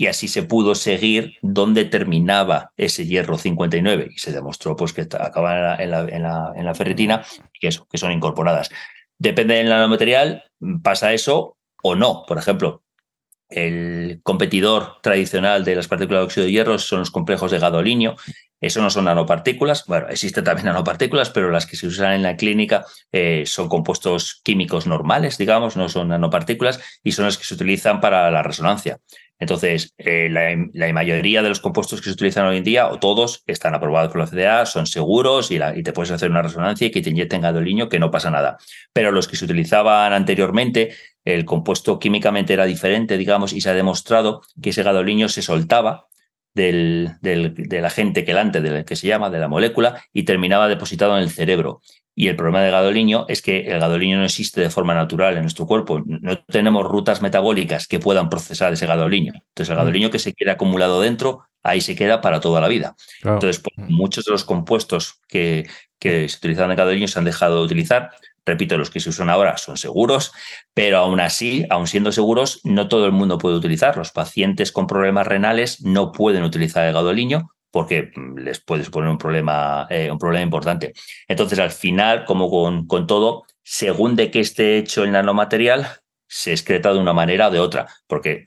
y 0.00 0.06
así 0.06 0.28
se 0.28 0.42
pudo 0.42 0.74
seguir 0.74 1.34
dónde 1.42 1.84
terminaba 1.84 2.72
ese 2.78 3.04
hierro 3.04 3.36
59 3.36 4.08
y 4.16 4.18
se 4.18 4.32
demostró 4.32 4.74
pues, 4.74 4.94
que 4.94 5.02
acaba 5.02 5.76
en 5.76 5.90
la, 5.90 6.54
en 6.56 6.74
ferritina 6.74 7.22
y 7.52 7.58
que, 7.58 7.68
eso, 7.68 7.86
que 7.86 7.98
son 7.98 8.10
incorporadas. 8.10 8.70
Depende 9.18 9.56
del 9.56 9.68
nanomaterial, 9.68 10.44
pasa 10.82 11.12
eso 11.12 11.58
o 11.82 11.96
no. 11.96 12.24
Por 12.26 12.38
ejemplo, 12.38 12.82
el 13.50 14.20
competidor 14.22 15.02
tradicional 15.02 15.66
de 15.66 15.74
las 15.74 15.86
partículas 15.86 16.20
de 16.20 16.24
óxido 16.24 16.46
de 16.46 16.52
hierro 16.52 16.78
son 16.78 17.00
los 17.00 17.10
complejos 17.10 17.50
de 17.50 17.58
gadolinio. 17.58 18.16
Eso 18.58 18.80
no 18.80 18.88
son 18.88 19.04
nanopartículas. 19.04 19.84
Bueno, 19.86 20.08
existen 20.08 20.44
también 20.44 20.64
nanopartículas, 20.68 21.28
pero 21.28 21.50
las 21.50 21.66
que 21.66 21.76
se 21.76 21.86
usan 21.86 22.14
en 22.14 22.22
la 22.22 22.36
clínica 22.36 22.86
eh, 23.12 23.42
son 23.44 23.68
compuestos 23.68 24.40
químicos 24.42 24.86
normales, 24.86 25.36
digamos, 25.36 25.76
no 25.76 25.90
son 25.90 26.08
nanopartículas 26.08 26.80
y 27.04 27.12
son 27.12 27.26
las 27.26 27.36
que 27.36 27.44
se 27.44 27.52
utilizan 27.52 28.00
para 28.00 28.30
la 28.30 28.42
resonancia. 28.42 28.98
Entonces, 29.40 29.94
eh, 29.96 30.28
la, 30.30 30.92
mayoría 30.92 31.42
de 31.42 31.48
los 31.48 31.60
compuestos 31.60 32.00
que 32.00 32.04
se 32.04 32.12
utilizan 32.12 32.46
hoy 32.46 32.58
en 32.58 32.64
día, 32.64 32.88
o 32.88 32.98
todos, 32.98 33.42
están 33.46 33.74
aprobados 33.74 34.12
por 34.12 34.20
la 34.20 34.26
FDA, 34.26 34.66
son 34.66 34.86
seguros 34.86 35.50
y, 35.50 35.58
te 35.82 35.92
puedes 35.92 36.12
hacer 36.12 36.30
una 36.30 36.42
resonancia 36.42 36.86
y 36.86 36.90
que 36.90 37.00
te 37.00 37.10
inyecten 37.10 37.40
gadolinio, 37.40 37.88
que 37.88 37.98
no 37.98 38.10
pasa 38.10 38.30
nada. 38.30 38.58
Pero 38.92 39.12
los 39.12 39.26
que 39.26 39.36
se 39.36 39.46
utilizaban 39.46 40.12
anteriormente, 40.12 40.94
el 41.24 41.46
compuesto 41.46 41.98
químicamente 41.98 42.52
era 42.52 42.66
diferente, 42.66 43.16
digamos, 43.16 43.54
y 43.54 43.62
se 43.62 43.70
ha 43.70 43.74
demostrado 43.74 44.42
que 44.60 44.70
ese 44.70 44.82
gadolinio 44.82 45.30
se 45.30 45.40
soltaba 45.40 46.06
del, 46.54 47.12
del, 47.20 47.84
agente 47.84 48.24
quelante, 48.24 48.60
del 48.60 48.84
que 48.84 48.96
se 48.96 49.06
llama, 49.06 49.30
de 49.30 49.38
la 49.38 49.48
molécula, 49.48 50.02
y 50.12 50.24
terminaba 50.24 50.68
depositado 50.68 51.16
en 51.16 51.22
el 51.22 51.30
cerebro. 51.30 51.80
Y 52.14 52.28
el 52.28 52.36
problema 52.36 52.60
del 52.60 52.72
gadolinio 52.72 53.24
es 53.28 53.40
que 53.40 53.68
el 53.70 53.80
gadolinio 53.80 54.18
no 54.18 54.24
existe 54.24 54.60
de 54.60 54.68
forma 54.70 54.94
natural 54.94 55.36
en 55.36 55.42
nuestro 55.42 55.66
cuerpo. 55.66 56.02
No 56.04 56.38
tenemos 56.44 56.84
rutas 56.84 57.22
metabólicas 57.22 57.86
que 57.86 58.00
puedan 58.00 58.28
procesar 58.28 58.72
ese 58.72 58.86
gadolinio. 58.86 59.32
Entonces, 59.34 59.70
el 59.70 59.76
mm. 59.76 59.78
gadolinio 59.78 60.10
que 60.10 60.18
se 60.18 60.34
queda 60.34 60.52
acumulado 60.52 61.00
dentro, 61.00 61.44
ahí 61.62 61.80
se 61.80 61.94
queda 61.94 62.20
para 62.20 62.40
toda 62.40 62.60
la 62.60 62.68
vida. 62.68 62.96
Entonces, 63.22 63.60
pues, 63.60 63.88
mm. 63.88 63.94
muchos 63.94 64.24
de 64.24 64.32
los 64.32 64.44
compuestos 64.44 65.20
que, 65.28 65.66
que 65.98 66.28
se 66.28 66.36
utilizaban 66.38 66.72
en 66.72 66.76
gadolinio 66.76 67.08
se 67.08 67.18
han 67.18 67.24
dejado 67.24 67.58
de 67.58 67.64
utilizar. 67.64 68.10
Repito, 68.46 68.78
los 68.78 68.90
que 68.90 69.00
se 69.00 69.10
usan 69.10 69.30
ahora 69.30 69.56
son 69.58 69.76
seguros, 69.76 70.32
pero 70.74 70.98
aún 70.98 71.20
así, 71.20 71.66
aún 71.70 71.86
siendo 71.86 72.10
seguros, 72.12 72.60
no 72.64 72.88
todo 72.88 73.06
el 73.06 73.12
mundo 73.12 73.38
puede 73.38 73.56
utilizar. 73.56 73.96
Los 73.96 74.12
pacientes 74.12 74.72
con 74.72 74.86
problemas 74.86 75.26
renales 75.26 75.82
no 75.82 76.12
pueden 76.12 76.42
utilizar 76.42 76.86
el 76.86 76.94
gadolinio 76.94 77.50
porque 77.70 78.10
mm, 78.14 78.38
les 78.38 78.60
puede 78.60 78.84
suponer 78.84 79.10
un 79.10 79.18
problema, 79.18 79.86
eh, 79.90 80.10
un 80.10 80.18
problema 80.18 80.42
importante. 80.42 80.92
Entonces, 81.28 81.58
al 81.58 81.70
final, 81.70 82.24
como 82.24 82.50
con, 82.50 82.86
con 82.86 83.06
todo, 83.06 83.44
según 83.62 84.16
de 84.16 84.30
qué 84.30 84.40
esté 84.40 84.78
hecho 84.78 85.04
el 85.04 85.12
nanomaterial, 85.12 85.86
se 86.26 86.52
excreta 86.52 86.92
de 86.92 86.98
una 86.98 87.12
manera 87.12 87.48
o 87.48 87.50
de 87.50 87.58
otra, 87.58 87.86
porque 88.06 88.44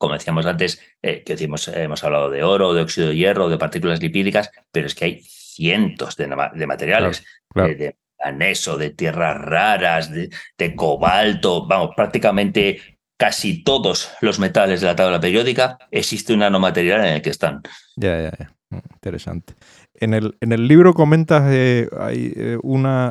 como 0.00 0.14
decíamos 0.14 0.46
antes, 0.46 0.80
eh, 1.02 1.22
que 1.24 1.34
decimos, 1.34 1.68
hemos 1.68 2.02
hablado 2.02 2.30
de 2.30 2.42
oro, 2.42 2.72
de 2.72 2.80
óxido 2.80 3.08
de 3.08 3.16
hierro, 3.16 3.50
de 3.50 3.58
partículas 3.58 4.00
lipídicas, 4.00 4.50
pero 4.72 4.86
es 4.86 4.94
que 4.94 5.04
hay 5.04 5.20
cientos 5.22 6.16
de, 6.16 6.26
materiales, 6.26 7.22
De, 7.54 7.98
aneso, 8.22 8.76
de 8.76 8.90
tierras 8.90 9.40
raras, 9.40 10.10
de, 10.10 10.30
cobalto, 10.76 11.66
vamos, 11.66 11.90
prácticamente 11.96 12.80
casi 13.16 13.62
todos 13.62 14.10
los 14.20 14.38
metales 14.38 14.80
de 14.80 14.86
la 14.86 14.96
tabla 14.96 15.20
periódica, 15.20 15.78
existe 15.90 16.32
un 16.32 16.38
nanomaterial 16.38 17.00
en 17.00 17.14
el 17.14 17.22
que 17.22 17.30
están. 17.30 17.62
Ya, 17.96 18.22
ya, 18.22 18.32
ya. 18.38 18.54
Mm, 18.70 18.78
interesante. 18.94 19.54
En 19.94 20.14
el, 20.14 20.36
en 20.40 20.52
el 20.52 20.66
libro 20.66 20.94
comentas, 20.94 21.42
eh, 21.48 21.88
hay 21.98 22.32
eh, 22.34 22.58
una, 22.62 23.08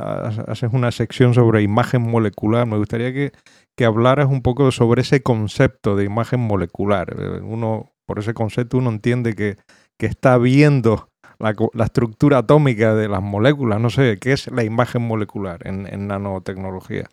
haces 0.47 0.71
una 0.73 0.91
sección 0.91 1.33
sobre 1.33 1.61
imagen 1.61 2.01
molecular. 2.01 2.65
Me 2.65 2.77
gustaría 2.77 3.13
que, 3.13 3.31
que 3.77 3.85
hablaras 3.85 4.27
un 4.29 4.41
poco 4.41 4.71
sobre 4.71 5.01
ese 5.01 5.21
concepto 5.21 5.95
de 5.95 6.05
imagen 6.05 6.39
molecular. 6.39 7.15
Eh, 7.17 7.41
uno, 7.43 7.91
por 8.07 8.19
ese 8.19 8.33
concepto 8.33 8.77
uno 8.77 8.89
entiende 8.89 9.35
que, 9.35 9.57
que 9.97 10.07
está 10.07 10.37
viendo 10.37 11.09
la, 11.39 11.55
estructura 11.85 12.39
atómica 12.39 12.93
de 12.93 13.07
las 13.07 13.21
moléculas. 13.21 13.79
No 13.79 13.89
sé, 13.89 14.17
¿qué 14.19 14.33
es 14.33 14.51
la 14.51 14.63
imagen 14.63 15.01
molecular 15.01 15.65
en, 15.65 15.87
en 15.87 16.07
nanotecnología? 16.07 17.09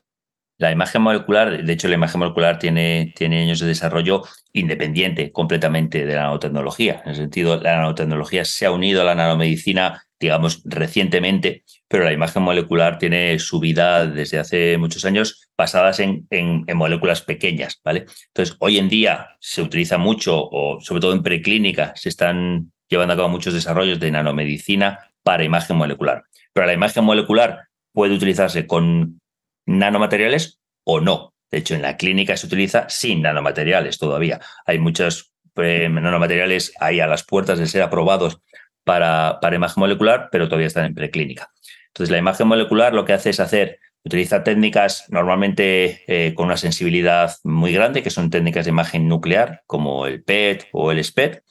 La 0.59 0.73
imagen 0.73 1.03
molecular, 1.03 1.63
de 1.63 1.73
hecho, 1.73 1.87
la 1.87 1.97
imagen 1.97 2.19
molecular 2.19 2.59
tiene, 2.59 3.13
tiene 3.15 3.43
años 3.43 3.61
de 3.61 3.67
desarrollo 3.67 4.23
independiente 4.55 5.31
completamente 5.31 6.07
de 6.07 6.15
la 6.15 6.23
nanotecnología. 6.23 7.03
En 7.05 7.11
el 7.11 7.17
sentido, 7.17 7.61
la 7.61 7.77
nanotecnología 7.77 8.47
se 8.47 8.65
ha 8.65 8.71
unido 8.71 9.03
a 9.03 9.05
la 9.05 9.15
nanomedicina, 9.15 10.07
digamos, 10.19 10.63
recientemente, 10.65 11.63
pero 11.89 12.05
la 12.05 12.13
imagen 12.13 12.43
molecular 12.43 12.97
tiene 12.97 13.39
su 13.39 13.61
vida 13.61 14.07
desde 14.07 14.39
hace 14.39 14.79
muchos 14.79 15.05
años 15.05 15.51
basadas 15.59 16.01
en, 16.01 16.27
en, 16.31 16.65
moléculas 16.75 17.21
pequeñas, 17.21 17.79
¿vale? 17.85 18.07
Entonces, 18.29 18.57
hoy 18.59 18.79
en 18.79 18.89
día 18.89 19.29
se 19.41 19.61
utiliza 19.61 19.99
mucho, 19.99 20.39
o 20.39 20.81
sobre 20.81 21.03
todo 21.03 21.13
en 21.13 21.23
preclínica, 21.23 21.93
se 21.97 22.09
están 22.09 22.73
llevando 22.89 23.15
a 23.15 23.17
cabo 23.17 23.29
muchos 23.29 23.55
desarrollos 23.55 24.01
de 24.01 24.11
nanomedicina 24.11 25.11
para 25.23 25.45
imagen 25.45 25.77
molecular. 25.77 26.25
Pero 26.53 26.67
la 26.67 26.73
imagen 26.73 27.05
molecular 27.05 27.69
puede 27.93 28.15
utilizarse 28.15 28.67
con 28.67 29.21
nanomateriales 29.67 30.61
o 30.85 31.01
no. 31.01 31.35
De 31.51 31.59
hecho, 31.59 31.75
en 31.75 31.83
la 31.83 31.97
clínica 31.97 32.37
se 32.37 32.47
utiliza 32.47 32.89
sin 32.89 33.23
nanomateriales 33.23 33.99
todavía. 33.99 34.41
Hay 34.67 34.79
muchos 34.79 35.33
eh, 35.57 35.89
nanomateriales 35.89 36.73
ahí 36.81 37.01
a 37.01 37.07
las 37.07 37.25
puertas 37.25 37.59
de 37.59 37.67
ser 37.67 37.83
aprobados 37.83 38.41
para, 38.85 39.39
para 39.41 39.57
imagen 39.57 39.81
molecular, 39.81 40.29
pero 40.31 40.47
todavía 40.47 40.69
están 40.69 40.87
en 40.87 40.95
preclínica. 40.95 41.51
Entonces, 41.89 42.11
la 42.11 42.19
imagen 42.19 42.47
molecular 42.47 42.95
lo 42.95 43.05
que 43.05 43.15
hace 43.15 43.31
es 43.31 43.41
hacer, 43.41 43.81
utiliza 44.05 44.45
técnicas 44.45 45.07
normalmente 45.09 46.05
eh, 46.07 46.35
con 46.35 46.47
una 46.47 46.57
sensibilidad 46.57 47.35
muy 47.43 47.73
grande, 47.73 48.03
que 48.03 48.11
son 48.11 48.31
técnicas 48.31 48.67
de 48.67 48.71
imagen 48.71 49.09
nuclear, 49.09 49.63
como 49.67 50.07
el 50.07 50.23
PET 50.23 50.69
o 50.73 50.93
el 50.93 51.03
SPET, 51.03 51.43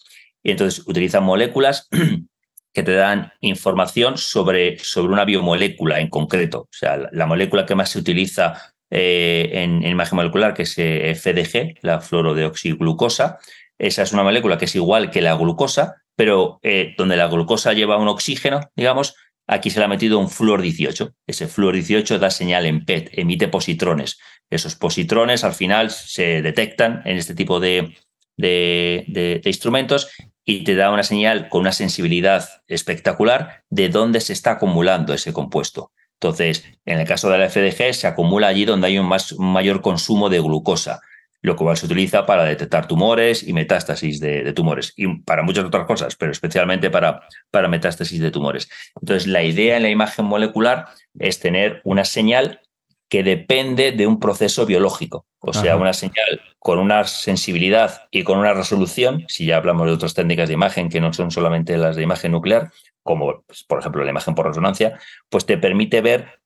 y 0.45 0.51
entonces 0.51 0.83
utiliza 0.87 1.19
moléculas 1.21 1.89
que 2.73 2.83
te 2.83 2.93
dan 2.93 3.33
información 3.41 4.17
sobre, 4.17 4.77
sobre 4.77 5.11
una 5.11 5.25
biomolécula 5.25 5.99
en 5.99 6.07
concreto. 6.07 6.61
O 6.61 6.69
sea, 6.71 7.09
la, 7.11 7.25
molécula 7.25 7.65
que 7.65 7.73
más 7.73 7.89
se 7.89 7.97
utiliza 7.97 8.75
eh, 8.91 9.49
en, 9.53 9.83
imagen 9.83 10.17
molecular, 10.17 10.53
que 10.53 10.61
es 10.61 10.75
eh, 10.77 11.15
FDG, 11.15 11.79
la 11.81 11.99
fluorodeoxiglucosa, 11.99 13.39
esa 13.79 14.03
es 14.03 14.13
una 14.13 14.21
molécula 14.21 14.59
que 14.59 14.65
es 14.65 14.75
igual 14.75 15.09
que 15.09 15.23
la 15.23 15.35
glucosa, 15.35 15.95
pero 16.15 16.59
eh, 16.61 16.93
donde 16.95 17.17
la 17.17 17.27
glucosa 17.27 17.73
lleva 17.73 17.97
un 17.97 18.07
oxígeno, 18.07 18.69
digamos, 18.75 19.15
aquí 19.47 19.71
se 19.71 19.79
le 19.79 19.85
ha 19.85 19.89
metido 19.89 20.19
un 20.19 20.29
flúor 20.29 20.61
18. 20.61 21.11
Ese 21.25 21.47
flúor 21.47 21.73
18 21.73 22.19
da 22.19 22.29
señal 22.29 22.67
en 22.67 22.85
PET, 22.85 23.09
emite 23.13 23.47
positrones. 23.47 24.19
Esos 24.51 24.75
positrones 24.75 25.43
al 25.43 25.53
final 25.53 25.89
se 25.89 26.43
detectan 26.43 27.01
en 27.05 27.17
este 27.17 27.33
tipo 27.33 27.59
de, 27.59 27.95
de, 28.37 29.41
instrumentos 29.45 30.09
y 30.45 30.63
te 30.63 30.75
da 30.75 30.91
una 30.91 31.03
señal 31.03 31.49
con 31.49 31.61
una 31.61 31.71
sensibilidad 31.71 32.47
espectacular 32.67 33.63
de 33.69 33.89
dónde 33.89 34.21
se 34.21 34.33
está 34.33 34.51
acumulando 34.51 35.13
ese 35.13 35.33
compuesto. 35.33 35.91
Entonces, 36.13 36.63
en 36.85 36.99
el 36.99 37.07
caso 37.07 37.29
de 37.29 37.39
la 37.39 37.49
FDG, 37.49 37.93
se 37.93 38.07
acumula 38.07 38.47
allí 38.47 38.63
donde 38.63 38.87
hay 38.87 38.97
un, 38.97 39.07
más, 39.07 39.37
mayor 39.37 39.81
consumo 39.81 40.29
de 40.29 40.39
glucosa 40.39 41.01
lo 41.45 41.55
cual 41.55 41.77
se 41.77 41.85
utiliza 41.85 42.25
para 42.25 42.43
detectar 42.43 42.87
tumores 42.87 43.47
y 43.47 43.53
metástasis 43.53 44.19
de, 44.19 44.51
tumores 44.53 44.93
y 44.97 45.07
para 45.19 45.43
muchas 45.43 45.63
otras 45.65 45.85
cosas, 45.85 46.15
pero 46.15 46.31
especialmente 46.31 46.89
para, 46.89 47.21
para 47.51 47.67
metástasis 47.67 48.19
de 48.19 48.31
tumores. 48.31 48.67
Entonces, 48.99 49.27
la 49.27 49.43
idea 49.43 49.77
en 49.77 49.83
la 49.83 49.89
imagen 49.89 50.25
molecular 50.25 50.87
es 51.19 51.39
tener 51.39 51.81
una 51.83 52.03
señal 52.03 52.61
que 53.09 53.23
depende 53.23 53.91
de 53.91 54.07
un 54.07 54.19
proceso 54.19 54.65
biológico, 54.65 55.25
o 55.39 55.53
sea, 55.53 55.77
una 55.77 55.93
señal 55.93 56.41
con 56.59 56.79
una 56.79 57.03
sensibilidad 57.03 58.07
y 58.09 58.23
con 58.23 58.39
una 58.39 58.53
resolución, 58.53 59.25
si 59.27 59.45
ya 59.45 59.57
hablamos 59.57 59.85
de 59.85 59.93
otras 59.93 60.15
técnicas 60.15 60.47
de 60.47 60.55
imagen 60.55 60.89
que 60.89 60.99
no 60.99 61.13
son 61.13 61.29
solamente 61.29 61.77
las 61.77 61.95
de 61.95 62.01
imagen 62.01 62.31
nuclear, 62.31 62.71
como 63.03 63.43
pues, 63.45 63.63
por 63.63 63.79
ejemplo 63.79 64.03
la 64.03 64.09
imagen 64.09 64.33
por 64.33 64.47
resonancia, 64.47 64.99
pues 65.29 65.45
te 65.45 65.57
permite 65.57 66.01
ver 66.01 66.41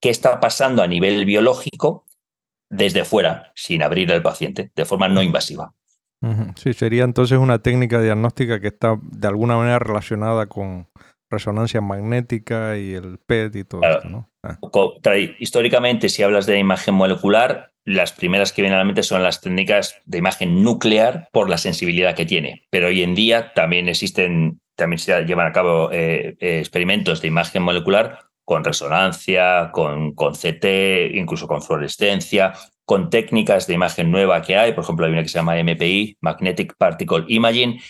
qué 0.00 0.10
está 0.10 0.40
pasando 0.40 0.82
a 0.82 0.88
nivel 0.88 1.24
biológico 1.24 2.04
desde 2.68 3.04
fuera, 3.04 3.52
sin 3.54 3.82
abrir 3.82 4.10
al 4.12 4.22
paciente, 4.22 4.72
de 4.74 4.84
forma 4.84 5.08
no 5.08 5.22
invasiva. 5.22 5.72
Sí, 6.56 6.72
sería 6.72 7.04
entonces 7.04 7.38
una 7.38 7.60
técnica 7.60 8.00
diagnóstica 8.00 8.58
que 8.58 8.68
está 8.68 8.98
de 9.00 9.28
alguna 9.28 9.56
manera 9.56 9.78
relacionada 9.78 10.46
con 10.46 10.88
resonancia 11.30 11.80
magnética 11.80 12.76
y 12.76 12.94
el 12.94 13.18
PET 13.18 13.56
y 13.56 13.64
todo 13.64 13.82
esto, 13.82 14.08
¿no? 14.08 14.30
Ah. 14.42 14.58
Históricamente, 15.38 16.08
si 16.08 16.22
hablas 16.22 16.46
de 16.46 16.58
imagen 16.58 16.94
molecular, 16.94 17.72
las 17.84 18.12
primeras 18.12 18.52
que 18.52 18.62
vienen 18.62 18.76
a 18.76 18.80
la 18.80 18.84
mente 18.84 19.02
son 19.02 19.22
las 19.22 19.40
técnicas 19.40 20.00
de 20.04 20.18
imagen 20.18 20.62
nuclear 20.62 21.28
por 21.32 21.48
la 21.48 21.58
sensibilidad 21.58 22.14
que 22.14 22.26
tiene. 22.26 22.66
Pero 22.70 22.88
hoy 22.88 23.02
en 23.02 23.14
día 23.14 23.52
también 23.54 23.88
existen, 23.88 24.60
también 24.74 24.98
se 24.98 25.24
llevan 25.24 25.46
a 25.46 25.52
cabo 25.52 25.90
eh, 25.92 26.36
eh, 26.40 26.58
experimentos 26.58 27.22
de 27.22 27.28
imagen 27.28 27.62
molecular 27.62 28.26
con 28.44 28.64
resonancia, 28.64 29.70
con, 29.72 30.14
con 30.14 30.34
CT, 30.34 31.14
incluso 31.14 31.48
con 31.48 31.62
fluorescencia, 31.62 32.52
con 32.84 33.10
técnicas 33.10 33.66
de 33.66 33.74
imagen 33.74 34.10
nueva 34.10 34.42
que 34.42 34.56
hay. 34.56 34.72
Por 34.72 34.84
ejemplo, 34.84 35.06
hay 35.06 35.12
una 35.12 35.22
que 35.22 35.28
se 35.28 35.38
llama 35.38 35.56
MPI, 35.62 36.18
Magnetic 36.20 36.74
Particle 36.76 37.24
Imaging, 37.28 37.80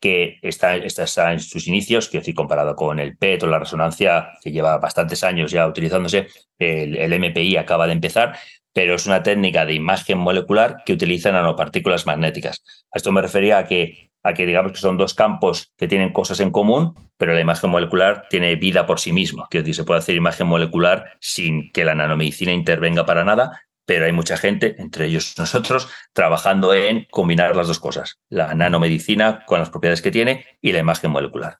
que, 0.00 0.38
está, 0.42 0.76
está, 0.76 1.32
en 1.32 1.40
sus 1.40 1.68
inicios, 1.68 2.08
quiero 2.08 2.22
decir, 2.22 2.34
comparado 2.34 2.74
con 2.74 2.98
el 2.98 3.16
PET 3.16 3.44
o 3.44 3.46
la 3.46 3.60
resonancia, 3.60 4.30
que 4.42 4.50
lleva 4.50 4.78
bastantes 4.78 5.22
años 5.22 5.52
ya 5.52 5.66
utilizándose, 5.66 6.26
el, 6.58 6.96
el 6.96 7.18
MPI 7.20 7.56
acaba 7.56 7.86
de 7.86 7.92
empezar, 7.92 8.36
pero 8.72 8.94
es 8.94 9.06
una 9.06 9.22
técnica 9.22 9.64
de 9.64 9.74
imagen 9.74 10.18
molecular 10.18 10.82
que 10.84 10.92
utiliza 10.92 11.30
nanopartículas 11.30 12.06
magnéticas. 12.06 12.64
A 12.92 12.98
esto 12.98 13.12
me 13.12 13.22
refería 13.22 13.58
a 13.58 13.64
que 13.64 14.10
a 14.24 14.34
que 14.34 14.46
digamos 14.46 14.72
que 14.72 14.78
son 14.78 14.96
dos 14.96 15.14
campos 15.14 15.72
que 15.76 15.88
tienen 15.88 16.12
cosas 16.12 16.38
en 16.38 16.52
común, 16.52 16.94
pero 17.16 17.34
la 17.34 17.40
imagen 17.40 17.70
molecular 17.70 18.26
tiene 18.30 18.54
vida 18.54 18.86
por 18.86 19.00
sí 19.00 19.12
misma. 19.12 19.48
Quiero 19.50 19.64
decir, 19.64 19.74
se 19.74 19.84
puede 19.84 19.98
hacer 19.98 20.14
imagen 20.14 20.46
molecular 20.46 21.16
sin 21.20 21.72
que 21.72 21.84
la 21.84 21.96
nanomedicina 21.96 22.52
intervenga 22.52 23.04
para 23.04 23.24
nada, 23.24 23.62
pero 23.86 24.06
hay 24.06 24.12
mucha 24.12 24.36
gente, 24.36 24.76
entre 24.78 25.06
ellos 25.06 25.34
nosotros, 25.38 25.88
trabajando 26.12 26.74
en 26.74 27.06
combinar 27.10 27.56
las 27.56 27.68
dos 27.68 27.78
cosas, 27.78 28.18
la 28.28 28.54
nanomedicina 28.54 29.44
con 29.46 29.58
las 29.58 29.70
propiedades 29.70 30.02
que 30.02 30.10
tiene 30.10 30.44
y 30.60 30.72
la 30.72 30.78
imagen 30.78 31.10
molecular. 31.10 31.58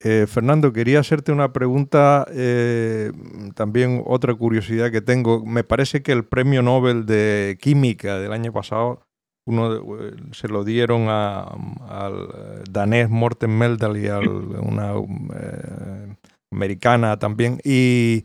Eh, 0.00 0.26
Fernando, 0.28 0.72
quería 0.72 1.00
hacerte 1.00 1.32
una 1.32 1.52
pregunta, 1.52 2.26
eh, 2.30 3.10
también 3.54 4.02
otra 4.06 4.34
curiosidad 4.34 4.90
que 4.90 5.00
tengo. 5.00 5.46
Me 5.46 5.64
parece 5.64 6.02
que 6.02 6.12
el 6.12 6.24
premio 6.26 6.60
Nobel 6.60 7.06
de 7.06 7.56
Química 7.60 8.18
del 8.18 8.32
año 8.32 8.52
pasado 8.52 9.06
uno 9.46 9.74
eh, 9.74 10.16
se 10.32 10.48
lo 10.48 10.64
dieron 10.64 11.08
al 11.08 12.64
danés 12.70 13.10
Morten 13.10 13.56
Meldal 13.56 13.96
y 13.96 14.08
a 14.08 14.18
una 14.18 14.94
eh, 14.94 16.16
americana 16.50 17.18
también 17.18 17.60
y, 17.64 18.24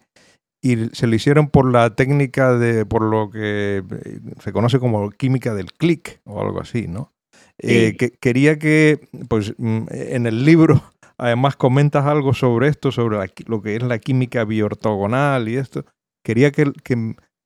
se 0.61 1.07
lo 1.07 1.15
hicieron 1.15 1.49
por 1.49 1.71
la 1.71 1.95
técnica 1.95 2.57
de 2.57 2.85
por 2.85 3.01
lo 3.01 3.29
que 3.29 3.77
eh, 3.77 4.19
se 4.41 4.51
conoce 4.51 4.79
como 4.79 5.09
química 5.11 5.53
del 5.53 5.71
clic 5.73 6.21
o 6.25 6.41
algo 6.41 6.59
así, 6.59 6.87
¿no? 6.87 7.13
que, 7.57 8.17
quería 8.21 8.57
que, 8.57 9.09
pues, 9.27 9.53
mm, 9.57 9.87
en 9.89 10.25
el 10.25 10.45
libro, 10.45 10.81
además 11.17 11.55
comentas 11.55 12.05
algo 12.05 12.33
sobre 12.33 12.67
esto, 12.67 12.91
sobre 12.91 13.17
lo 13.47 13.61
que 13.61 13.75
es 13.75 13.83
la 13.83 13.99
química 13.99 14.43
biortogonal 14.45 15.47
y 15.49 15.57
esto. 15.57 15.85
Quería 16.23 16.51
que, 16.51 16.71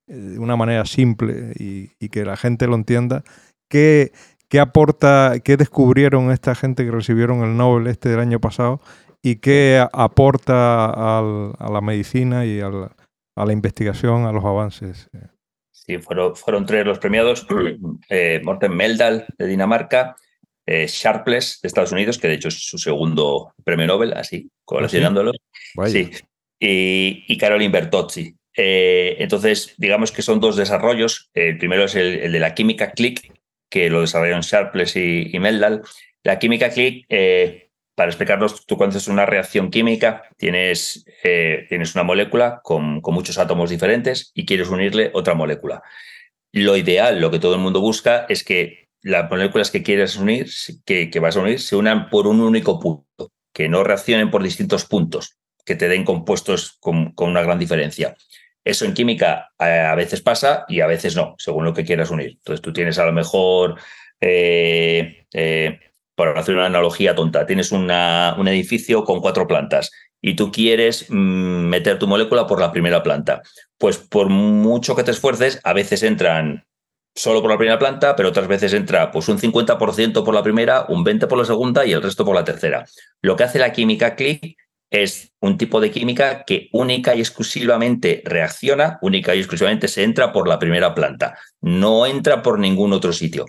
de 0.07 0.39
una 0.39 0.55
manera 0.55 0.85
simple 0.85 1.53
y, 1.57 1.91
y, 1.99 2.09
que 2.09 2.25
la 2.25 2.37
gente 2.37 2.67
lo 2.67 2.75
entienda, 2.75 3.23
¿Qué, 3.69 4.11
qué 4.49 4.59
aporta, 4.59 5.33
qué 5.43 5.57
descubrieron 5.57 6.31
esta 6.31 6.53
gente 6.53 6.85
que 6.85 6.91
recibieron 6.91 7.43
el 7.43 7.57
Nobel 7.57 7.87
este 7.87 8.09
del 8.09 8.19
año 8.19 8.39
pasado 8.39 8.81
y 9.23 9.37
qué 9.37 9.83
aporta 9.93 10.85
a 10.85 11.69
la 11.71 11.81
medicina 11.81 12.45
y 12.45 12.61
a 13.35 13.45
la, 13.45 13.53
investigación, 13.53 14.25
a 14.25 14.31
los 14.31 14.45
avances? 14.45 15.09
Sí, 15.71 15.97
fueron, 15.97 16.35
fueron 16.35 16.65
tres 16.65 16.85
los 16.85 16.99
premiados. 16.99 17.45
Eh, 18.09 18.41
Morten 18.43 18.75
Meldal 18.75 19.25
de 19.37 19.47
Dinamarca, 19.47 20.15
eh, 20.65 20.87
Sharpless 20.87 21.61
de 21.61 21.67
Estados 21.67 21.91
Unidos, 21.91 22.17
que 22.17 22.27
de 22.27 22.35
hecho 22.35 22.49
es 22.49 22.67
su 22.67 22.77
segundo 22.77 23.53
premio 23.63 23.87
Nobel, 23.87 24.13
así, 24.13 24.49
colacionándolo. 24.65 25.31
¿Ah, 25.77 25.87
sí? 25.87 26.11
Y, 26.59 27.23
y 27.27 27.37
Caroline 27.37 27.71
Bertozzi. 27.71 28.35
Eh, 28.55 29.15
entonces, 29.19 29.73
digamos 29.77 30.11
que 30.11 30.21
son 30.21 30.39
dos 30.39 30.55
desarrollos. 30.55 31.29
El 31.33 31.57
primero 31.57 31.85
es 31.85 31.95
el, 31.95 32.19
el 32.19 32.31
de 32.31 32.39
la 32.39 32.53
química 32.53 32.91
click, 32.91 33.33
que 33.69 33.89
lo 33.89 34.01
desarrollaron 34.01 34.41
Sharpless 34.41 34.95
y, 34.95 35.39
Meldal. 35.39 35.81
La 36.23 36.39
química 36.39 36.69
click, 36.69 37.05
eh, 37.09 37.71
para 37.95 38.09
explicarlos, 38.09 38.65
tú 38.65 38.77
cuando 38.77 38.97
haces 38.97 39.07
una 39.07 39.25
reacción 39.25 39.69
química, 39.69 40.23
tienes, 40.37 41.05
eh, 41.23 41.65
tienes 41.69 41.93
una 41.95 42.03
molécula 42.03 42.61
con, 42.63 43.01
con, 43.01 43.13
muchos 43.13 43.37
átomos 43.37 43.69
diferentes 43.69 44.31
y 44.33 44.45
quieres 44.45 44.69
unirle 44.69 45.11
otra 45.13 45.35
molécula. 45.35 45.83
Lo 46.51 46.75
ideal, 46.75 47.19
lo 47.19 47.29
que 47.31 47.39
todo 47.39 47.55
el 47.55 47.61
mundo 47.61 47.81
busca, 47.81 48.25
es 48.29 48.43
que 48.43 48.87
las 49.01 49.29
moléculas 49.29 49.69
que 49.69 49.83
quieres 49.83 50.15
unir, 50.15 50.49
que, 50.85 51.09
que 51.09 51.19
vas 51.19 51.37
a 51.37 51.41
unir, 51.41 51.59
se 51.59 51.75
unan 51.75 52.09
por 52.09 52.25
un 52.25 52.41
único 52.41 52.79
punto, 52.79 53.31
que 53.53 53.69
no 53.69 53.83
reaccionen 53.83 54.31
por 54.31 54.41
distintos 54.41 54.85
puntos, 54.85 55.37
que 55.65 55.75
te 55.75 55.87
den 55.87 56.03
compuestos 56.03 56.77
con, 56.79 57.11
con 57.11 57.29
una 57.29 57.43
gran 57.43 57.59
diferencia. 57.59 58.15
Eso 58.63 58.85
en 58.85 58.93
química 58.93 59.51
eh, 59.59 59.65
a 59.65 59.93
veces 59.95 60.21
pasa 60.21 60.65
y 60.67 60.79
a 60.79 60.87
veces 60.87 61.15
no, 61.15 61.35
según 61.37 61.65
lo 61.65 61.73
que 61.73 61.83
quieras 61.83 62.11
unir. 62.11 62.31
Entonces 62.37 62.61
tú 62.61 62.71
tienes 62.71 62.97
a 62.97 63.05
lo 63.05 63.11
mejor, 63.11 63.77
eh, 64.21 65.25
para 66.15 66.39
hacer 66.39 66.55
una 66.55 66.67
analogía 66.67 67.15
tonta, 67.15 67.45
tienes 67.45 67.71
un 67.71 67.89
edificio 68.47 69.03
con 69.03 69.19
cuatro 69.19 69.47
plantas 69.47 69.91
y 70.21 70.35
tú 70.35 70.51
quieres 70.51 71.07
mm, 71.09 71.67
meter 71.67 71.99
tu 71.99 72.07
molécula 72.07 72.47
por 72.47 72.59
la 72.59 72.71
primera 72.71 73.03
planta. 73.03 73.41
Pues 73.77 73.97
por 73.97 74.29
mucho 74.29 74.95
que 74.95 75.03
te 75.03 75.11
esfuerces, 75.11 75.59
a 75.63 75.73
veces 75.73 76.01
entran 76.01 76.65
solo 77.13 77.41
por 77.41 77.51
la 77.51 77.57
primera 77.57 77.77
planta, 77.77 78.15
pero 78.15 78.29
otras 78.29 78.47
veces 78.47 78.73
entra 78.73 79.11
pues 79.11 79.27
un 79.27 79.37
50% 79.37 80.23
por 80.23 80.33
la 80.33 80.41
primera, 80.41 80.85
un 80.87 81.03
20% 81.03 81.27
por 81.27 81.37
la 81.37 81.45
segunda 81.45 81.85
y 81.85 81.91
el 81.91 82.01
resto 82.01 82.25
por 82.25 82.35
la 82.35 82.45
tercera. 82.45 82.85
Lo 83.21 83.35
que 83.35 83.43
hace 83.43 83.59
la 83.59 83.73
química 83.73 84.15
click 84.15 84.57
es 84.89 85.33
un 85.41 85.57
tipo 85.57 85.81
de 85.81 85.91
química 85.91 86.43
que 86.45 86.69
única 86.71 87.15
y 87.15 87.19
exclusivamente 87.19 88.21
reacciona, 88.25 88.99
única 89.01 89.35
y 89.35 89.39
exclusivamente 89.39 89.87
se 89.87 90.03
entra 90.03 90.31
por 90.31 90.47
la 90.47 90.59
primera 90.59 90.93
planta, 90.93 91.37
no 91.61 92.05
entra 92.05 92.43
por 92.43 92.59
ningún 92.59 92.93
otro 92.93 93.11
sitio. 93.11 93.45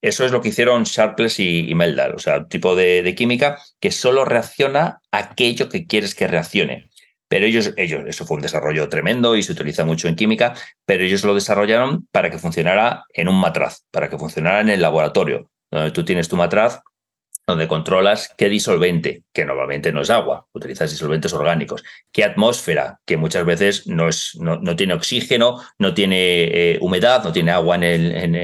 Eso 0.00 0.24
es 0.24 0.30
lo 0.30 0.40
que 0.40 0.50
hicieron 0.50 0.84
Sharpless 0.84 1.40
y, 1.40 1.74
Meldal, 1.74 2.14
o 2.14 2.18
sea, 2.18 2.38
un 2.38 2.48
tipo 2.48 2.76
de, 2.76 3.14
química 3.16 3.58
que 3.80 3.90
solo 3.90 4.24
reacciona 4.24 5.00
aquello 5.10 5.68
que 5.68 5.86
quieres 5.86 6.14
que 6.14 6.28
reaccione. 6.28 6.90
Pero 7.26 7.44
ellos, 7.44 7.74
ellos, 7.76 8.02
eso 8.06 8.24
fue 8.24 8.36
un 8.36 8.42
desarrollo 8.42 8.88
tremendo 8.88 9.36
y 9.36 9.42
se 9.42 9.52
utiliza 9.52 9.84
mucho 9.84 10.08
en 10.08 10.14
química, 10.14 10.54
pero 10.86 11.04
ellos 11.04 11.24
lo 11.24 11.34
desarrollaron 11.34 12.06
para 12.10 12.30
que 12.30 12.38
funcionara 12.38 13.04
en 13.12 13.28
un 13.28 13.38
matraz, 13.38 13.84
para 13.90 14.08
que 14.08 14.16
funcionara 14.16 14.60
en 14.60 14.70
el 14.70 14.80
laboratorio, 14.80 15.50
donde 15.70 15.90
tú 15.90 16.04
tienes 16.04 16.28
tu 16.28 16.36
matraz 16.36 16.80
donde 17.48 17.66
controlas 17.66 18.34
qué 18.36 18.50
disolvente, 18.50 19.22
que 19.32 19.46
normalmente 19.46 19.90
no 19.90 20.02
es 20.02 20.10
agua, 20.10 20.46
utilizas 20.52 20.90
disolventes 20.90 21.32
orgánicos, 21.32 21.82
qué 22.12 22.22
atmósfera, 22.22 23.00
que 23.06 23.16
muchas 23.16 23.46
veces 23.46 23.86
no, 23.86 24.06
es, 24.06 24.36
no, 24.38 24.56
no 24.58 24.76
tiene 24.76 24.92
oxígeno, 24.92 25.58
no 25.78 25.94
tiene 25.94 26.44
eh, 26.44 26.78
humedad, 26.82 27.24
no 27.24 27.32
tiene 27.32 27.50
agua 27.52 27.76
en, 27.76 27.84
el, 27.84 28.14
en, 28.14 28.34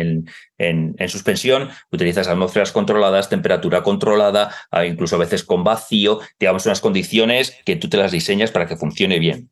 en, 0.57 0.97
en, 0.99 1.09
suspensión, 1.11 1.69
utilizas 1.93 2.29
atmósferas 2.29 2.73
controladas, 2.73 3.29
temperatura 3.29 3.83
controlada, 3.83 4.55
incluso 4.87 5.17
a 5.17 5.19
veces 5.19 5.45
con 5.45 5.65
vacío, 5.65 6.21
digamos 6.41 6.65
unas 6.65 6.81
condiciones 6.81 7.55
que 7.67 7.77
tú 7.77 7.91
te 7.91 7.99
las 7.99 8.11
diseñas 8.11 8.53
para 8.53 8.67
que 8.67 8.79
funcione 8.79 9.19
bien. 9.19 9.51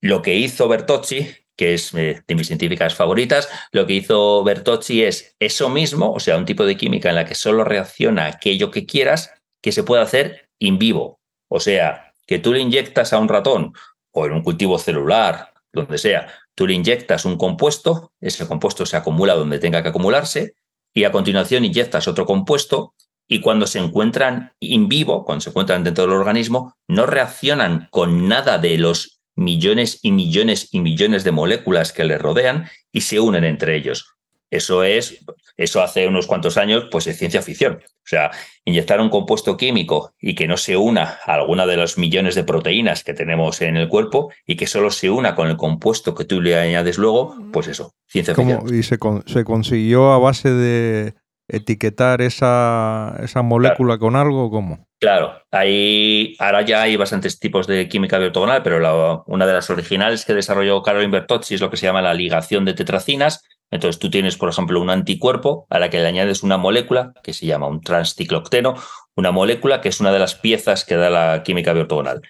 Lo 0.00 0.22
que 0.22 0.36
hizo 0.36 0.68
Bertocci 0.68 1.28
que 1.60 1.74
es 1.74 1.92
eh, 1.92 2.22
de 2.26 2.34
mis 2.34 2.46
científicas 2.46 2.94
favoritas, 2.94 3.46
lo 3.70 3.86
que 3.86 3.92
hizo 3.92 4.42
Bertocci 4.42 5.02
es 5.02 5.36
eso 5.38 5.68
mismo, 5.68 6.10
o 6.10 6.18
sea, 6.18 6.38
un 6.38 6.46
tipo 6.46 6.64
de 6.64 6.74
química 6.74 7.10
en 7.10 7.16
la 7.16 7.26
que 7.26 7.34
solo 7.34 7.64
reacciona 7.64 8.24
aquello 8.24 8.70
que 8.70 8.86
quieras, 8.86 9.30
que 9.60 9.70
se 9.70 9.82
puede 9.82 10.00
hacer 10.00 10.48
in 10.58 10.78
vivo. 10.78 11.20
O 11.48 11.60
sea, 11.60 12.14
que 12.26 12.38
tú 12.38 12.54
le 12.54 12.60
inyectas 12.60 13.12
a 13.12 13.18
un 13.18 13.28
ratón 13.28 13.74
o 14.10 14.24
en 14.24 14.32
un 14.32 14.42
cultivo 14.42 14.78
celular, 14.78 15.52
donde 15.70 15.98
sea, 15.98 16.28
tú 16.54 16.66
le 16.66 16.72
inyectas 16.72 17.26
un 17.26 17.36
compuesto, 17.36 18.14
ese 18.22 18.48
compuesto 18.48 18.86
se 18.86 18.96
acumula 18.96 19.34
donde 19.34 19.58
tenga 19.58 19.82
que 19.82 19.90
acumularse, 19.90 20.54
y 20.94 21.04
a 21.04 21.12
continuación 21.12 21.66
inyectas 21.66 22.08
otro 22.08 22.24
compuesto 22.24 22.94
y 23.28 23.42
cuando 23.42 23.66
se 23.66 23.80
encuentran 23.80 24.54
in 24.60 24.88
vivo, 24.88 25.26
cuando 25.26 25.42
se 25.42 25.50
encuentran 25.50 25.84
dentro 25.84 26.04
del 26.04 26.14
organismo, 26.14 26.74
no 26.88 27.04
reaccionan 27.04 27.88
con 27.90 28.28
nada 28.28 28.56
de 28.56 28.78
los 28.78 29.19
millones 29.36 29.98
y 30.02 30.12
millones 30.12 30.68
y 30.72 30.80
millones 30.80 31.24
de 31.24 31.32
moléculas 31.32 31.92
que 31.92 32.04
le 32.04 32.18
rodean 32.18 32.68
y 32.92 33.02
se 33.02 33.20
unen 33.20 33.44
entre 33.44 33.76
ellos. 33.76 34.16
Eso 34.50 34.82
es, 34.82 35.24
eso 35.56 35.80
hace 35.80 36.08
unos 36.08 36.26
cuantos 36.26 36.56
años, 36.56 36.88
pues 36.90 37.06
es 37.06 37.16
ciencia 37.16 37.40
ficción. 37.40 37.74
O 37.74 38.08
sea, 38.10 38.32
inyectar 38.64 39.00
un 39.00 39.08
compuesto 39.08 39.56
químico 39.56 40.12
y 40.20 40.34
que 40.34 40.48
no 40.48 40.56
se 40.56 40.76
una 40.76 41.20
a 41.24 41.34
alguna 41.34 41.66
de 41.66 41.76
los 41.76 41.98
millones 41.98 42.34
de 42.34 42.42
proteínas 42.42 43.04
que 43.04 43.14
tenemos 43.14 43.60
en 43.62 43.76
el 43.76 43.88
cuerpo 43.88 44.32
y 44.44 44.56
que 44.56 44.66
solo 44.66 44.90
se 44.90 45.08
una 45.08 45.36
con 45.36 45.48
el 45.48 45.56
compuesto 45.56 46.16
que 46.16 46.24
tú 46.24 46.40
le 46.40 46.56
añades 46.56 46.98
luego, 46.98 47.36
pues 47.52 47.68
eso, 47.68 47.94
ciencia 48.08 48.34
ficción. 48.34 48.74
¿Y 48.74 48.82
se, 48.82 48.98
se 49.26 49.44
consiguió 49.44 50.10
a 50.10 50.18
base 50.18 50.50
de 50.50 51.14
etiquetar 51.50 52.20
esa, 52.22 53.16
esa 53.22 53.42
molécula 53.42 53.98
con 53.98 54.16
algo? 54.16 54.50
¿Cómo? 54.50 54.86
Claro, 55.00 55.32
ahí 55.50 56.34
ahora 56.38 56.60
ya 56.60 56.82
hay 56.82 56.96
bastantes 56.96 57.38
tipos 57.38 57.66
de 57.66 57.88
química 57.88 58.18
bioortogonal, 58.18 58.62
pero 58.62 59.24
una 59.26 59.46
de 59.46 59.52
las 59.54 59.70
originales 59.70 60.26
que 60.26 60.34
desarrolló 60.34 60.82
Caroline 60.82 61.12
Bertozzi 61.12 61.54
es 61.54 61.62
lo 61.62 61.70
que 61.70 61.78
se 61.78 61.86
llama 61.86 62.02
la 62.02 62.12
ligación 62.12 62.66
de 62.66 62.74
tetracinas. 62.74 63.42
Entonces 63.70 63.98
tú 63.98 64.10
tienes, 64.10 64.36
por 64.36 64.50
ejemplo, 64.50 64.78
un 64.78 64.90
anticuerpo 64.90 65.66
a 65.70 65.78
la 65.78 65.88
que 65.88 66.00
le 66.00 66.06
añades 66.06 66.42
una 66.42 66.58
molécula 66.58 67.14
que 67.22 67.32
se 67.32 67.46
llama 67.46 67.66
un 67.66 67.80
transciclocteno, 67.80 68.74
una 69.16 69.30
molécula 69.30 69.80
que 69.80 69.88
es 69.88 70.00
una 70.00 70.12
de 70.12 70.18
las 70.18 70.34
piezas 70.34 70.84
que 70.84 70.96
da 70.96 71.08
la 71.08 71.42
química 71.44 71.72
bioortogonal. 71.72 72.20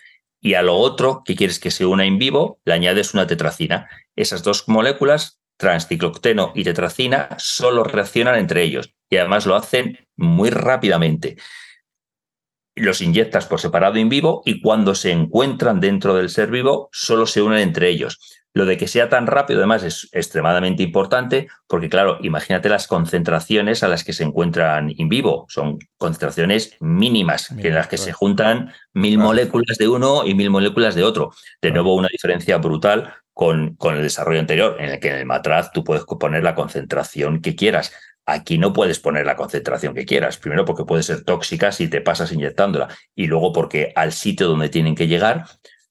Y 0.40 0.54
a 0.54 0.62
lo 0.62 0.76
otro 0.76 1.22
que 1.24 1.34
quieres 1.34 1.58
que 1.58 1.72
se 1.72 1.84
una 1.86 2.04
en 2.04 2.18
vivo, 2.18 2.60
le 2.64 2.74
añades 2.74 3.14
una 3.14 3.26
tetracina. 3.26 3.88
Esas 4.14 4.44
dos 4.44 4.68
moléculas, 4.68 5.39
transciclocteno 5.60 6.52
y 6.54 6.64
tetracina, 6.64 7.28
solo 7.38 7.84
reaccionan 7.84 8.36
entre 8.36 8.62
ellos 8.62 8.94
y 9.10 9.18
además 9.18 9.44
lo 9.44 9.54
hacen 9.54 10.08
muy 10.16 10.48
rápidamente. 10.48 11.36
Los 12.74 13.02
inyectas 13.02 13.46
por 13.46 13.60
separado 13.60 13.96
en 13.96 14.08
vivo 14.08 14.42
y 14.46 14.62
cuando 14.62 14.94
se 14.94 15.12
encuentran 15.12 15.78
dentro 15.78 16.14
del 16.14 16.30
ser 16.30 16.50
vivo, 16.50 16.88
solo 16.92 17.26
se 17.26 17.42
unen 17.42 17.58
entre 17.58 17.90
ellos. 17.90 18.40
Lo 18.52 18.64
de 18.64 18.76
que 18.76 18.88
sea 18.88 19.08
tan 19.08 19.28
rápido, 19.28 19.60
además, 19.60 19.84
es 19.84 20.08
extremadamente 20.12 20.82
importante 20.82 21.48
porque, 21.68 21.88
claro, 21.88 22.18
imagínate 22.22 22.68
las 22.68 22.88
concentraciones 22.88 23.84
a 23.84 23.88
las 23.88 24.02
que 24.02 24.12
se 24.12 24.24
encuentran 24.24 24.92
en 24.96 25.08
vivo. 25.08 25.46
Son 25.48 25.78
concentraciones 25.98 26.74
mínimas, 26.80 27.50
en 27.52 27.74
las 27.74 27.86
que 27.86 27.98
se 27.98 28.12
juntan 28.12 28.72
mil 28.92 29.18
moléculas 29.18 29.76
de 29.78 29.88
uno 29.88 30.26
y 30.26 30.34
mil 30.34 30.50
moléculas 30.50 30.96
de 30.96 31.04
otro. 31.04 31.32
De 31.62 31.70
nuevo, 31.70 31.94
una 31.94 32.08
diferencia 32.10 32.56
brutal 32.56 33.14
con, 33.40 33.74
con 33.76 33.96
el 33.96 34.02
desarrollo 34.02 34.38
anterior, 34.38 34.76
en 34.78 34.90
el 34.90 35.00
que 35.00 35.08
en 35.08 35.14
el 35.14 35.24
matraz 35.24 35.72
tú 35.72 35.82
puedes 35.82 36.04
poner 36.04 36.42
la 36.42 36.54
concentración 36.54 37.40
que 37.40 37.56
quieras. 37.56 37.90
Aquí 38.26 38.58
no 38.58 38.74
puedes 38.74 39.00
poner 39.00 39.24
la 39.24 39.34
concentración 39.34 39.94
que 39.94 40.04
quieras. 40.04 40.36
Primero 40.36 40.66
porque 40.66 40.84
puede 40.84 41.02
ser 41.02 41.24
tóxica 41.24 41.72
si 41.72 41.88
te 41.88 42.02
pasas 42.02 42.32
inyectándola 42.32 42.88
y 43.14 43.28
luego 43.28 43.54
porque 43.54 43.94
al 43.96 44.12
sitio 44.12 44.46
donde 44.46 44.68
tienen 44.68 44.94
que 44.94 45.06
llegar, 45.06 45.46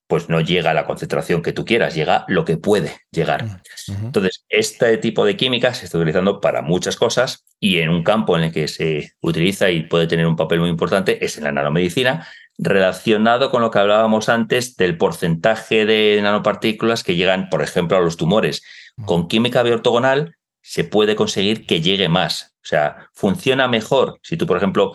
pues 0.05 0.29
no 0.29 0.41
llega 0.41 0.75
la 0.75 0.85
concentración 0.85 1.41
que 1.41 1.51
tú 1.51 1.65
quieras, 1.65 1.95
llega 1.95 2.23
lo 2.27 2.45
que 2.45 2.57
puede 2.57 2.97
llegar. 3.09 3.61
Entonces, 3.87 4.45
este 4.47 4.97
tipo 4.97 5.25
de 5.25 5.35
química 5.35 5.73
se 5.73 5.85
está 5.85 5.97
utilizando 5.97 6.41
para 6.41 6.61
muchas 6.61 6.97
cosas 6.97 7.47
y 7.59 7.79
en 7.79 7.89
un 7.89 8.03
campo 8.03 8.37
en 8.37 8.43
el 8.43 8.51
que 8.51 8.67
se 8.67 9.13
utiliza 9.21 9.71
y 9.71 9.87
puede 9.87 10.05
tener 10.05 10.27
un 10.27 10.35
papel 10.35 10.59
muy 10.59 10.69
importante 10.69 11.25
es 11.25 11.39
en 11.39 11.45
la 11.45 11.51
nanomedicina, 11.51 12.27
relacionado 12.59 13.51
con 13.51 13.61
lo 13.61 13.71
que 13.71 13.79
hablábamos 13.79 14.27
antes 14.27 14.75
del 14.75 14.97
porcentaje 14.97 15.85
de 15.85 16.19
nanopartículas 16.21 17.03
que 17.03 17.15
llegan, 17.15 17.49
por 17.49 17.63
ejemplo, 17.63 17.97
a 17.97 18.01
los 18.01 18.17
tumores. 18.17 18.61
Con 19.05 19.29
química 19.29 19.63
biortogonal 19.63 20.35
se 20.61 20.83
puede 20.83 21.15
conseguir 21.15 21.65
que 21.65 21.81
llegue 21.81 22.09
más. 22.09 22.53
O 22.57 22.67
sea, 22.67 23.09
funciona 23.13 23.69
mejor 23.69 24.19
si 24.21 24.35
tú, 24.35 24.45
por 24.45 24.57
ejemplo, 24.57 24.93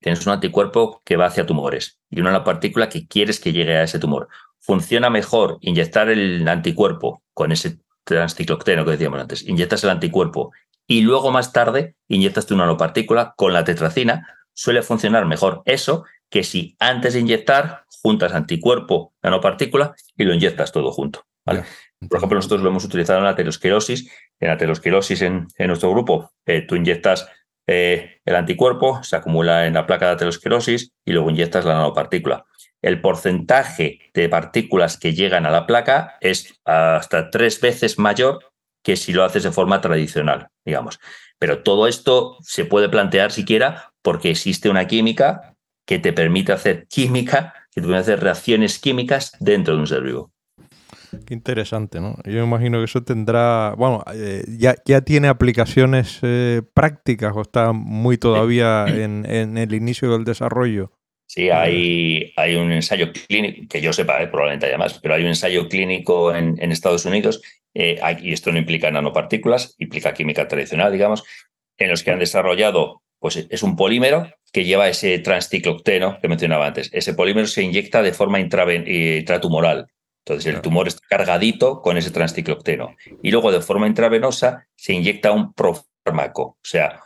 tienes 0.00 0.26
un 0.26 0.32
anticuerpo 0.32 1.02
que 1.04 1.16
va 1.16 1.26
hacia 1.26 1.44
tumores 1.44 1.98
y 2.08 2.20
una 2.20 2.42
partícula 2.42 2.88
que 2.88 3.06
quieres 3.06 3.38
que 3.38 3.52
llegue 3.52 3.76
a 3.76 3.82
ese 3.82 3.98
tumor. 3.98 4.28
Funciona 4.58 5.10
mejor 5.10 5.58
inyectar 5.60 6.08
el 6.08 6.48
anticuerpo 6.48 7.22
con 7.34 7.52
ese 7.52 7.78
transciclocteno 8.04 8.86
que 8.86 8.92
decíamos 8.92 9.20
antes. 9.20 9.46
Inyectas 9.46 9.84
el 9.84 9.90
anticuerpo 9.90 10.52
y 10.86 11.02
luego 11.02 11.30
más 11.30 11.52
tarde 11.52 11.96
inyectas 12.08 12.50
una 12.50 12.64
nanopartícula 12.64 13.34
con 13.36 13.52
la 13.52 13.64
tetracina. 13.64 14.37
Suele 14.58 14.82
funcionar 14.82 15.24
mejor 15.24 15.62
eso 15.66 16.04
que 16.28 16.42
si 16.42 16.74
antes 16.80 17.14
de 17.14 17.20
inyectar 17.20 17.84
juntas 18.02 18.32
anticuerpo, 18.32 19.14
nanopartícula 19.22 19.94
y 20.16 20.24
lo 20.24 20.34
inyectas 20.34 20.72
todo 20.72 20.90
junto. 20.90 21.26
¿vale? 21.46 21.62
Por 22.08 22.16
ejemplo, 22.18 22.34
nosotros 22.34 22.62
lo 22.62 22.68
hemos 22.68 22.84
utilizado 22.84 23.20
en 23.20 23.26
la 23.26 23.30
aterosclerosis. 23.30 24.10
En 24.40 24.48
la 24.48 24.54
aterosclerosis 24.54 25.22
en, 25.22 25.46
nuestro 25.58 25.92
grupo, 25.92 26.32
eh, 26.44 26.62
tú 26.62 26.74
inyectas 26.74 27.28
eh, 27.68 28.20
el 28.24 28.34
anticuerpo, 28.34 29.00
se 29.04 29.14
acumula 29.14 29.64
en 29.68 29.74
la 29.74 29.86
placa 29.86 30.06
de 30.06 30.12
aterosclerosis 30.14 30.90
y 31.04 31.12
luego 31.12 31.30
inyectas 31.30 31.64
la 31.64 31.74
nanopartícula. 31.74 32.44
El 32.82 33.00
porcentaje 33.00 34.10
de 34.12 34.28
partículas 34.28 34.98
que 34.98 35.14
llegan 35.14 35.46
a 35.46 35.52
la 35.52 35.68
placa 35.68 36.16
es 36.20 36.60
hasta 36.64 37.30
tres 37.30 37.60
veces 37.60 37.96
mayor 37.96 38.40
que 38.82 38.96
si 38.96 39.12
lo 39.12 39.22
haces 39.22 39.44
de 39.44 39.52
forma 39.52 39.80
tradicional, 39.80 40.48
digamos. 40.64 40.98
Pero 41.38 41.62
todo 41.62 41.86
esto 41.86 42.38
se 42.40 42.64
puede 42.64 42.88
plantear 42.88 43.30
siquiera 43.30 43.87
porque 44.02 44.30
existe 44.30 44.68
una 44.68 44.86
química 44.86 45.56
que 45.86 45.98
te 45.98 46.12
permite 46.12 46.52
hacer 46.52 46.86
química, 46.86 47.54
que 47.70 47.80
te 47.80 47.86
permite 47.86 48.00
hacer 48.00 48.20
reacciones 48.20 48.78
químicas 48.78 49.32
dentro 49.40 49.74
de 49.74 49.80
un 49.80 49.86
ser 49.86 50.02
vivo. 50.02 50.32
Qué 51.26 51.34
interesante, 51.34 52.00
¿no? 52.00 52.16
Yo 52.24 52.44
imagino 52.44 52.78
que 52.78 52.84
eso 52.84 53.02
tendrá, 53.02 53.74
bueno, 53.76 54.04
eh, 54.14 54.44
ya, 54.58 54.74
ya 54.84 55.00
tiene 55.00 55.28
aplicaciones 55.28 56.18
eh, 56.22 56.62
prácticas 56.74 57.32
o 57.34 57.42
está 57.42 57.72
muy 57.72 58.18
todavía 58.18 58.86
en, 58.88 59.56
el 59.56 59.74
inicio 59.74 60.12
del 60.12 60.24
desarrollo. 60.24 60.92
Sí, 61.26 61.50
hay, 61.50 62.32
hay 62.36 62.56
un 62.56 62.72
ensayo 62.72 63.12
clínico, 63.12 63.66
que 63.68 63.80
yo 63.82 63.92
sepa, 63.92 64.22
eh, 64.22 64.28
probablemente 64.28 64.66
haya 64.66 64.78
más, 64.78 64.98
pero 64.98 65.14
hay 65.14 65.22
un 65.22 65.28
ensayo 65.28 65.68
clínico 65.68 66.34
en, 66.34 66.72
Estados 66.72 67.04
Unidos, 67.04 67.42
y 67.74 68.32
esto 68.32 68.50
no 68.50 68.58
implica 68.58 68.90
nanopartículas, 68.90 69.74
implica 69.78 70.14
química 70.14 70.48
tradicional, 70.48 70.90
digamos, 70.90 71.24
en 71.76 71.90
los 71.90 72.02
que 72.02 72.10
han 72.10 72.18
desarrollado, 72.18 73.02
pues 73.18 73.46
es 73.48 73.62
un 73.62 73.76
polímero 73.76 74.30
que 74.52 74.64
lleva 74.64 74.88
ese 74.88 75.18
transciclocteno 75.18 76.18
que 76.20 76.28
mencionaba 76.28 76.66
antes. 76.66 76.90
Ese 76.92 77.14
polímero 77.14 77.46
se 77.46 77.62
inyecta 77.62 78.02
de 78.02 78.12
forma 78.12 78.40
intratumoral 78.40 79.88
entonces 80.28 80.54
el 80.54 80.60
tumor 80.60 80.88
está 80.88 81.00
cargadito 81.08 81.80
con 81.80 81.96
ese 81.96 82.10
transciclocteno. 82.10 82.94
Y 83.22 83.30
luego 83.30 83.50
de 83.50 83.62
forma 83.62 83.86
intravenosa 83.86 84.66
se 84.76 84.92
inyecta 84.92 85.32
un 85.32 85.54
profármaco, 85.54 86.42
o 86.42 86.58
sea, 86.62 87.00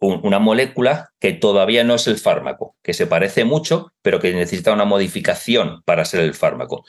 una 0.00 0.38
molécula 0.38 1.10
que 1.18 1.32
todavía 1.32 1.82
no 1.84 1.94
es 1.94 2.06
el 2.06 2.18
fármaco, 2.18 2.76
que 2.82 2.92
se 2.92 3.06
parece 3.06 3.44
mucho, 3.44 3.92
pero 4.02 4.20
que 4.20 4.34
necesita 4.34 4.72
una 4.72 4.84
modificación 4.84 5.82
para 5.86 6.04
ser 6.04 6.20
el 6.20 6.34
fármaco. 6.34 6.84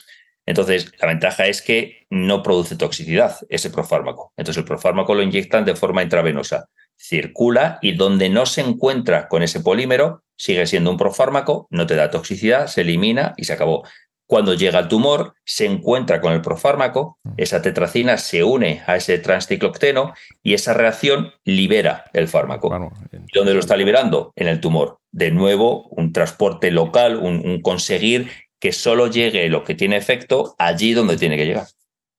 Entonces, 0.46 0.92
la 1.00 1.08
ventaja 1.08 1.48
es 1.48 1.62
que 1.62 2.06
no 2.10 2.44
produce 2.44 2.76
toxicidad 2.76 3.38
ese 3.48 3.70
profármaco. 3.70 4.34
Entonces, 4.36 4.60
el 4.60 4.66
profármaco 4.66 5.16
lo 5.16 5.24
inyectan 5.24 5.64
de 5.64 5.76
forma 5.76 6.04
intravenosa. 6.04 6.70
Circula 7.00 7.80
y 7.82 7.94
donde 7.94 8.30
no 8.30 8.46
se 8.46 8.62
encuentra 8.62 9.28
con 9.30 9.42
ese 9.42 9.62
polímero, 9.62 10.24
sigue 10.36 10.68
siendo 10.68 10.92
un 10.92 10.98
profármaco, 10.98 11.68
no 11.70 11.88
te 11.88 11.96
da 11.96 12.12
toxicidad, 12.12 12.68
se 12.68 12.82
elimina 12.82 13.34
y 13.38 13.46
se 13.46 13.54
acabó. 13.54 13.84
Cuando 14.30 14.54
llega 14.54 14.78
al 14.78 14.90
tumor, 14.90 15.34
se 15.44 15.66
encuentra 15.66 16.22
con 16.22 16.34
el 16.34 16.42
profármaco, 16.42 17.18
mm. 17.24 17.32
esa 17.38 17.64
tetracina 17.64 18.18
se 18.18 18.44
une 18.44 18.84
a 18.86 18.96
ese 18.96 19.18
transciclocteno 19.18 20.14
y 20.44 20.54
esa 20.54 20.76
reacción 20.76 21.32
libera 21.46 22.06
el 22.14 22.28
fármaco. 22.28 22.70
¿Y 23.12 23.36
dónde 23.36 23.56
lo 23.56 23.60
está 23.60 23.76
liberando? 23.76 24.32
En 24.36 24.48
el 24.48 24.62
tumor. 24.62 25.00
De 25.12 25.32
nuevo, 25.32 25.88
un 25.88 26.14
transporte 26.14 26.70
local, 26.70 27.18
un, 27.18 27.62
conseguir 27.64 28.30
que 28.60 28.72
solo 28.72 29.08
llegue 29.08 29.50
lo 29.50 29.64
que 29.64 29.74
tiene 29.74 29.98
efecto 29.98 30.54
allí 30.60 30.94
donde 30.94 31.18
tiene 31.18 31.36
que 31.36 31.48
llegar. 31.48 31.66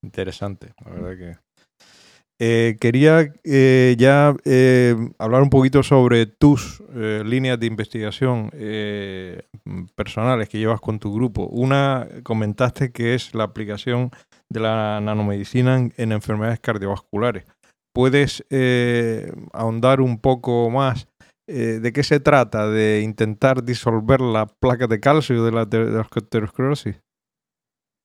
Interesante, 0.03 0.73
la 0.85 0.91
verdad 0.91 1.17
que 1.17 1.50
eh, 2.43 2.79
quería 2.81 3.35
eh, 3.45 3.95
ya 3.99 4.35
eh, 4.47 4.97
hablar 5.19 5.43
un 5.43 5.51
poquito 5.51 5.83
sobre 5.83 6.25
tus 6.25 6.83
líneas 6.91 7.61
de 7.61 7.67
investigación 7.67 8.51
personales 9.95 10.49
que 10.49 10.59
llevas 10.59 10.81
con 10.81 10.99
tu 10.99 11.15
grupo. 11.15 11.47
Una 11.47 12.09
comentaste 12.23 12.93
que 12.93 13.15
es 13.15 13.35
la 13.35 13.45
aplicación 13.45 14.11
de 14.49 14.61
la 14.61 15.01
nanomedicina 15.01 15.77
en, 15.77 16.13
enfermedades 16.13 16.61
cardiovasculares. 16.61 17.45
¿Puedes 17.95 18.45
ahondar 19.53 20.01
un 20.01 20.19
poco 20.19 20.69
más 20.71 21.07
de 21.47 21.93
qué 21.95 22.03
se 22.03 22.21
trata 22.21 22.69
de 22.69 23.03
intentar 23.03 23.63
disolver 23.65 24.21
la 24.21 24.47
placa 24.47 24.87
de 24.87 24.99
calcio 24.99 25.45
de 25.45 25.53
la, 25.53 25.67
de? 25.67 26.05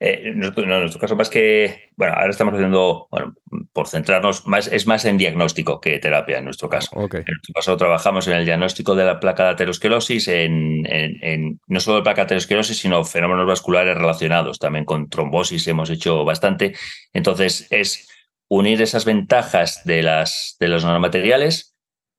Eh, 0.08 0.34
no, 0.36 0.54
en 0.56 0.70
nuestro 0.70 1.02
caso, 1.02 1.16
más 1.16 1.32
que, 1.32 1.90
bueno, 1.96 2.14
ahora 2.14 2.30
estamos 2.30 2.54
haciendo, 2.54 3.08
bueno, 3.10 3.34
por 3.74 3.88
centrarnos, 3.88 4.46
más, 4.46 4.68
es 4.68 4.86
más 4.86 5.04
en 5.06 5.18
diagnóstico 5.18 5.82
que 5.82 5.98
terapia 5.98 6.38
en 6.38 6.46
nuestro 6.46 6.70
caso. 6.70 6.92
En 6.96 7.10
nuestro 7.10 7.54
caso 7.56 7.76
trabajamos 7.76 8.28
en 8.28 8.34
el 8.34 8.46
diagnóstico 8.46 8.94
de 8.94 9.04
la 9.04 9.20
placa 9.20 9.46
de 9.46 9.50
aterosclerosis, 9.50 10.28
en, 10.28 10.86
en, 10.86 11.60
no 11.66 11.80
solo 11.80 11.98
de 11.98 12.04
placa 12.04 12.22
de 12.22 12.26
aterosclerosis, 12.26 12.78
sino 12.78 13.04
fenómenos 13.04 13.48
vasculares 13.48 13.98
relacionados, 13.98 14.60
también 14.60 14.86
con 14.86 15.10
trombosis 15.10 15.68
hemos 15.68 15.90
hecho 15.90 16.24
bastante. 16.24 16.76
Entonces, 17.12 17.66
es 17.72 18.08
unir 18.48 18.84
esas 18.84 19.06
ventajas 19.06 19.82
de, 19.86 20.04
las, 20.04 20.56
de 20.60 20.68
los 20.68 20.86
nanomateriales 20.86 21.76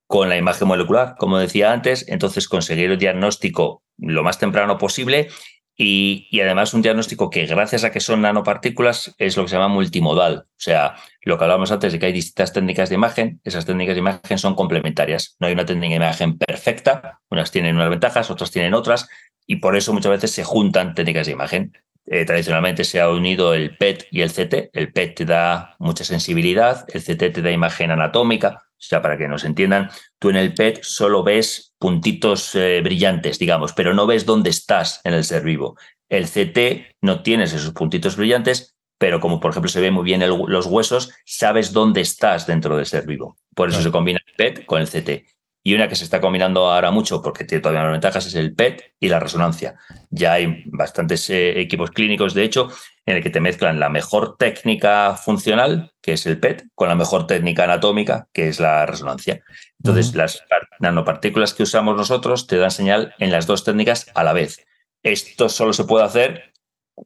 con 0.08 0.28
la 0.28 0.36
imagen 0.36 0.66
molecular, 0.66 1.14
como 1.18 1.38
decía 1.38 1.72
antes, 1.72 2.08
entonces 2.08 2.48
conseguir 2.48 2.90
el 2.90 2.98
diagnóstico 2.98 3.84
lo 3.96 4.24
más 4.24 4.38
temprano 4.40 4.76
posible 4.76 5.28
y, 5.76 6.40
además 6.40 6.72
un 6.72 6.80
diagnóstico 6.80 7.28
que 7.28 7.44
gracias 7.46 7.84
a 7.84 7.90
que 7.90 8.00
son 8.00 8.22
nanopartículas 8.22 9.14
es 9.18 9.36
lo 9.36 9.42
que 9.42 9.50
se 9.50 9.56
llama 9.56 9.68
multimodal. 9.68 10.46
O 10.48 10.54
sea, 10.56 10.96
lo 11.22 11.36
que 11.36 11.44
hablábamos 11.44 11.70
antes 11.70 11.92
de 11.92 11.98
que 11.98 12.06
hay 12.06 12.12
distintas 12.12 12.52
técnicas 12.52 12.88
de 12.88 12.94
imagen, 12.94 13.40
esas 13.44 13.66
técnicas 13.66 13.94
de 13.94 14.00
imagen 14.00 14.38
son 14.38 14.54
complementarias. 14.54 15.36
No 15.38 15.46
hay 15.46 15.52
una 15.52 15.66
técnica 15.66 15.90
de 15.90 15.96
imagen 15.96 16.38
perfecta, 16.38 17.20
unas 17.30 17.50
tienen 17.50 17.76
unas 17.76 17.90
ventajas, 17.90 18.30
otras 18.30 18.50
tienen 18.50 18.72
otras, 18.72 19.08
y 19.46 19.56
por 19.56 19.76
eso 19.76 19.92
muchas 19.92 20.12
veces 20.12 20.30
se 20.30 20.44
juntan 20.44 20.94
técnicas 20.94 21.26
de 21.26 21.32
imagen. 21.32 21.72
Eh, 22.06 22.24
tradicionalmente 22.24 22.84
se 22.84 23.00
ha 23.00 23.10
unido 23.10 23.52
el 23.52 23.76
PET 23.76 24.06
y 24.10 24.22
el 24.22 24.30
CT. 24.30 24.70
El 24.72 24.92
PET 24.92 25.16
te 25.16 25.24
da 25.24 25.76
mucha 25.78 26.04
sensibilidad, 26.04 26.86
el 26.92 27.02
CT 27.02 27.32
te 27.34 27.42
da 27.42 27.50
imagen 27.50 27.90
anatómica. 27.90 28.62
O 28.78 28.82
sea, 28.88 29.02
para 29.02 29.18
que 29.18 29.28
nos 29.28 29.44
entiendan, 29.44 29.90
tú 30.18 30.30
en 30.30 30.36
el 30.36 30.54
PET 30.54 30.82
solo 30.82 31.22
ves 31.22 31.65
puntitos 31.78 32.54
eh, 32.54 32.80
brillantes, 32.82 33.38
digamos, 33.38 33.72
pero 33.72 33.94
no 33.94 34.06
ves 34.06 34.26
dónde 34.26 34.50
estás 34.50 35.00
en 35.04 35.14
el 35.14 35.24
ser 35.24 35.42
vivo. 35.42 35.76
El 36.08 36.26
CT 36.26 36.96
no 37.02 37.22
tienes 37.22 37.52
esos 37.52 37.72
puntitos 37.72 38.16
brillantes, 38.16 38.76
pero 38.98 39.20
como 39.20 39.40
por 39.40 39.50
ejemplo 39.50 39.68
se 39.68 39.80
ve 39.80 39.90
muy 39.90 40.04
bien 40.04 40.22
los 40.26 40.66
huesos, 40.66 41.12
sabes 41.24 41.72
dónde 41.72 42.00
estás 42.00 42.46
dentro 42.46 42.76
del 42.76 42.86
ser 42.86 43.06
vivo. 43.06 43.36
Por 43.54 43.68
eso 43.68 43.82
se 43.82 43.90
combina 43.90 44.20
el 44.26 44.34
PET 44.34 44.66
con 44.66 44.80
el 44.80 44.88
CT. 44.88 45.26
Y 45.62 45.74
una 45.74 45.88
que 45.88 45.96
se 45.96 46.04
está 46.04 46.20
combinando 46.20 46.70
ahora 46.70 46.92
mucho, 46.92 47.20
porque 47.20 47.44
tiene 47.44 47.60
todavía 47.60 47.82
más 47.82 47.92
ventajas, 47.92 48.26
es 48.26 48.36
el 48.36 48.54
PET 48.54 48.94
y 49.00 49.08
la 49.08 49.18
resonancia. 49.18 49.74
Ya 50.10 50.34
hay 50.34 50.62
bastantes 50.66 51.28
eh, 51.28 51.60
equipos 51.60 51.90
clínicos, 51.90 52.34
de 52.34 52.44
hecho, 52.44 52.68
en 53.06 53.16
el 53.16 53.22
que 53.22 53.30
te 53.30 53.40
mezclan 53.40 53.80
la 53.80 53.88
mejor 53.88 54.36
técnica 54.36 55.16
funcional, 55.16 55.92
que 56.02 56.14
es 56.14 56.26
el 56.26 56.38
PET, 56.38 56.66
con 56.74 56.88
la 56.88 56.94
mejor 56.94 57.26
técnica 57.26 57.64
anatómica, 57.64 58.28
que 58.32 58.48
es 58.48 58.60
la 58.60 58.84
resonancia. 58.84 59.42
Entonces, 59.78 60.14
las 60.14 60.42
nanopartículas 60.80 61.54
que 61.54 61.62
usamos 61.62 61.96
nosotros 61.96 62.46
te 62.46 62.56
dan 62.56 62.70
señal 62.70 63.14
en 63.18 63.30
las 63.30 63.46
dos 63.46 63.64
técnicas 63.64 64.10
a 64.14 64.24
la 64.24 64.32
vez. 64.32 64.66
Esto 65.02 65.48
solo 65.48 65.72
se 65.72 65.84
puede 65.84 66.04
hacer 66.04 66.52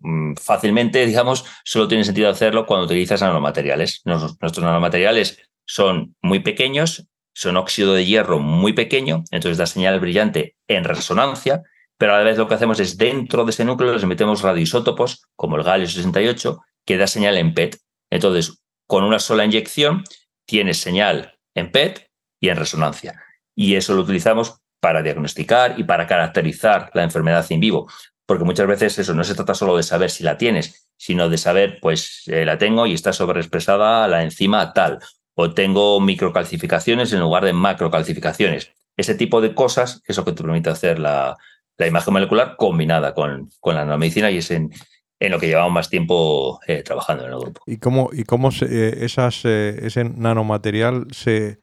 mm, 0.00 0.34
fácilmente, 0.34 1.04
digamos, 1.06 1.44
solo 1.64 1.86
tiene 1.86 2.04
sentido 2.04 2.30
hacerlo 2.30 2.66
cuando 2.66 2.86
utilizas 2.86 3.20
nanomateriales. 3.20 4.02
nuestros 4.04 4.60
nanomateriales 4.60 5.38
son 5.66 6.16
muy 6.22 6.40
pequeños 6.40 7.06
son 7.40 7.56
óxido 7.56 7.94
de 7.94 8.04
hierro 8.04 8.38
muy 8.38 8.72
pequeño, 8.72 9.24
entonces 9.30 9.58
da 9.58 9.66
señal 9.66 10.00
brillante 10.00 10.56
en 10.68 10.84
resonancia, 10.84 11.62
pero 12.00 12.14
a 12.14 12.18
la 12.18 12.24
vez 12.24 12.38
lo 12.38 12.48
que 12.48 12.54
hacemos 12.54 12.80
es 12.80 12.96
dentro 12.96 13.44
de 13.44 13.50
ese 13.50 13.62
núcleo 13.62 13.92
les 13.92 14.06
metemos 14.06 14.40
radioisótopos, 14.40 15.26
como 15.36 15.56
el 15.56 15.62
galio 15.62 15.86
68, 15.86 16.58
que 16.86 16.96
da 16.96 17.06
señal 17.06 17.36
en 17.36 17.52
PET. 17.52 17.76
Entonces, 18.08 18.62
con 18.86 19.04
una 19.04 19.18
sola 19.18 19.44
inyección 19.44 20.04
tienes 20.46 20.80
señal 20.80 21.36
en 21.54 21.70
PET 21.70 22.08
y 22.40 22.48
en 22.48 22.56
resonancia. 22.56 23.22
Y 23.54 23.74
eso 23.74 23.92
lo 23.92 24.00
utilizamos 24.00 24.62
para 24.80 25.02
diagnosticar 25.02 25.78
y 25.78 25.84
para 25.84 26.06
caracterizar 26.06 26.90
la 26.94 27.02
enfermedad 27.02 27.44
in 27.50 27.60
vivo, 27.60 27.86
porque 28.24 28.44
muchas 28.44 28.66
veces 28.66 28.98
eso 28.98 29.12
no 29.12 29.22
se 29.22 29.34
trata 29.34 29.52
solo 29.52 29.76
de 29.76 29.82
saber 29.82 30.10
si 30.10 30.24
la 30.24 30.38
tienes, 30.38 30.88
sino 30.96 31.28
de 31.28 31.36
saber, 31.36 31.80
pues 31.82 32.22
eh, 32.28 32.46
la 32.46 32.56
tengo 32.56 32.86
y 32.86 32.94
está 32.94 33.12
sobreexpresada 33.12 34.08
la 34.08 34.22
enzima 34.22 34.72
tal, 34.72 35.00
o 35.34 35.52
tengo 35.52 36.00
microcalcificaciones 36.00 37.12
en 37.12 37.20
lugar 37.20 37.44
de 37.44 37.52
macrocalcificaciones. 37.52 38.72
Ese 38.96 39.14
tipo 39.14 39.42
de 39.42 39.54
cosas 39.54 40.02
es 40.06 40.16
lo 40.16 40.24
que 40.24 40.32
te 40.32 40.42
permite 40.42 40.70
hacer 40.70 40.98
la, 40.98 41.36
imagen 41.86 42.12
molecular 42.12 42.56
combinada 42.56 43.14
con, 43.14 43.50
con, 43.60 43.74
la 43.74 43.84
nanomedicina 43.84 44.30
y 44.30 44.38
es 44.38 44.50
en, 44.50 44.70
en, 45.18 45.32
lo 45.32 45.38
que 45.38 45.46
llevamos 45.46 45.72
más 45.72 45.88
tiempo 45.88 46.60
eh, 46.66 46.82
trabajando 46.82 47.26
en 47.26 47.32
el 47.32 47.38
grupo. 47.38 47.62
¿Y 47.66 47.78
cómo, 47.78 48.10
y 48.12 48.24
cómo 48.24 48.50
eh, 48.62 48.98
esas, 49.00 49.44
eh, 49.44 49.78
ese 49.82 50.04
nanomaterial 50.04 51.06
se 51.12 51.60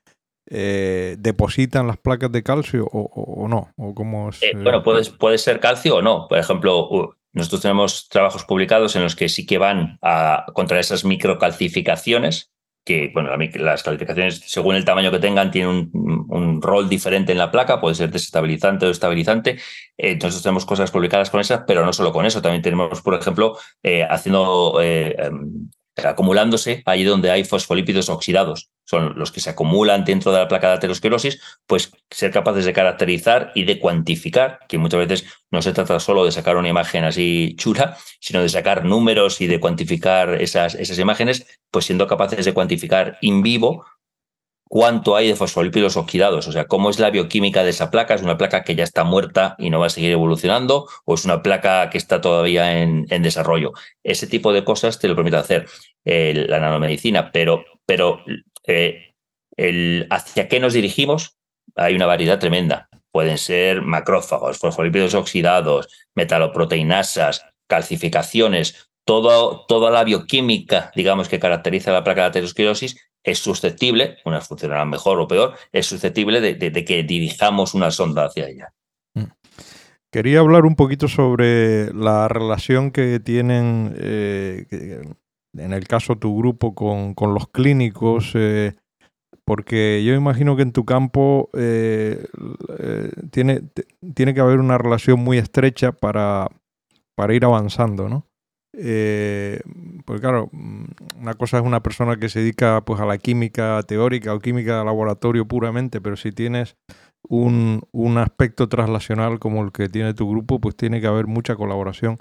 depositan 0.49 1.88
las 1.88 1.97
placas 1.97 2.32
de 2.32 2.41
calcio 2.41 2.86
o, 2.86 3.47
no? 3.49 3.74
¿O 3.76 3.93
cómo 3.93 4.30
bueno, 4.63 4.82
puede, 4.82 5.03
puede 5.11 5.38
ser 5.38 5.59
calcio 5.59 5.97
o 5.97 6.01
no. 6.01 6.26
Por 6.30 6.38
ejemplo, 6.38 7.18
nosotros 7.34 7.61
tenemos 7.61 8.07
trabajos 8.07 8.45
publicados 8.45 8.95
en 8.95 9.03
los 9.03 9.18
que 9.18 9.28
sí 9.28 9.45
que 9.45 9.57
van 9.57 9.99
a, 10.01 10.45
contra 10.53 10.80
esas 10.80 11.03
microcalcificaciones 11.03 12.49
que 12.88 13.11
bueno, 13.13 13.29
las 13.55 13.83
calificaciones, 13.83 14.41
según 14.45 14.75
el 14.75 14.85
tamaño 14.85 15.11
que 15.11 15.19
tengan, 15.19 15.51
tienen 15.51 15.91
un, 15.93 16.61
rol 16.61 16.88
diferente 16.88 17.33
en 17.33 17.38
la 17.38 17.51
placa, 17.51 17.81
puede 17.81 17.95
ser 17.95 18.09
desestabilizante 18.09 18.85
o 18.85 18.89
estabilizante. 18.89 19.57
entonces 19.97 20.41
tenemos 20.41 20.65
cosas 20.65 20.89
publicadas 20.89 21.29
con 21.29 21.41
esas, 21.41 21.63
pero 21.67 21.85
no 21.85 21.91
solo 21.91 22.13
con 22.13 22.25
eso, 22.25 22.41
también 22.41 22.61
tenemos, 22.61 23.01
por 23.01 23.13
ejemplo, 23.13 23.57
eh, 23.83 24.07
haciendo 24.09 24.79
eh, 24.81 25.15
em, 25.19 25.69
acumulándose 26.06 26.84
allí 26.86 27.04
donde 27.04 27.32
hay 27.32 27.43
fosfolípidos 27.43 28.10
oxidados, 28.10 28.70
son 28.86 29.18
los 29.18 29.32
que 29.32 29.41
se 29.41 29.50
acumulan 29.50 30.06
dentro 30.06 30.32
de 30.32 30.39
la 30.39 30.48
placa 30.48 30.70
de 30.70 30.74
aterosclerosis, 30.76 31.41
pues 31.66 31.91
ser 32.10 32.32
capaces 32.32 32.66
de 32.66 32.74
caracterizar 32.74 33.52
y 33.56 33.64
de 33.64 33.80
cuantificar, 33.80 34.60
que 34.68 34.78
muchas 34.78 35.08
veces 35.08 35.26
no 35.52 35.62
se 35.62 35.74
trata 35.74 36.00
solo 36.00 36.24
de 36.24 36.32
sacar 36.32 36.56
una 36.56 36.70
imagen 36.70 37.04
así 37.04 37.56
chula, 37.58 37.98
sino 38.20 38.41
de 38.41 38.50
sacar 38.50 38.86
números 38.86 39.41
y 39.41 39.48
de 39.48 39.60
cuantificar 39.60 40.41
esas, 40.41 40.76
esas 40.76 41.00
imágenes, 41.00 41.48
pues 41.72 41.86
siendo 41.86 42.08
capaces 42.08 42.45
de 42.45 42.54
cuantificar 42.54 43.18
in 43.22 43.41
vivo 43.41 43.86
cuánto 44.68 45.15
hay 45.15 45.28
de 45.28 45.36
fosfolípidos 45.36 45.97
oxidados, 45.97 46.47
o 46.47 46.51
sea, 46.51 46.65
cómo 46.65 46.89
es 46.89 46.99
la 46.99 47.09
bioquímica 47.09 47.63
de 47.63 47.70
esa 47.70 47.89
placa, 47.91 48.15
es 48.15 48.22
una 48.22 48.38
placa 48.38 48.63
que 48.63 48.76
ya 48.76 48.84
está 48.84 49.03
muerta 49.03 49.55
y 49.57 49.70
no 49.70 49.80
va 49.80 49.88
a 49.88 49.89
seguir 49.89 50.11
evolucionando, 50.11 50.88
o 51.05 51.15
es 51.15 51.26
una 51.26 51.41
placa 51.41 51.89
que 51.89 51.97
está 51.97 52.22
todavía 52.22 52.82
en, 52.82 53.05
desarrollo. 53.22 53.74
Ese 54.03 54.28
tipo 54.28 54.53
de 54.53 54.63
cosas 54.63 54.99
te 54.99 55.07
lo 55.07 55.15
permite 55.15 55.38
hacer 55.38 55.68
eh, 56.05 56.45
la 56.47 56.59
nanomedicina, 56.59 57.32
pero, 57.32 57.65
pero 57.86 58.24
eh, 58.65 59.13
hacia 60.09 60.47
qué 60.47 60.59
nos 60.59 60.74
dirigimos 60.74 61.38
hay 61.76 61.95
una 61.95 62.05
variedad 62.05 62.39
tremenda. 62.39 62.89
Pueden 63.11 63.38
ser 63.38 63.82
macrófagos, 63.82 64.57
fosfolípidos 64.57 65.13
oxidados, 65.13 65.88
metaloproteinasas, 66.15 67.45
calcificaciones, 67.68 68.89
toda 69.05 69.91
la 69.91 70.03
bioquímica, 70.03 70.91
digamos, 70.95 71.30
que 71.30 71.39
caracteriza 71.39 71.93
la 71.93 72.03
placa 72.03 72.22
de 72.22 72.28
aterosclerosis 72.28 73.07
es 73.28 73.39
susceptible, 73.39 74.17
unas 74.23 74.47
funcionarán 74.47 74.89
mejor 74.89 75.19
o 75.19 75.28
peor, 75.28 75.53
es 75.73 75.86
susceptible 75.86 76.39
de, 76.39 76.86
que 76.86 77.03
dirijamos 77.03 77.73
una 77.73 77.91
sonda 77.91 78.25
hacia 78.25 78.47
ella. 78.47 78.73
Mm. 79.13 79.25
Quería 80.09 80.39
hablar 80.39 80.65
un 80.65 80.75
poquito 80.75 81.09
sobre 81.09 81.93
la 81.93 82.30
relación 82.30 82.91
que 82.91 83.19
tienen, 83.19 83.93
eh, 83.97 84.65
en 85.57 85.73
el 85.73 85.88
caso 85.89 86.15
tu 86.15 86.38
grupo, 86.38 86.73
con, 86.73 87.34
los 87.34 87.49
clínicos, 87.49 88.32
eh, 88.36 88.75
porque 89.43 90.03
yo 90.05 90.13
imagino 90.13 90.55
que 90.55 90.61
en 90.61 90.71
tu 90.71 90.86
campo 90.86 91.49
eh, 91.53 92.25
tiene, 93.32 93.63
tiene 94.15 94.34
que 94.34 94.39
haber 94.39 94.59
una 94.59 94.78
relación 94.78 95.19
muy 95.19 95.38
estrecha 95.38 95.91
para, 95.91 96.47
para 97.15 97.34
ir 97.34 97.43
avanzando, 97.43 98.07
¿no? 98.07 98.25
Pues 98.74 100.22
claro, 100.22 100.49
mm, 100.51 100.86
una 101.20 101.34
cosa 101.34 101.57
es 101.57 101.63
una 101.63 101.84
persona 101.84 102.18
que 102.18 102.30
se 102.30 102.39
dedica 102.39 102.84
pues, 102.86 103.01
a 103.01 103.05
la 103.05 103.18
química 103.18 103.82
teórica 103.84 104.34
o 104.34 104.39
química 104.39 104.80
de 104.80 104.86
laboratorio 104.86 105.47
puramente, 105.47 105.99
pero 105.99 106.15
si 106.15 106.32
tienes 106.32 106.78
un, 107.30 108.18
aspecto 108.18 108.70
translacional 108.70 109.39
como 109.39 109.63
el 109.63 109.72
que 109.72 109.89
tiene 109.89 110.13
tu 110.13 110.30
grupo, 110.30 110.59
pues 110.59 110.76
tiene 110.76 111.01
que 111.01 111.07
haber 111.07 111.28
mucha 111.28 111.55
colaboración. 111.55 112.20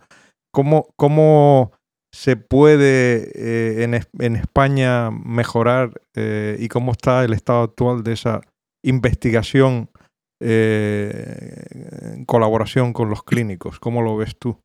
¿Cómo, 0.53 0.89
cómo 0.97 1.73
se 2.13 2.37
puede 2.37 3.31
eh, 3.35 3.85
en, 3.85 4.37
España 4.37 5.11
mejorar 5.11 6.01
eh, 6.15 6.57
y 6.59 6.69
cómo 6.69 6.93
está 6.93 7.25
el 7.25 7.33
estado 7.33 7.63
actual 7.63 8.03
de 8.03 8.13
esa 8.13 8.41
investigación 8.85 9.91
en 10.41 12.25
colaboración 12.27 12.93
con 12.93 13.11
los 13.11 13.23
clínicos? 13.23 13.79
¿Cómo 13.79 14.03
lo 14.03 14.17
ves 14.17 14.37
tú? 14.39 14.59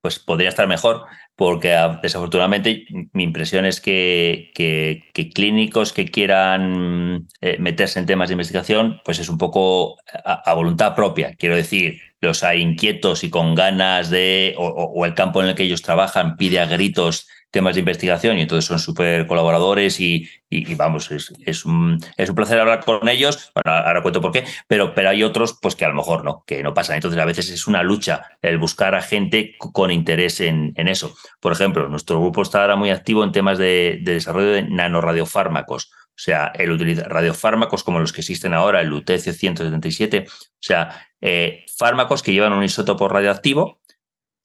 Pues 0.00 0.18
podría 0.18 0.48
estar 0.48 0.66
mejor, 0.66 1.06
porque 1.34 1.74
ah, 1.74 2.00
desafortunadamente 2.02 2.86
mi 3.12 3.24
impresión 3.24 3.64
es 3.64 3.80
que, 3.80 4.50
que, 4.54 5.30
clínicos 5.30 5.92
que 5.92 6.06
quieran 6.06 7.26
eh, 7.40 7.56
meterse 7.58 7.98
en 7.98 8.06
temas 8.06 8.28
de 8.28 8.34
investigación, 8.34 9.00
pues 9.04 9.18
es 9.18 9.28
un 9.28 9.38
poco 9.38 9.96
a, 10.24 10.54
voluntad 10.54 10.94
propia. 10.94 11.34
Quiero 11.36 11.56
decir, 11.56 12.00
los 12.20 12.42
hay 12.42 12.60
inquietos 12.60 13.24
y 13.24 13.30
con 13.30 13.54
ganas 13.54 14.10
de, 14.10 14.54
o, 14.58 15.04
el 15.04 15.14
campo 15.14 15.42
en 15.42 15.48
el 15.48 15.54
que 15.54 15.64
ellos 15.64 15.82
trabajan 15.82 16.36
pide 16.36 16.60
a 16.60 16.66
gritos 16.66 17.28
temas 17.50 17.74
de 17.74 17.80
investigación 17.80 18.38
y 18.38 18.42
entonces 18.42 18.64
son 18.66 18.78
súper 18.78 19.26
colaboradores 19.26 20.00
y, 20.00 20.28
y, 20.50 20.74
vamos, 20.74 21.10
es, 21.10 21.32
es, 21.44 21.64
un, 21.64 21.98
es 22.16 22.28
un 22.28 22.34
placer 22.34 22.60
hablar 22.60 22.84
con 22.84 23.08
ellos. 23.08 23.50
Bueno, 23.54 23.78
ahora 23.78 24.02
cuento 24.02 24.20
por 24.20 24.32
qué, 24.32 24.44
pero, 24.66 24.94
pero 24.94 25.10
hay 25.10 25.22
otros 25.22 25.58
pues 25.60 25.74
que 25.74 25.84
a 25.84 25.88
lo 25.88 25.94
mejor 25.94 26.24
no, 26.24 26.44
que 26.46 26.62
no 26.62 26.74
pasan. 26.74 26.96
Entonces 26.96 27.20
a 27.20 27.24
veces 27.24 27.50
es 27.50 27.66
una 27.66 27.82
lucha 27.82 28.22
el 28.42 28.58
buscar 28.58 28.94
a 28.94 29.02
gente 29.02 29.56
con 29.58 29.90
interés 29.90 30.40
en, 30.40 30.72
en 30.76 30.88
eso. 30.88 31.14
Por 31.40 31.52
ejemplo, 31.52 31.88
nuestro 31.88 32.20
grupo 32.20 32.42
está 32.42 32.62
ahora 32.62 32.76
muy 32.76 32.90
activo 32.90 33.24
en 33.24 33.32
temas 33.32 33.58
de, 33.58 33.98
de 34.02 34.14
desarrollo 34.14 34.50
de 34.50 34.62
nanoradiofármacos. 34.62 35.90
O 36.18 36.20
sea, 36.20 36.50
el 36.54 36.72
utilizar 36.72 37.08
radiofármacos 37.08 37.84
como 37.84 38.00
los 38.00 38.12
que 38.12 38.22
existen 38.22 38.52
ahora, 38.52 38.80
el 38.80 38.92
UTC-177, 38.92 40.28
o 40.28 40.32
sea, 40.58 41.06
eh, 41.20 41.64
fármacos 41.76 42.24
que 42.24 42.32
llevan 42.32 42.52
un 42.52 42.64
isótopo 42.64 43.08
radioactivo 43.08 43.80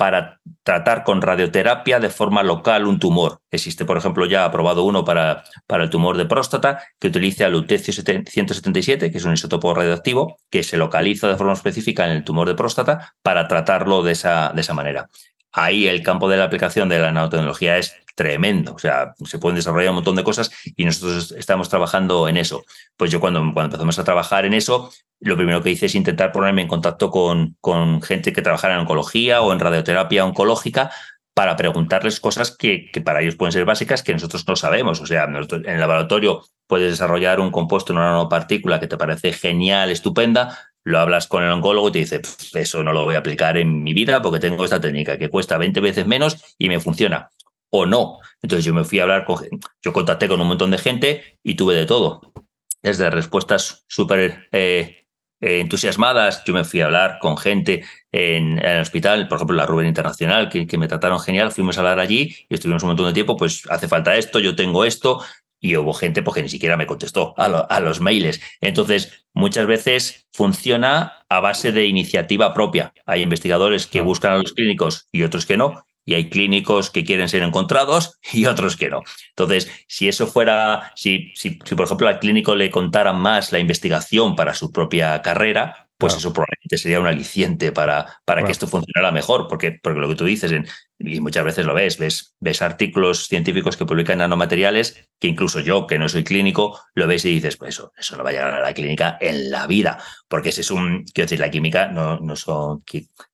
para 0.03 0.41
tratar 0.63 1.05
con 1.05 1.21
radioterapia 1.21 1.97
de 2.01 2.09
forma 2.09 2.43
local 2.43 2.87
un 2.87 2.99
tumor. 2.99 3.39
Existe, 3.49 3.85
por 3.85 3.97
ejemplo, 3.97 4.25
ya 4.25 4.43
aprobado 4.43 4.83
uno 4.83 5.05
para, 5.05 5.45
para 5.65 5.85
el 5.85 5.89
tumor 5.89 6.17
de 6.17 6.25
próstata 6.25 6.83
que 6.99 7.07
utiliza 7.07 7.45
el 7.45 7.53
lutecio 7.53 7.93
177, 7.93 9.09
que 9.09 9.17
es 9.17 9.23
un 9.23 9.31
isótopo 9.31 9.73
radioactivo, 9.73 10.35
que 10.49 10.63
se 10.63 10.75
localiza 10.75 11.29
de 11.29 11.37
forma 11.37 11.53
específica 11.53 12.05
en 12.05 12.11
el 12.17 12.25
tumor 12.25 12.49
de 12.49 12.55
próstata 12.55 13.13
para 13.21 13.47
tratarlo 13.47 14.03
de 14.03 14.11
esa, 14.11 14.51
de 14.53 14.59
esa 14.59 14.73
manera. 14.73 15.07
Ahí 15.53 15.87
el 15.87 16.01
campo 16.03 16.27
de 16.27 16.37
la 16.37 16.45
aplicación 16.45 16.89
de 16.89 16.99
la 16.99 17.11
nanotecnología 17.11 17.77
es 17.77 17.95
tremendo. 18.15 18.73
O 18.73 18.79
sea, 18.79 19.13
se 19.23 19.39
pueden 19.39 19.55
desarrollar 19.55 19.89
un 19.89 19.95
montón 19.95 20.15
de 20.15 20.23
cosas 20.23 20.51
y 20.75 20.85
nosotros 20.85 21.31
estamos 21.31 21.69
trabajando 21.69 22.27
en 22.27 22.37
eso. 22.37 22.63
Pues 22.97 23.11
yo 23.11 23.19
cuando, 23.19 23.39
cuando 23.39 23.63
empezamos 23.63 23.97
a 23.99 24.03
trabajar 24.03 24.45
en 24.45 24.53
eso, 24.53 24.91
lo 25.19 25.35
primero 25.35 25.61
que 25.61 25.71
hice 25.71 25.85
es 25.85 25.95
intentar 25.95 26.31
ponerme 26.31 26.63
en 26.63 26.67
contacto 26.67 27.09
con, 27.09 27.55
con 27.61 28.01
gente 28.01 28.33
que 28.33 28.41
trabajara 28.41 28.75
en 28.75 28.81
oncología 28.81 29.41
o 29.41 29.53
en 29.53 29.59
radioterapia 29.59 30.25
oncológica 30.25 30.91
para 31.33 31.55
preguntarles 31.55 32.19
cosas 32.19 32.55
que, 32.55 32.91
que, 32.91 33.01
para 33.01 33.21
ellos 33.21 33.35
pueden 33.35 33.51
ser 33.51 33.65
básicas 33.65 34.03
que 34.03 34.13
nosotros 34.13 34.47
no 34.47 34.55
sabemos. 34.55 35.01
O 35.01 35.07
sea, 35.07 35.23
en 35.23 35.35
el 35.35 35.79
laboratorio 35.79 36.43
puedes 36.67 36.91
desarrollar 36.91 37.39
un 37.39 37.51
compuesto 37.51 37.91
en 37.91 37.97
una 37.97 38.11
nanopartícula 38.11 38.79
que 38.79 38.87
te 38.87 38.97
parece 38.97 39.33
genial, 39.33 39.89
estupenda, 39.89 40.72
lo 40.83 40.99
hablas 40.99 41.27
con 41.27 41.43
el 41.43 41.51
oncólogo 41.51 41.89
y 41.89 41.91
te 41.91 41.99
dice, 41.99 42.21
eso 42.53 42.83
no 42.83 42.93
lo 42.93 43.05
voy 43.05 43.15
a 43.15 43.19
aplicar 43.19 43.57
en 43.57 43.83
mi 43.83 43.93
vida 43.93 44.21
porque 44.21 44.39
tengo 44.39 44.65
esta 44.65 44.81
técnica 44.81 45.17
que 45.17 45.29
cuesta 45.29 45.57
20 45.57 45.79
veces 45.79 46.07
menos 46.07 46.55
y 46.57 46.69
me 46.69 46.79
funciona 46.79 47.29
o 47.69 47.85
no. 47.85 48.19
Entonces 48.41 48.65
yo 48.65 48.73
me 48.73 48.83
fui 48.83 48.99
a 48.99 49.03
hablar 49.03 49.25
con, 49.25 49.37
yo 49.81 49.93
contacté 49.93 50.27
con 50.27 50.39
un 50.41 50.47
montón 50.47 50.71
de 50.71 50.77
gente 50.77 51.39
y 51.43 51.55
tuve 51.55 51.75
de 51.75 51.85
todo. 51.85 52.33
Desde 52.81 53.09
respuestas 53.09 53.85
súper 53.87 54.47
eh, 54.51 55.07
eh, 55.39 55.59
entusiasmadas, 55.59 56.43
yo 56.45 56.53
me 56.53 56.65
fui 56.65 56.81
a 56.81 56.85
hablar 56.85 57.17
con 57.19 57.37
gente 57.37 57.83
en, 58.11 58.59
el 58.63 58.81
hospital, 58.81 59.27
por 59.27 59.37
ejemplo, 59.37 59.55
la 59.55 59.65
Rubén 59.65 59.87
Internacional, 59.87 60.49
que, 60.49 60.67
que, 60.67 60.77
me 60.77 60.87
trataron 60.87 61.19
genial, 61.19 61.51
fuimos 61.51 61.77
a 61.77 61.81
hablar 61.81 61.99
allí 61.99 62.35
y 62.47 62.53
estuvimos 62.53 62.83
un 62.83 62.89
montón 62.89 63.07
de 63.07 63.13
tiempo, 63.13 63.37
pues 63.37 63.63
hace 63.69 63.87
falta 63.87 64.15
esto, 64.15 64.39
yo 64.39 64.55
tengo 64.55 64.85
esto, 64.85 65.23
y 65.63 65.77
hubo 65.77 65.93
gente 65.93 66.21
pues, 66.21 66.35
que 66.35 66.43
ni 66.43 66.49
siquiera 66.49 66.75
me 66.75 66.85
contestó 66.85 67.33
a, 67.37 67.45
a, 67.45 67.79
los 67.79 68.01
mails. 68.01 68.41
Entonces, 68.59 69.25
muchas 69.33 69.65
veces 69.65 70.27
funciona 70.33 71.25
a 71.29 71.39
base 71.39 71.71
de 71.71 71.85
iniciativa 71.85 72.53
propia. 72.53 72.93
Hay 73.05 73.21
investigadores 73.21 73.87
que 73.87 74.01
buscan 74.01 74.33
a 74.33 74.37
los 74.39 74.51
clínicos 74.51 75.07
y 75.13 75.23
otros 75.23 75.45
que 75.45 75.55
no, 75.55 75.85
y 76.03 76.15
hay 76.15 76.29
clínicos 76.29 76.89
que 76.89 77.05
quieren 77.05 77.29
ser 77.29 77.43
encontrados 77.43 78.19
y 78.33 78.45
otros 78.45 78.75
que 78.75 78.89
no. 78.89 79.03
Entonces, 79.29 79.71
si 79.87 80.09
eso 80.09 80.27
fuera, 80.27 80.91
si, 80.95 81.31
si, 81.33 81.57
si 81.63 81.75
por 81.75 81.85
ejemplo 81.85 82.09
al 82.09 82.19
clínico 82.19 82.55
le 82.55 82.69
contaran 82.69 83.17
más 83.17 83.53
la 83.53 83.59
investigación 83.59 84.35
para 84.35 84.53
su 84.55 84.69
propia 84.69 85.21
carrera, 85.21 85.87
pues 85.97 86.15
eso 86.15 86.33
probablemente 86.33 86.77
sería 86.77 86.99
un 86.99 87.07
aliciente 87.07 87.71
para, 87.71 88.21
para 88.25 88.43
que 88.43 88.51
esto 88.51 88.67
funcionara 88.67 89.13
mejor, 89.13 89.47
porque, 89.47 89.79
porque 89.81 90.01
lo 90.01 90.09
que 90.09 90.15
tú 90.15 90.25
dices, 90.25 90.51
en, 90.51 90.67
y 91.03 91.19
muchas 91.19 91.43
veces 91.43 91.65
lo 91.65 91.73
ves, 91.73 91.97
ves, 91.97 92.35
ves 92.39 92.61
artículos 92.61 93.27
científicos 93.27 93.75
que 93.75 93.85
publican 93.85 94.19
nanomateriales, 94.19 95.09
que 95.19 95.27
incluso 95.27 95.59
yo, 95.59 95.85
que 95.85 95.99
no 95.99 96.07
soy 96.07 96.23
clínico, 96.23 96.79
lo 96.95 97.07
ves 97.07 97.25
y 97.25 97.33
dices, 97.33 97.57
pues 97.57 97.75
eso, 97.75 97.91
eso 97.97 98.15
no 98.15 98.23
va 98.23 98.29
a 98.29 98.33
llegar 98.33 98.53
a 98.53 98.61
la 98.61 98.73
clínica 98.73 99.17
en 99.19 99.51
la 99.51 99.67
vida, 99.67 99.99
porque 100.27 100.49
ese 100.49 100.61
es 100.61 100.71
un, 100.71 101.03
quiero 101.13 101.25
decir, 101.25 101.39
la 101.39 101.51
química 101.51 101.87
no, 101.87 102.19
no 102.19 102.35
son, 102.35 102.83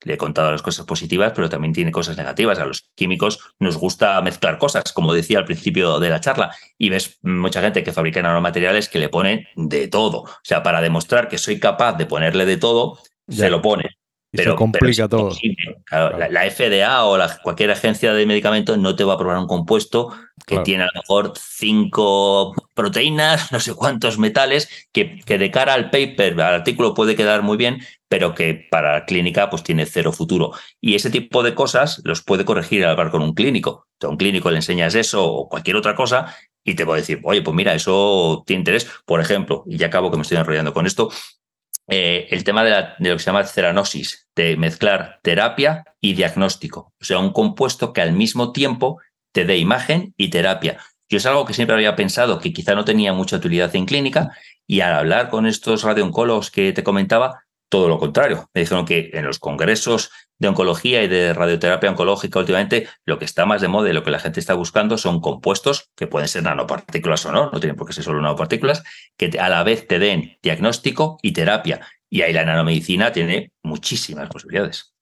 le 0.03 0.13
he 0.13 0.17
contado 0.17 0.51
las 0.51 0.63
cosas 0.63 0.85
positivas, 0.85 1.33
pero 1.35 1.49
también 1.49 1.73
tiene 1.73 1.91
cosas 1.91 2.17
negativas. 2.17 2.59
A 2.59 2.65
los 2.65 2.89
químicos 2.95 3.39
nos 3.59 3.77
gusta 3.77 4.19
mezclar 4.21 4.57
cosas, 4.57 4.91
como 4.91 5.13
decía 5.13 5.37
al 5.37 5.45
principio 5.45 5.99
de 5.99 6.09
la 6.09 6.19
charla, 6.19 6.55
y 6.77 6.89
ves 6.89 7.19
mucha 7.21 7.61
gente 7.61 7.83
que 7.83 7.93
fabrica 7.93 8.21
nanomateriales 8.21 8.89
que 8.89 8.99
le 8.99 9.09
ponen 9.09 9.47
de 9.55 9.87
todo. 9.87 10.21
O 10.21 10.29
sea, 10.43 10.63
para 10.63 10.81
demostrar 10.81 11.27
que 11.27 11.37
soy 11.37 11.59
capaz 11.59 11.93
de 11.93 12.05
ponerle 12.07 12.45
de 12.45 12.57
todo, 12.57 12.99
se 13.27 13.49
lo 13.49 13.61
pone. 13.61 13.98
Y 14.31 14.37
pero, 14.37 14.51
se 14.51 14.57
complica 14.57 15.07
todo. 15.07 15.35
La, 15.91 16.51
FDA 16.51 17.03
o 17.05 17.17
la, 17.17 17.39
cualquier 17.41 17.71
agencia 17.71 18.13
de 18.13 18.25
medicamentos 18.27 18.77
no 18.77 18.95
te 18.95 19.03
va 19.03 19.15
a 19.15 19.17
probar 19.17 19.39
un 19.39 19.47
compuesto 19.47 20.13
que 20.45 20.59
tiene 20.59 20.83
a 20.83 20.87
lo 20.87 21.01
mejor 21.01 21.33
cinco 21.37 22.53
proteínas, 22.75 23.51
no 23.51 23.59
sé 23.59 23.73
cuántos 23.73 24.19
metales, 24.19 24.87
que, 24.91 25.19
que, 25.25 25.37
de 25.37 25.51
cara 25.51 25.73
al 25.73 25.89
paper, 25.89 26.33
al 26.41 26.53
artículo 26.55 26.93
puede 26.93 27.15
quedar 27.15 27.41
muy 27.41 27.57
bien, 27.57 27.79
pero 28.07 28.35
que 28.35 28.67
para 28.69 28.93
la 28.93 29.05
clínica 29.05 29.49
pues 29.49 29.63
tiene 29.63 29.85
cero 29.85 30.11
futuro. 30.11 30.51
Y 30.79 30.95
ese 30.95 31.09
tipo 31.09 31.41
de 31.41 31.55
cosas 31.55 32.01
los 32.03 32.21
puede 32.21 32.45
corregir 32.45 32.83
al 32.85 32.91
hablar 32.91 33.11
con 33.11 33.23
un 33.23 33.33
clínico. 33.33 33.87
a 34.01 34.07
un 34.07 34.17
clínico 34.17 34.51
le 34.51 34.57
enseñas 34.57 34.95
eso 34.95 35.25
o 35.25 35.49
cualquier 35.49 35.75
otra 35.75 35.95
cosa 35.95 36.35
y 36.63 36.75
te 36.75 36.85
puede 36.85 37.01
decir, 37.01 37.19
oye, 37.23 37.41
pues 37.41 37.55
mira, 37.55 37.73
eso 37.73 38.43
tiene 38.45 38.61
interés. 38.61 38.87
Por 39.05 39.21
ejemplo, 39.21 39.63
y 39.65 39.77
ya 39.77 39.87
acabo 39.87 40.11
que 40.11 40.17
me 40.17 40.23
estoy 40.23 40.37
enrollando 40.37 40.73
con 40.73 40.85
esto, 40.85 41.09
eh, 41.89 42.27
el 42.29 42.43
tema 42.43 42.63
de, 42.63 42.71
lo 42.99 43.15
que 43.15 43.19
se 43.19 43.25
llama 43.25 43.43
ceranosis, 43.43 44.27
de 44.35 44.57
mezclar 44.57 45.19
terapia 45.23 45.85
y 45.99 46.13
diagnóstico. 46.13 46.93
O 47.01 47.03
sea, 47.03 47.19
un 47.19 47.31
compuesto 47.31 47.93
que 47.93 48.01
al 48.01 48.13
mismo 48.13 48.51
tiempo 48.51 48.99
te 49.31 49.45
dé 49.45 49.57
imagen 49.57 50.13
y 50.17 50.29
terapia. 50.29 50.79
Yo 51.09 51.17
es 51.17 51.25
algo 51.25 51.45
que 51.45 51.53
siempre 51.53 51.75
había 51.75 51.95
pensado 51.95 52.39
que 52.39 52.53
quizá 52.53 52.75
no 52.75 52.85
tenía 52.85 53.13
mucha 53.13 53.37
utilidad 53.37 53.75
en 53.75 53.85
clínica 53.85 54.31
y 54.67 54.81
al 54.81 54.93
hablar 54.93 55.29
con 55.29 55.47
estos 55.47 55.83
radiooncólogos 55.83 56.51
que 56.51 56.71
te 56.71 56.83
comentaba, 56.83 57.45
todo 57.69 57.87
lo 57.87 57.99
contrario. 57.99 58.49
Me 58.53 58.61
dijeron 58.61 58.85
que 58.85 59.11
en 59.13 59.25
los 59.25 59.39
congresos 59.39 60.11
de 60.39 60.47
oncología 60.47 61.03
y 61.03 61.07
de 61.07 61.33
radioterapia 61.33 61.89
oncológica 61.89 62.39
últimamente 62.39 62.87
lo 63.05 63.19
que 63.19 63.25
está 63.25 63.45
más 63.45 63.61
de 63.61 63.67
moda 63.67 63.89
y 63.89 63.93
lo 63.93 64.03
que 64.03 64.11
la 64.11 64.19
gente 64.19 64.39
está 64.39 64.53
buscando 64.53 64.97
son 64.97 65.21
compuestos 65.21 65.89
que 65.95 66.07
pueden 66.07 66.27
ser 66.27 66.43
nanopartículas 66.43 67.25
o 67.25 67.31
no, 67.31 67.51
no 67.51 67.59
tienen 67.59 67.75
por 67.75 67.87
qué 67.87 67.93
ser 67.93 68.03
solo 68.03 68.21
nanopartículas, 68.21 68.83
que 69.17 69.37
a 69.39 69.49
la 69.49 69.63
vez 69.63 69.87
te 69.87 69.99
den 69.99 70.37
diagnóstico 70.41 71.17
y 71.21 71.33
terapia. 71.33 71.81
Y 72.09 72.21
ahí 72.21 72.33
la 72.33 72.45
nanomedicina 72.45 73.11
tiene 73.11 73.51
muchísimas 73.63 74.29
posibilidades. 74.29 74.93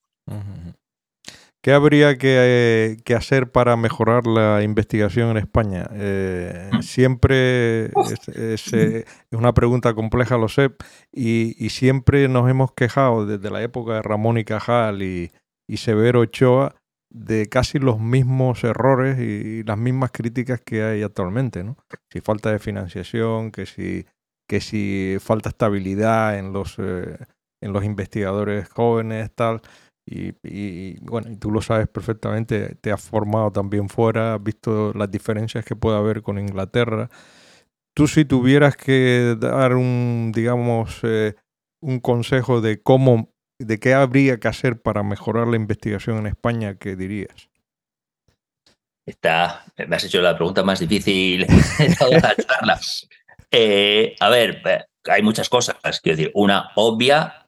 ¿Qué 1.68 1.74
habría 1.74 2.18
que, 2.18 3.14
hacer 3.14 3.52
para 3.52 3.76
mejorar 3.76 4.26
la 4.26 4.64
investigación 4.64 5.32
en 5.32 5.36
España? 5.36 5.86
Eh, 5.92 6.70
siempre 6.80 7.88
es, 7.88 8.30
eh, 8.72 9.04
es, 9.04 9.38
una 9.38 9.54
pregunta 9.54 9.94
compleja, 9.94 10.38
lo 10.38 10.48
sé, 10.48 10.70
y, 11.12 11.68
siempre 11.68 12.30
nos 12.30 12.50
hemos 12.50 12.72
quejado 12.72 13.26
desde 13.26 13.52
la 13.52 13.62
época 13.62 13.96
de 13.96 14.02
Ramón 14.02 14.38
y 14.38 14.46
Cajal 14.46 15.04
y, 15.04 15.30
Severo 15.76 16.22
Ochoa 16.22 16.74
de 17.10 17.48
casi 17.48 17.80
los 17.80 18.00
mismos 18.00 18.64
errores 18.64 19.20
y, 19.20 19.64
las 19.64 19.78
mismas 19.78 20.12
críticas 20.12 20.62
que 20.62 20.84
hay 20.84 21.04
actualmente, 21.04 21.66
¿no? 21.66 21.76
Si 22.10 22.22
falta 22.22 22.50
de 22.50 22.60
financiación, 22.60 23.52
que 23.52 23.66
si, 23.66 24.06
que 24.48 24.62
si 24.62 25.18
falta 25.20 25.50
estabilidad 25.50 26.40
en 26.40 26.54
los, 26.54 26.80
eh, 26.80 27.18
en 27.62 27.74
los 27.74 27.84
investigadores 27.84 28.70
jóvenes, 28.70 29.32
tal. 29.36 29.62
Y, 30.10 30.98
bueno, 31.02 31.30
y 31.30 31.36
tú 31.36 31.52
lo 31.52 31.62
sabes 31.62 31.90
perfectamente, 31.90 32.76
te 32.76 32.94
has 32.94 33.02
formado 33.02 33.52
también 33.52 33.90
fuera, 33.90 34.36
has 34.36 34.44
visto 34.44 34.94
las 34.94 35.12
diferencias 35.12 35.66
que 35.66 35.76
puede 35.76 35.98
haber 35.98 36.22
con 36.22 36.40
Inglaterra. 36.40 37.10
Tú 37.94 38.08
si 38.08 38.24
tuvieras 38.24 38.78
que 38.78 39.36
dar 39.38 39.76
un, 39.76 40.32
digamos, 40.34 41.00
eh, 41.04 41.36
un 41.82 42.00
consejo 42.00 42.62
de 42.62 42.82
cómo, 42.82 43.34
de 43.60 43.80
qué 43.80 43.94
habría 43.94 44.40
que 44.40 44.48
hacer 44.48 44.82
para 44.82 45.04
mejorar 45.04 45.48
la 45.48 45.58
investigación 45.58 46.20
en 46.20 46.28
España, 46.28 46.76
¿qué 46.76 46.96
dirías? 46.96 47.50
Está, 49.06 49.66
me 49.88 49.96
has 49.96 50.06
hecho 50.06 50.22
la 50.22 50.36
pregunta 50.36 50.64
más 50.64 50.80
difícil 50.80 51.46
de 51.80 51.96
toda 52.00 52.20
la 52.20 52.36
charla. 52.36 52.80
Eh, 53.52 54.16
a 54.22 54.30
ver, 54.30 54.62
eh, 54.66 54.86
hay 55.06 55.22
muchas 55.22 55.50
cosas. 55.50 55.76
Quiero 56.02 56.18
decir, 56.18 56.32
una 56.34 56.72
obvia 56.76 57.47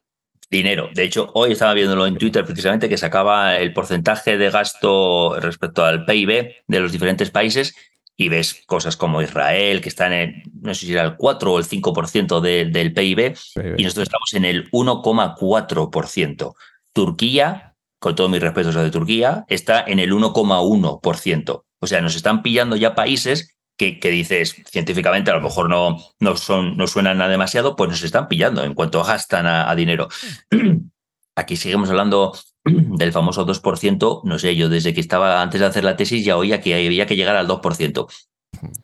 dinero. 0.50 0.90
De 0.92 1.04
hecho, 1.04 1.30
hoy 1.34 1.52
estaba 1.52 1.74
viéndolo 1.74 2.06
en 2.06 2.16
Twitter 2.16 2.44
precisamente 2.44 2.88
que 2.88 2.98
sacaba 2.98 3.56
el 3.56 3.72
porcentaje 3.72 4.36
de 4.36 4.50
gasto 4.50 5.38
respecto 5.38 5.84
al 5.84 6.04
PIB 6.04 6.54
de 6.66 6.80
los 6.80 6.92
diferentes 6.92 7.30
países 7.30 7.74
y 8.16 8.28
ves 8.28 8.62
cosas 8.66 8.96
como 8.98 9.22
Israel, 9.22 9.80
que 9.80 9.88
está 9.88 10.14
en, 10.20 10.42
no 10.60 10.74
sé 10.74 10.84
si 10.84 10.92
era 10.92 11.04
el 11.04 11.16
4 11.16 11.52
o 11.52 11.58
el 11.58 11.64
5% 11.64 12.40
del 12.40 12.92
PIB, 12.92 13.34
y 13.78 13.82
nosotros 13.82 14.08
estamos 14.08 14.34
en 14.34 14.44
el 14.44 14.70
1,4%. 14.72 16.54
Turquía, 16.92 17.76
con 17.98 18.14
todos 18.14 18.30
mis 18.30 18.42
respetos 18.42 18.76
a 18.76 18.82
de 18.82 18.90
Turquía, 18.90 19.46
está 19.48 19.82
en 19.86 20.00
el 20.00 20.12
1,1%. 20.12 21.64
O 21.78 21.86
sea, 21.86 22.02
nos 22.02 22.14
están 22.14 22.42
pillando 22.42 22.76
ya 22.76 22.94
países 22.94 23.56
que, 23.80 24.10
dices 24.10 24.56
científicamente 24.66 25.30
a 25.30 25.34
lo 25.34 25.40
mejor 25.40 25.70
no, 25.70 25.96
no, 26.18 26.36
son, 26.36 26.76
no 26.76 26.86
suenan 26.86 27.18
nada 27.18 27.30
demasiado, 27.30 27.76
pues 27.76 27.88
nos 27.88 28.02
están 28.02 28.28
pillando 28.28 28.62
en 28.62 28.74
cuanto 28.74 29.02
gastan 29.02 29.46
a, 29.46 29.74
dinero. 29.74 30.08
Aquí 31.36 31.56
seguimos 31.56 31.88
hablando 31.88 32.36
del 32.64 33.12
famoso 33.12 33.46
2%, 33.46 34.22
no 34.24 34.38
sé, 34.38 34.54
yo 34.56 34.68
desde 34.68 34.92
que 34.92 35.00
estaba 35.00 35.40
antes 35.40 35.60
de 35.60 35.66
hacer 35.66 35.84
la 35.84 35.96
tesis 35.96 36.24
ya 36.24 36.36
oía 36.36 36.60
que 36.60 36.74
había 36.74 37.06
que 37.06 37.16
llegar 37.16 37.36
al 37.36 37.48
2% 37.48 38.06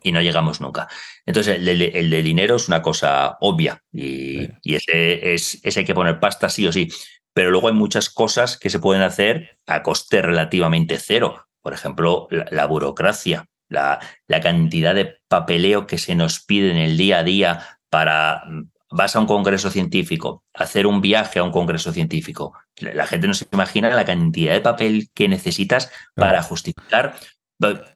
y 0.03 0.13
no 0.13 0.23
llegamos 0.23 0.61
nunca. 0.63 0.89
Entonces, 1.27 1.59
el 1.59 2.11
de, 2.11 2.23
dinero 2.23 2.57
es 2.57 2.69
una 2.69 2.81
cosa 2.81 3.37
obvia 3.41 3.83
y, 3.93 4.49
ese, 4.65 5.35
es, 5.35 5.61
ese 5.63 5.81
hay 5.81 5.87
que 5.87 5.95
poner 5.95 6.21
pasta 6.21 6.49
sí 6.49 6.67
o 6.67 6.73
sí. 6.73 6.89
Pero 7.35 7.51
luego 7.51 7.69
hay 7.69 7.75
muchas 7.75 8.09
cosas 8.09 8.57
que 8.57 8.71
se 8.71 8.79
pueden 8.79 9.03
hacer 9.03 9.59
a 9.67 9.83
coste 9.83 10.23
relativamente 10.23 10.97
cero. 10.99 11.49
Por 11.61 11.75
ejemplo, 11.75 12.29
la 12.31 12.65
burocracia 12.65 13.47
la, 13.69 14.01
cantidad 14.43 14.95
de 14.95 15.19
papeleo 15.29 15.87
que 15.87 15.99
se 15.99 16.15
nos 16.15 16.41
pide 16.41 16.71
en 16.71 16.77
el 16.77 16.97
día 16.97 17.19
a 17.19 17.23
día 17.23 17.79
para, 17.91 18.43
vas 18.91 19.17
a 19.17 19.21
un 19.21 19.27
congreso 19.27 19.71
científico, 19.71 20.45
hacer 20.55 20.87
un 20.87 21.01
viaje 21.01 21.39
a 21.39 21.45
un 21.45 21.53
congreso 21.53 21.93
científico, 21.93 22.53
la 22.81 23.07
gente 23.07 23.27
no 23.27 23.35
se 23.35 23.47
imagina 23.53 23.91
la 23.91 24.05
cantidad 24.05 24.53
de 24.53 24.61
papel 24.61 25.09
que 25.15 25.29
necesitas 25.29 25.91
para 26.15 26.43
justificar 26.43 27.17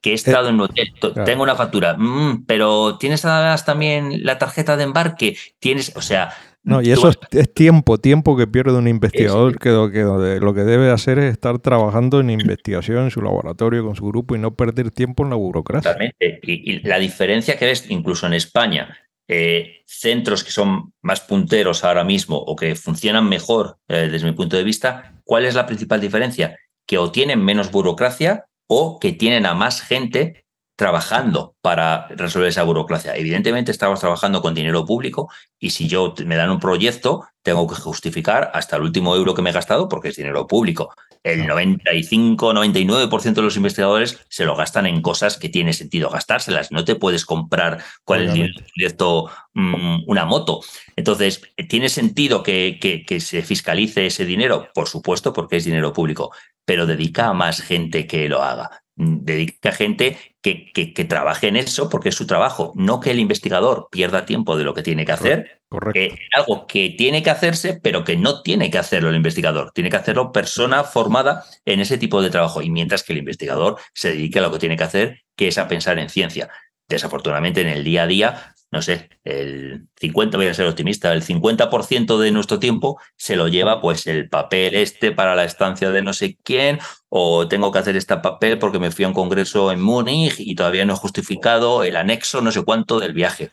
que 0.01 0.11
he 0.11 0.13
estado 0.13 0.49
en 0.49 0.55
un 0.55 0.61
hotel, 0.61 0.91
tengo 1.25 1.43
una 1.43 1.55
factura, 1.55 1.95
mm, 1.97 2.45
pero 2.45 2.97
tienes 2.97 3.23
además 3.25 3.65
también 3.65 4.23
la 4.23 4.37
tarjeta 4.37 4.77
de 4.77 4.83
embarque, 4.83 5.37
tienes, 5.59 5.95
o 5.95 6.01
sea... 6.01 6.33
No, 6.63 6.79
y 6.79 6.91
eso 6.91 7.09
es, 7.09 7.53
tiempo, 7.55 7.97
tiempo 7.97 8.37
que 8.37 8.45
pierde 8.45 8.77
un 8.77 8.87
investigador 8.87 9.57
que, 9.57 9.69
lo 9.69 9.89
que 9.89 10.03
lo 10.39 10.53
que 10.53 10.61
debe 10.61 10.91
hacer 10.91 11.17
es 11.17 11.31
estar 11.31 11.57
trabajando 11.57 12.19
en 12.19 12.29
investigación 12.29 13.05
en 13.05 13.09
su 13.09 13.19
laboratorio 13.23 13.83
con 13.83 13.95
su 13.95 14.05
grupo 14.05 14.35
y 14.35 14.39
no 14.39 14.55
perder 14.55 14.91
tiempo 14.91 15.23
en 15.23 15.31
la 15.31 15.37
burocracia. 15.37 15.89
Exactamente. 15.89 16.39
Y, 16.43 16.87
la 16.87 16.99
diferencia 16.99 17.57
que 17.57 17.65
ves 17.65 17.89
incluso 17.89 18.27
en 18.27 18.33
España, 18.33 18.95
eh, 19.27 19.81
centros 19.87 20.43
que 20.43 20.51
son 20.51 20.93
más 21.01 21.21
punteros 21.21 21.83
ahora 21.83 22.03
mismo 22.03 22.37
o 22.37 22.55
que 22.55 22.75
funcionan 22.75 23.27
mejor 23.27 23.79
eh, 23.87 24.07
desde 24.11 24.27
mi 24.27 24.33
punto 24.33 24.55
de 24.55 24.63
vista, 24.63 25.15
¿cuál 25.23 25.45
es 25.45 25.55
la 25.55 25.65
principal 25.65 25.99
diferencia? 25.99 26.59
Que 26.85 26.99
o 26.99 27.11
tienen 27.11 27.43
menos 27.43 27.71
burocracia 27.71 28.45
o 28.73 28.99
que 28.99 29.11
tienen 29.11 29.45
a 29.45 29.53
más 29.53 29.81
gente 29.81 30.45
trabajando 30.77 31.57
para 31.61 32.07
resolver 32.07 32.47
esa 32.47 32.63
burocracia. 32.63 33.17
Evidentemente 33.17 33.69
estamos 33.69 33.99
trabajando 33.99 34.41
con 34.41 34.55
dinero 34.55 34.85
público 34.85 35.29
y 35.59 35.71
si 35.71 35.89
yo 35.89 36.13
me 36.25 36.37
dan 36.37 36.51
un 36.51 36.59
proyecto, 36.61 37.27
tengo 37.43 37.67
que 37.67 37.75
justificar 37.75 38.49
hasta 38.53 38.77
el 38.77 38.83
último 38.83 39.13
euro 39.13 39.35
que 39.35 39.41
me 39.41 39.49
he 39.49 39.53
gastado 39.53 39.89
porque 39.89 40.07
es 40.07 40.15
dinero 40.15 40.47
público. 40.47 40.95
El 41.21 41.43
95-99% 41.47 43.33
de 43.33 43.41
los 43.41 43.57
investigadores 43.57 44.25
se 44.29 44.45
lo 44.45 44.55
gastan 44.55 44.85
en 44.85 45.01
cosas 45.01 45.37
que 45.37 45.49
tiene 45.49 45.73
sentido 45.73 46.09
gastárselas. 46.09 46.71
No 46.71 46.85
te 46.85 46.95
puedes 46.95 47.25
comprar 47.25 47.83
con 48.05 48.19
el 48.19 48.31
dinero 48.31 48.53
proyecto 48.73 49.29
mm, 49.53 50.03
una 50.07 50.23
moto. 50.23 50.61
Entonces, 50.95 51.41
¿tiene 51.67 51.89
sentido 51.89 52.41
que, 52.41 52.79
que 53.05 53.19
se 53.19 53.43
fiscalice 53.43 54.07
ese 54.07 54.25
dinero? 54.25 54.69
Por 54.73 54.87
supuesto, 54.87 55.33
porque 55.33 55.57
es 55.57 55.65
dinero 55.65 55.91
público 55.91 56.31
pero 56.71 56.85
dedica 56.85 57.27
a 57.27 57.33
más 57.33 57.61
gente 57.61 58.07
que 58.07 58.29
lo 58.29 58.41
haga. 58.41 58.83
Dedica 58.95 59.71
a 59.71 59.73
gente 59.73 60.17
que, 60.41 60.71
que, 60.71 61.03
trabaje 61.03 61.49
en 61.49 61.57
eso 61.57 61.89
porque 61.89 62.07
es 62.07 62.15
su 62.15 62.25
trabajo, 62.25 62.71
no 62.77 63.01
que 63.01 63.11
el 63.11 63.19
investigador 63.19 63.89
pierda 63.91 64.25
tiempo 64.25 64.55
de 64.55 64.63
lo 64.63 64.73
que 64.73 64.81
tiene 64.81 65.05
que 65.05 65.11
hacer. 65.11 65.59
Correcto. 65.67 66.15
algo 66.33 66.67
que 66.67 66.95
tiene 66.97 67.23
que 67.23 67.29
hacerse, 67.29 67.77
pero 67.83 68.05
que 68.05 68.15
no 68.15 68.41
tiene 68.41 68.71
que 68.71 68.77
hacerlo 68.77 69.09
el 69.09 69.17
investigador. 69.17 69.71
Tiene 69.73 69.89
que 69.89 69.97
hacerlo 69.97 70.31
persona 70.31 70.85
formada 70.85 71.43
en 71.65 71.81
ese 71.81 71.97
tipo 71.97 72.21
de 72.21 72.29
trabajo. 72.29 72.61
Y 72.61 72.69
mientras 72.69 73.03
que 73.03 73.11
el 73.11 73.19
investigador 73.19 73.77
se 73.93 74.11
dedique 74.11 74.39
a 74.39 74.43
lo 74.43 74.51
que 74.53 74.59
tiene 74.59 74.77
que 74.77 74.85
hacer, 74.85 75.23
que 75.35 75.49
es 75.49 75.57
a 75.57 75.67
pensar 75.67 75.99
en 75.99 76.07
ciencia. 76.07 76.49
Desafortunadamente, 76.95 77.61
en 77.61 77.67
el 77.67 77.83
día 77.83 78.03
a 78.03 78.07
día 78.07 78.55
no 78.71 78.81
sé, 78.81 79.09
el 79.25 79.89
50, 79.99 80.37
voy 80.37 80.47
a 80.47 80.53
ser 80.53 80.65
optimista, 80.65 81.11
el 81.11 81.23
50% 81.23 82.17
de 82.17 82.31
nuestro 82.31 82.57
tiempo 82.57 83.01
se 83.17 83.35
lo 83.35 83.49
lleva 83.49 83.81
pues 83.81 84.07
el 84.07 84.29
papel 84.29 84.75
este 84.75 85.11
para 85.11 85.35
la 85.35 85.43
estancia 85.43 85.91
de 85.91 86.01
no 86.01 86.13
sé 86.13 86.37
quién, 86.41 86.79
o 87.09 87.49
tengo 87.49 87.71
que 87.71 87.79
hacer 87.79 87.97
este 87.97 88.15
papel 88.17 88.59
porque 88.59 88.79
me 88.79 88.91
fui 88.91 89.03
a 89.03 89.09
un 89.09 89.13
congreso 89.13 89.73
en 89.73 89.81
Múnich 89.81 90.35
y 90.39 90.55
todavía 90.55 90.85
no 90.85 90.93
he 90.93 90.97
justificado 90.97 91.83
el 91.83 91.97
anexo 91.97 92.39
no 92.41 92.51
sé 92.51 92.63
cuánto 92.63 93.01
del 93.01 93.13
viaje. 93.13 93.51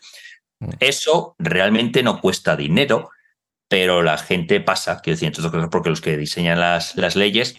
Mm. 0.59 0.69
Eso 0.79 1.35
realmente 1.37 2.01
no 2.01 2.21
cuesta 2.21 2.55
dinero, 2.55 3.09
pero 3.67 4.01
la 4.01 4.17
gente 4.17 4.61
pasa, 4.61 5.01
quiero 5.01 5.15
decir, 5.15 5.27
entonces 5.27 5.51
porque 5.69 5.89
los 5.89 5.99
que 5.99 6.15
diseñan 6.15 6.61
las, 6.61 6.95
las 6.95 7.17
leyes 7.17 7.57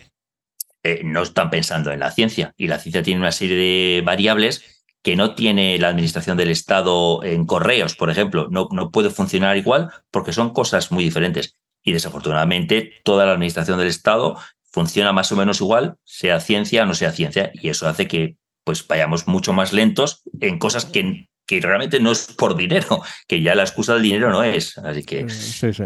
eh, 0.83 1.03
no 1.05 1.23
están 1.23 1.51
pensando 1.51 1.93
en 1.93 2.01
la 2.01 2.11
ciencia 2.11 2.55
y 2.57 2.69
la 2.69 2.79
ciencia 2.79 3.03
tiene 3.03 3.21
una 3.21 3.33
serie 3.33 3.57
de 3.57 4.01
variables 4.01 4.80
que 5.03 5.17
no 5.17 5.35
tiene 5.35 5.79
la 5.79 5.89
administración 5.89 6.37
del 6.37 6.51
Estado 6.51 7.25
en 7.25 7.47
correos, 7.47 7.97
por 7.97 8.11
ejemplo, 8.11 8.49
no, 8.51 8.69
no 8.71 8.91
puede 8.91 9.11
funcionar 9.11 9.57
igual 9.57 9.91
porque 10.11 10.33
son 10.33 10.53
cosas 10.53 10.93
muy 10.93 11.05
diferentes. 11.05 11.57
Y 11.83 11.93
desafortunadamente 11.93 12.93
toda 13.05 13.25
la 13.25 13.33
administración 13.33 13.79
del 13.79 13.89
Estado 13.89 14.37
funciona 14.71 15.13
más 15.13 15.33
o 15.33 15.37
menos 15.37 15.61
igual, 15.61 15.97
sea 16.05 16.41
ciencia 16.41 16.83
o 16.83 16.87
no 16.87 16.95
sea 16.95 17.13
ciencia, 17.13 17.51
y 17.55 17.71
eso 17.71 17.89
hace 17.89 18.07
que 18.07 18.37
pues 18.65 18.87
vayamos 18.87 19.27
mucho 19.27 19.53
más 19.53 19.73
lentos 19.73 20.23
en 20.41 20.59
cosas 20.59 20.85
que, 20.85 21.29
que 21.47 21.61
realmente 21.61 21.99
no 21.99 22.13
es 22.13 22.33
por 22.33 22.57
dinero, 22.57 23.03
que 23.27 23.43
ya 23.43 23.55
la 23.55 23.63
excusa 23.63 23.95
del 23.95 24.03
dinero 24.03 24.31
no 24.31 24.45
es. 24.45 24.77
Así 24.79 25.03
que 25.03 25.29
sí, 25.29 25.73
sí. 25.73 25.85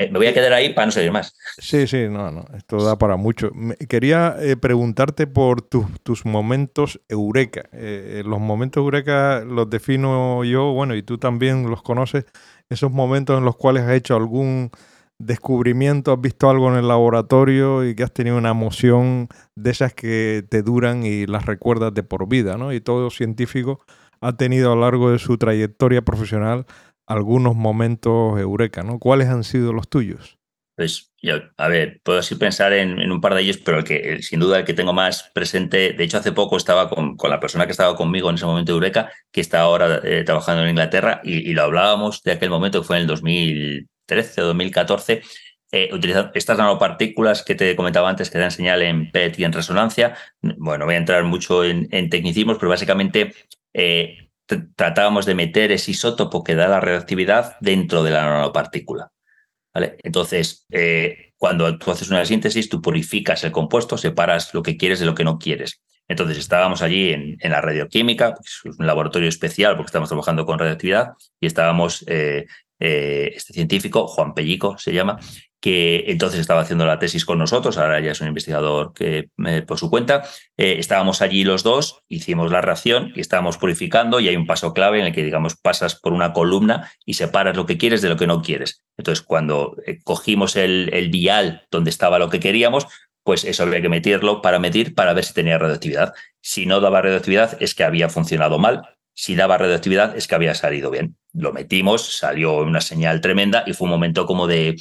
Eh, 0.00 0.08
me 0.10 0.18
voy 0.18 0.28
a 0.28 0.32
quedar 0.32 0.54
ahí 0.54 0.72
para 0.72 0.86
no 0.86 0.92
seguir 0.92 1.12
más. 1.12 1.36
Sí, 1.58 1.86
sí, 1.86 2.08
no, 2.08 2.30
no, 2.30 2.46
esto 2.56 2.82
da 2.82 2.96
para 2.96 3.16
mucho. 3.16 3.50
quería 3.86 4.34
eh, 4.40 4.56
preguntarte 4.56 5.26
por 5.26 5.60
tus 5.60 6.24
momentos 6.24 6.98
eureka. 7.06 7.68
Eh, 7.72 8.22
los 8.24 8.40
momentos 8.40 8.80
eureka 8.80 9.44
los 9.46 9.68
defino 9.68 10.42
yo, 10.42 10.72
bueno, 10.72 10.94
y 10.94 11.02
tú 11.02 11.18
también 11.18 11.68
los 11.68 11.82
conoces, 11.82 12.24
esos 12.70 12.90
momentos 12.90 13.36
en 13.36 13.44
los 13.44 13.56
cuales 13.56 13.82
has 13.82 13.92
hecho 13.92 14.16
algún 14.16 14.70
descubrimiento, 15.18 16.14
has 16.14 16.20
visto 16.22 16.48
algo 16.48 16.70
en 16.70 16.78
el 16.78 16.88
laboratorio 16.88 17.86
y 17.86 17.94
que 17.94 18.02
has 18.02 18.12
tenido 18.14 18.38
una 18.38 18.52
emoción 18.52 19.28
de 19.54 19.70
esas 19.70 19.92
que 19.92 20.46
te 20.48 20.62
duran 20.62 21.04
y 21.04 21.26
las 21.26 21.44
recuerdas 21.44 21.92
de 21.92 22.02
por 22.02 22.26
vida, 22.26 22.56
¿no? 22.56 22.72
Y 22.72 22.80
todo 22.80 23.10
científico 23.10 23.80
ha 24.22 24.36
tenido 24.36 24.72
a 24.72 24.74
lo 24.74 24.82
largo 24.82 25.10
de 25.10 25.18
su 25.18 25.36
trayectoria 25.36 26.02
profesional 26.02 26.64
algunos 27.10 27.56
momentos 27.56 28.38
eureka, 28.38 28.84
¿no? 28.84 29.00
¿Cuáles 29.00 29.28
han 29.28 29.42
sido 29.42 29.72
los 29.72 29.88
tuyos? 29.88 30.38
Pues, 30.76 31.12
yo, 31.20 31.34
a 31.56 31.68
ver, 31.68 32.00
puedo 32.04 32.20
así 32.20 32.36
pensar 32.36 32.72
en, 32.72 33.10
un 33.10 33.20
par 33.20 33.34
de 33.34 33.42
ellos, 33.42 33.58
pero 33.58 33.78
el 33.78 33.84
que 33.84 34.22
sin 34.22 34.38
duda 34.38 34.60
el 34.60 34.64
que 34.64 34.74
tengo 34.74 34.92
más 34.92 35.28
presente, 35.34 35.92
de 35.92 36.04
hecho 36.04 36.18
hace 36.18 36.30
poco 36.30 36.56
estaba 36.56 36.88
con, 36.88 37.16
con 37.16 37.28
la 37.28 37.40
persona 37.40 37.66
que 37.66 37.72
estaba 37.72 37.96
conmigo 37.96 38.30
en 38.30 38.36
ese 38.36 38.46
momento 38.46 38.72
de 38.72 38.76
Eureka, 38.76 39.10
que 39.32 39.40
está 39.40 39.60
ahora 39.60 40.00
eh, 40.04 40.22
trabajando 40.24 40.62
en 40.62 40.70
Inglaterra, 40.70 41.20
y, 41.24 41.52
lo 41.52 41.62
hablábamos 41.62 42.22
de 42.22 42.32
aquel 42.32 42.48
momento, 42.48 42.80
que 42.80 42.86
fue 42.86 42.96
en 42.96 43.02
el 43.02 43.08
2013 43.08 44.42
o 44.42 44.46
2014, 44.46 45.22
eh, 45.72 45.90
utilizando 45.92 46.30
estas 46.34 46.58
nanopartículas 46.58 47.42
que 47.42 47.56
te 47.56 47.74
comentaba 47.74 48.08
antes 48.08 48.30
que 48.30 48.38
dan 48.38 48.52
señal 48.52 48.82
en 48.82 49.10
PET 49.10 49.36
y 49.40 49.44
en 49.44 49.52
resonancia. 49.52 50.14
Bueno, 50.40 50.84
voy 50.84 50.94
a 50.94 50.98
entrar 50.98 51.24
mucho 51.24 51.64
en, 51.64 51.88
en 51.90 52.08
tecnicismos, 52.08 52.56
pero 52.58 52.70
básicamente 52.70 53.34
eh, 53.74 54.29
tratábamos 54.76 55.26
de 55.26 55.34
meter 55.34 55.72
ese 55.72 55.92
isótopo 55.92 56.44
que 56.44 56.54
da 56.54 56.68
la 56.68 56.80
reactividad 56.80 57.56
dentro 57.60 58.02
de 58.02 58.10
la 58.10 58.24
nanopartícula. 58.24 59.10
¿vale? 59.74 59.96
Entonces, 60.02 60.66
eh, 60.70 61.32
cuando 61.36 61.78
tú 61.78 61.90
haces 61.90 62.10
una 62.10 62.24
síntesis, 62.24 62.68
tú 62.68 62.82
purificas 62.82 63.44
el 63.44 63.52
compuesto, 63.52 63.96
separas 63.96 64.52
lo 64.54 64.62
que 64.62 64.76
quieres 64.76 65.00
de 65.00 65.06
lo 65.06 65.14
que 65.14 65.24
no 65.24 65.38
quieres. 65.38 65.80
Entonces, 66.08 66.38
estábamos 66.38 66.82
allí 66.82 67.10
en, 67.10 67.38
la 67.42 67.60
radioquímica, 67.60 68.34
es 68.44 68.64
un 68.64 68.86
laboratorio 68.86 69.28
especial 69.28 69.76
porque 69.76 69.88
estamos 69.90 70.08
trabajando 70.08 70.44
con 70.44 70.58
radioactividad, 70.58 71.12
y 71.40 71.46
estábamos, 71.46 72.04
eh, 72.08 72.46
eh, 72.80 73.32
este 73.34 73.52
científico, 73.52 74.08
Juan 74.08 74.34
Pellico 74.34 74.76
se 74.76 74.92
llama, 74.92 75.20
que 75.60 76.04
entonces 76.08 76.40
estaba 76.40 76.62
haciendo 76.62 76.86
la 76.86 76.98
tesis 76.98 77.26
con 77.26 77.38
nosotros, 77.38 77.76
ahora 77.76 78.00
ya 78.00 78.12
es 78.12 78.20
un 78.20 78.28
investigador 78.28 78.94
que 78.94 79.28
eh, 79.46 79.62
por 79.62 79.78
su 79.78 79.90
cuenta. 79.90 80.24
Eh, 80.56 80.76
estábamos 80.78 81.20
allí 81.20 81.44
los 81.44 81.62
dos, 81.62 82.00
hicimos 82.08 82.50
la 82.50 82.62
reacción 82.62 83.12
y 83.14 83.20
estábamos 83.20 83.58
purificando 83.58 84.20
y 84.20 84.28
hay 84.28 84.36
un 84.36 84.46
paso 84.46 84.72
clave 84.72 85.00
en 85.00 85.06
el 85.06 85.12
que, 85.12 85.22
digamos, 85.22 85.56
pasas 85.56 86.00
por 86.00 86.14
una 86.14 86.32
columna 86.32 86.90
y 87.04 87.14
separas 87.14 87.56
lo 87.56 87.66
que 87.66 87.76
quieres 87.76 88.00
de 88.00 88.08
lo 88.08 88.16
que 88.16 88.26
no 88.26 88.40
quieres. 88.40 88.82
Entonces, 88.96 89.22
cuando 89.22 89.76
eh, 89.86 89.98
cogimos 90.02 90.56
el, 90.56 91.08
vial 91.10 91.66
donde 91.70 91.90
estaba 91.90 92.18
lo 92.18 92.30
que 92.30 92.40
queríamos, 92.40 92.86
pues 93.22 93.44
eso 93.44 93.64
había 93.64 93.82
que 93.82 93.88
meterlo 93.90 94.40
para 94.40 94.58
medir, 94.58 94.94
para 94.94 95.12
ver 95.12 95.24
si 95.24 95.34
tenía 95.34 95.58
radioactividad. 95.58 96.14
Si 96.40 96.64
no 96.64 96.80
daba 96.80 97.02
radioactividad, 97.02 97.58
es 97.60 97.74
que 97.74 97.84
había 97.84 98.08
funcionado 98.08 98.58
mal. 98.58 98.96
Si 99.12 99.34
daba 99.34 99.58
radioactividad, 99.58 100.16
es 100.16 100.26
que 100.26 100.34
había 100.34 100.54
salido 100.54 100.90
bien. 100.90 101.16
Lo 101.34 101.52
metimos, 101.52 102.16
salió 102.16 102.56
una 102.58 102.80
señal 102.80 103.20
tremenda 103.20 103.64
y 103.66 103.74
fue 103.74 103.84
un 103.86 103.90
momento 103.90 104.24
como 104.24 104.46
de, 104.46 104.76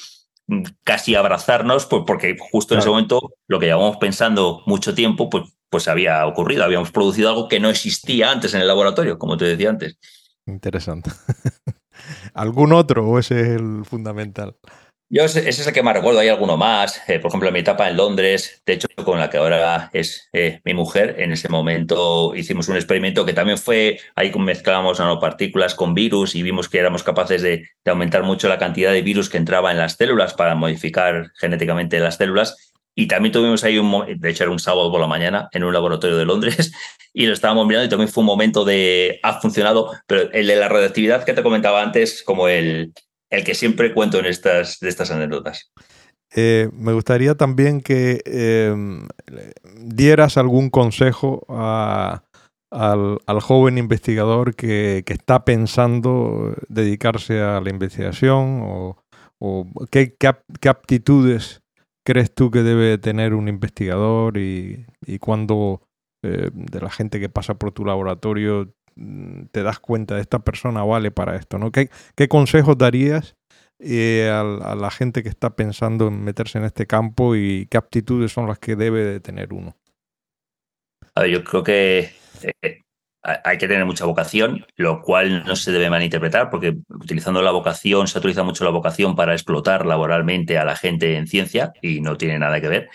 casi 0.83 1.15
abrazarnos, 1.15 1.85
pues 1.85 2.03
porque 2.05 2.35
justo 2.51 2.73
en 2.73 2.79
ese 2.79 2.89
momento 2.89 3.33
lo 3.47 3.59
que 3.59 3.67
llevábamos 3.67 3.97
pensando 3.97 4.61
mucho 4.65 4.93
tiempo, 4.93 5.29
pues, 5.29 5.45
pues 5.69 5.87
había 5.87 6.25
ocurrido, 6.25 6.63
habíamos 6.63 6.91
producido 6.91 7.29
algo 7.29 7.47
que 7.47 7.59
no 7.59 7.69
existía 7.69 8.31
antes 8.31 8.53
en 8.53 8.61
el 8.61 8.67
laboratorio, 8.67 9.19
como 9.19 9.37
te 9.37 9.45
decía 9.45 9.69
antes. 9.69 9.97
Interesante. 10.45 11.11
¿Algún 12.33 12.73
otro 12.73 13.07
o 13.07 13.19
ese 13.19 13.41
es 13.41 13.47
el 13.49 13.85
fundamental? 13.85 14.55
Yo 15.11 15.23
ese 15.23 15.49
es 15.49 15.65
el 15.65 15.73
que 15.73 15.81
más 15.81 15.95
recuerdo, 15.95 16.19
hay 16.19 16.27
alguno 16.27 16.55
más. 16.55 17.01
Eh, 17.09 17.17
por 17.17 17.29
ejemplo, 17.29 17.49
en 17.49 17.53
mi 17.53 17.61
etapa 17.61 17.89
en 17.89 17.97
Londres, 17.97 18.61
de 18.63 18.73
hecho, 18.73 18.87
con 19.03 19.19
la 19.19 19.31
que 19.31 19.37
ahora 19.37 19.89
es 19.91 20.29
eh, 20.33 20.61
mi 20.63 20.75
mujer, 20.75 21.15
en 21.17 21.31
ese 21.31 21.49
momento 21.49 22.35
hicimos 22.35 22.67
un 22.67 22.75
experimento 22.75 23.25
que 23.25 23.33
también 23.33 23.57
fue, 23.57 23.99
ahí 24.15 24.31
mezclamos 24.37 24.99
nanopartículas 24.99 25.73
con 25.73 25.95
virus 25.95 26.35
y 26.35 26.43
vimos 26.43 26.69
que 26.69 26.77
éramos 26.77 27.01
capaces 27.01 27.41
de, 27.41 27.67
aumentar 27.85 28.21
mucho 28.21 28.47
la 28.47 28.59
cantidad 28.59 28.91
de 28.93 29.01
virus 29.01 29.29
que 29.29 29.37
entraba 29.37 29.71
en 29.71 29.79
las 29.79 29.93
células 29.93 30.35
para 30.35 30.53
modificar 30.53 31.31
genéticamente 31.39 31.99
las 31.99 32.17
células. 32.17 32.71
Y 32.93 33.07
también 33.07 33.31
tuvimos 33.31 33.63
ahí 33.63 33.79
un 33.79 34.05
de 34.19 34.29
hecho 34.29 34.43
era 34.43 34.51
un 34.51 34.59
sábado 34.59 34.91
por 34.91 35.01
la 35.01 35.07
mañana 35.07 35.49
en 35.53 35.63
un 35.63 35.73
laboratorio 35.73 36.17
de 36.17 36.25
Londres 36.25 36.71
y 37.13 37.25
lo 37.25 37.33
estábamos 37.33 37.65
mirando 37.65 37.87
y 37.87 37.89
también 37.89 38.09
fue 38.09 38.21
un 38.21 38.27
momento 38.27 38.63
de 38.63 39.19
ha 39.23 39.39
funcionado, 39.41 39.91
pero 40.05 40.31
el 40.33 40.45
de 40.45 40.55
la 40.55 40.69
radioactividad 40.69 41.23
que 41.23 41.33
te 41.33 41.41
comentaba 41.41 41.81
antes, 41.81 42.21
como 42.21 42.47
el, 42.47 42.93
el 43.29 43.43
que 43.43 43.55
siempre 43.55 43.93
cuento 43.93 44.19
en 44.19 44.25
estas, 44.25 44.79
de 44.79 44.89
estas 44.89 45.11
anécdotas. 45.11 45.71
Eh, 46.35 46.69
me 46.73 46.93
gustaría 46.93 47.35
también 47.35 47.81
que 47.81 48.21
em, 48.25 49.07
dieras 49.81 50.37
algún 50.37 50.69
consejo 50.69 51.45
a, 51.49 52.23
al, 52.71 53.41
joven 53.41 53.77
investigador 53.77 54.55
que, 54.55 55.03
está 55.07 55.43
pensando 55.43 56.55
dedicarse 56.67 57.41
a 57.41 57.61
la 57.61 57.69
investigación 57.69 58.61
o, 58.63 58.95
qué, 59.89 60.15
aptitudes 60.67 61.61
crees 62.05 62.33
tú 62.33 62.51
que 62.51 62.61
debe 62.61 62.97
tener 62.97 63.33
un 63.33 63.47
investigador 63.47 64.37
y, 64.37 64.85
y 65.05 65.17
cuando 65.17 65.81
eh, 66.21 66.49
de 66.53 66.81
la 66.81 66.89
gente 66.89 67.19
que 67.19 67.29
pasa 67.29 67.53
por 67.53 67.71
tu 67.71 67.85
laboratorio 67.85 68.73
te 69.51 69.63
das 69.63 69.79
cuenta 69.79 70.15
de 70.15 70.21
esta 70.21 70.39
persona 70.39 70.83
vale 70.83 71.11
para 71.11 71.35
esto, 71.35 71.57
¿no? 71.57 71.71
¿Qué, 71.71 71.89
consejos 72.27 72.77
darías 72.77 73.35
eh, 73.79 74.29
a, 74.31 74.75
la 74.75 74.91
gente 74.91 75.23
que 75.23 75.29
está 75.29 75.55
pensando 75.55 76.07
en 76.07 76.23
meterse 76.23 76.57
en 76.57 76.65
este 76.65 76.85
campo 76.85 77.35
y 77.35 77.67
qué 77.67 77.77
aptitudes 77.77 78.31
son 78.31 78.47
las 78.47 78.59
que 78.59 78.75
debe 78.75 79.03
de 79.03 79.19
tener 79.19 79.53
uno? 79.53 79.75
yo 81.29 81.43
creo 81.43 81.63
que 81.63 82.11
eh, 82.61 82.79
hay 83.21 83.57
que 83.57 83.67
tener 83.67 83.85
mucha 83.85 84.05
vocación, 84.05 84.65
lo 84.77 85.01
cual 85.01 85.43
no 85.45 85.55
se 85.55 85.71
debe 85.71 85.89
malinterpretar, 85.89 86.49
porque 86.49 86.77
utilizando 86.87 87.41
la 87.41 87.51
vocación, 87.51 88.07
se 88.07 88.17
utiliza 88.17 88.43
mucho 88.43 88.63
la 88.63 88.69
vocación 88.69 89.15
para 89.15 89.33
explotar 89.33 89.85
laboralmente 89.85 90.57
a 90.57 90.63
la 90.63 90.75
gente 90.75 91.17
en 91.17 91.27
ciencia 91.27 91.73
y 91.81 91.99
no 91.99 92.15
tiene 92.15 92.39
nada 92.39 92.61
que 92.61 92.69
ver. 92.69 92.89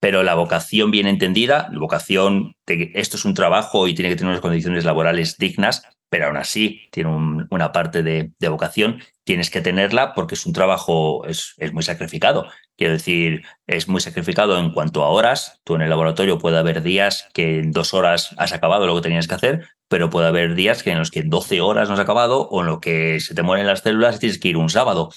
Pero 0.00 0.22
la 0.22 0.34
vocación 0.34 0.90
bien 0.90 1.06
entendida, 1.06 1.68
la 1.72 1.78
vocación 1.80 2.54
de 2.66 2.92
esto 2.94 3.16
es 3.16 3.24
un 3.24 3.34
trabajo 3.34 3.88
y 3.88 3.94
tiene 3.94 4.10
que 4.10 4.16
tener 4.16 4.30
unas 4.30 4.40
condiciones 4.40 4.84
laborales 4.84 5.38
dignas, 5.38 5.82
pero 6.10 6.26
aún 6.26 6.36
así 6.36 6.88
tiene 6.90 7.10
una 7.50 7.72
parte 7.72 8.02
de, 8.02 8.32
vocación, 8.48 9.02
tienes 9.24 9.50
que 9.50 9.60
tenerla 9.60 10.14
porque 10.14 10.36
es 10.36 10.46
un 10.46 10.52
trabajo, 10.52 11.26
es, 11.26 11.54
es, 11.58 11.72
muy 11.72 11.82
sacrificado. 11.82 12.46
Quiero 12.76 12.94
decir, 12.94 13.42
es 13.66 13.88
muy 13.88 14.00
sacrificado 14.00 14.58
en 14.58 14.70
cuanto 14.72 15.04
a 15.04 15.08
horas. 15.08 15.60
Tú 15.64 15.74
en 15.74 15.82
el 15.82 15.90
laboratorio 15.90 16.38
puede 16.38 16.58
haber 16.58 16.82
días 16.82 17.28
que 17.34 17.58
en 17.58 17.72
dos 17.72 17.92
horas 17.92 18.34
has 18.38 18.52
acabado 18.52 18.86
lo 18.86 18.94
que 18.96 19.02
tenías 19.02 19.28
que 19.28 19.34
hacer, 19.34 19.68
pero 19.88 20.10
puede 20.10 20.28
haber 20.28 20.54
días 20.54 20.82
que 20.82 20.92
en 20.92 20.98
los 20.98 21.10
que 21.10 21.22
12 21.22 21.60
horas 21.60 21.88
no 21.88 21.94
has 21.94 22.00
acabado 22.00 22.48
o 22.48 22.60
en 22.60 22.66
lo 22.68 22.80
que 22.80 23.20
se 23.20 23.34
te 23.34 23.42
mueren 23.42 23.66
las 23.66 23.80
células 23.80 24.16
y 24.16 24.18
tienes 24.20 24.38
que 24.38 24.48
ir 24.48 24.56
un 24.56 24.70
sábado. 24.70 25.10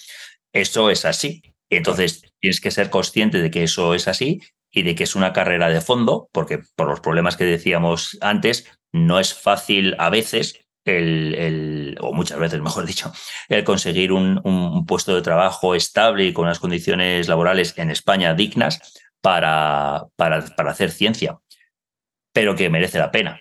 Eso 0.51 0.89
es 0.89 1.05
así. 1.05 1.43
Entonces, 1.69 2.23
tienes 2.41 2.59
que 2.59 2.71
ser 2.71 2.89
consciente 2.89 3.41
de 3.41 3.49
que 3.49 3.63
eso 3.63 3.93
es 3.93 4.09
así 4.09 4.41
y 4.71 4.83
de 4.83 4.95
que 4.95 5.03
es 5.03 5.15
una 5.15 5.33
carrera 5.33 5.69
de 5.69 5.81
fondo, 5.81 6.29
porque 6.31 6.59
por 6.75 6.87
los 6.87 7.01
problemas 7.01 7.37
que 7.37 7.43
decíamos 7.43 8.17
antes, 8.21 8.65
no 8.91 9.19
es 9.19 9.33
fácil 9.33 9.95
a 9.99 10.09
veces 10.09 10.65
el, 10.85 11.97
o 11.99 12.13
muchas 12.13 12.39
veces, 12.39 12.61
mejor 12.61 12.85
dicho, 12.85 13.11
el 13.49 13.63
conseguir 13.63 14.11
un, 14.11 14.85
puesto 14.85 15.15
de 15.15 15.21
trabajo 15.21 15.75
estable 15.75 16.25
y 16.25 16.33
con 16.33 16.45
unas 16.45 16.59
condiciones 16.59 17.27
laborales 17.27 17.77
en 17.77 17.91
España 17.91 18.33
dignas 18.33 18.79
para, 19.21 20.05
para, 20.15 20.45
para 20.55 20.71
hacer 20.71 20.91
ciencia, 20.91 21.39
pero 22.33 22.55
que 22.55 22.69
merece 22.69 22.97
la 22.97 23.11
pena. 23.11 23.39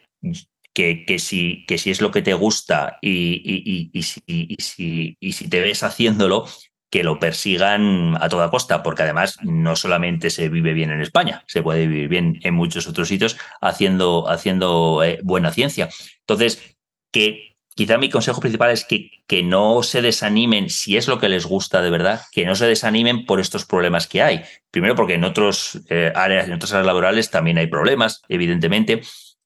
Que, 0.73 1.05
que, 1.05 1.19
si, 1.19 1.65
que 1.67 1.79
si 1.79 1.91
es 1.91 2.01
lo 2.01 2.13
que 2.13 2.23
te 2.23 2.33
gusta 2.33 2.99
y, 3.03 3.43
y, 3.45 3.91
y, 3.93 4.03
si, 4.03 5.17
y 5.19 5.33
si 5.33 5.49
te 5.49 5.61
ves 5.61 5.83
haciéndolo, 5.83 6.47
que 6.91 7.05
lo 7.05 7.19
persigan 7.19 8.17
a 8.21 8.29
toda 8.29 8.51
costa, 8.51 8.83
porque 8.83 9.05
además 9.05 9.39
no 9.43 9.77
solamente 9.77 10.29
se 10.29 10.49
vive 10.49 10.75
bien 10.75 10.91
en 10.91 11.01
España, 11.01 11.45
se 11.47 11.63
puede 11.63 11.87
vivir 11.87 12.09
bien 12.09 12.41
en 12.43 12.55
muchos 12.55 12.89
otros 12.89 13.09
sitios 13.09 13.39
haciendo, 13.61 14.29
haciendo 14.29 15.03
eh, 15.05 15.21
buena 15.23 15.53
ciencia. 15.53 15.89
Entonces, 16.21 16.77
que 17.13 17.57
quizá 17.77 17.97
mi 17.97 18.11
consejo 18.11 18.41
principal 18.41 18.73
es 18.73 18.85
que, 18.85 19.23
que 19.29 19.43
no 19.45 19.83
se 19.85 20.03
desanimen, 20.03 20.69
si 20.69 20.97
es 20.97 21.07
lo 21.07 21.19
que 21.19 21.29
les 21.29 21.47
gusta 21.47 21.81
de 21.81 21.91
verdad, 21.91 22.23
que 22.33 22.45
no 22.45 22.57
se 22.57 22.67
desanimen 22.67 23.25
por 23.25 23.39
estos 23.39 23.65
problemas 23.65 24.09
que 24.09 24.23
hay. 24.23 24.43
Primero 24.73 24.97
porque 24.97 25.15
en 25.15 25.25
otros 25.25 25.81
eh, 25.89 26.13
áreas, 26.15 26.49
en 26.49 26.55
otras 26.55 26.73
áreas 26.73 26.87
laborales 26.87 27.31
también 27.31 27.59
hay 27.59 27.69
problemas, 27.69 28.23
evidentemente, 28.29 29.01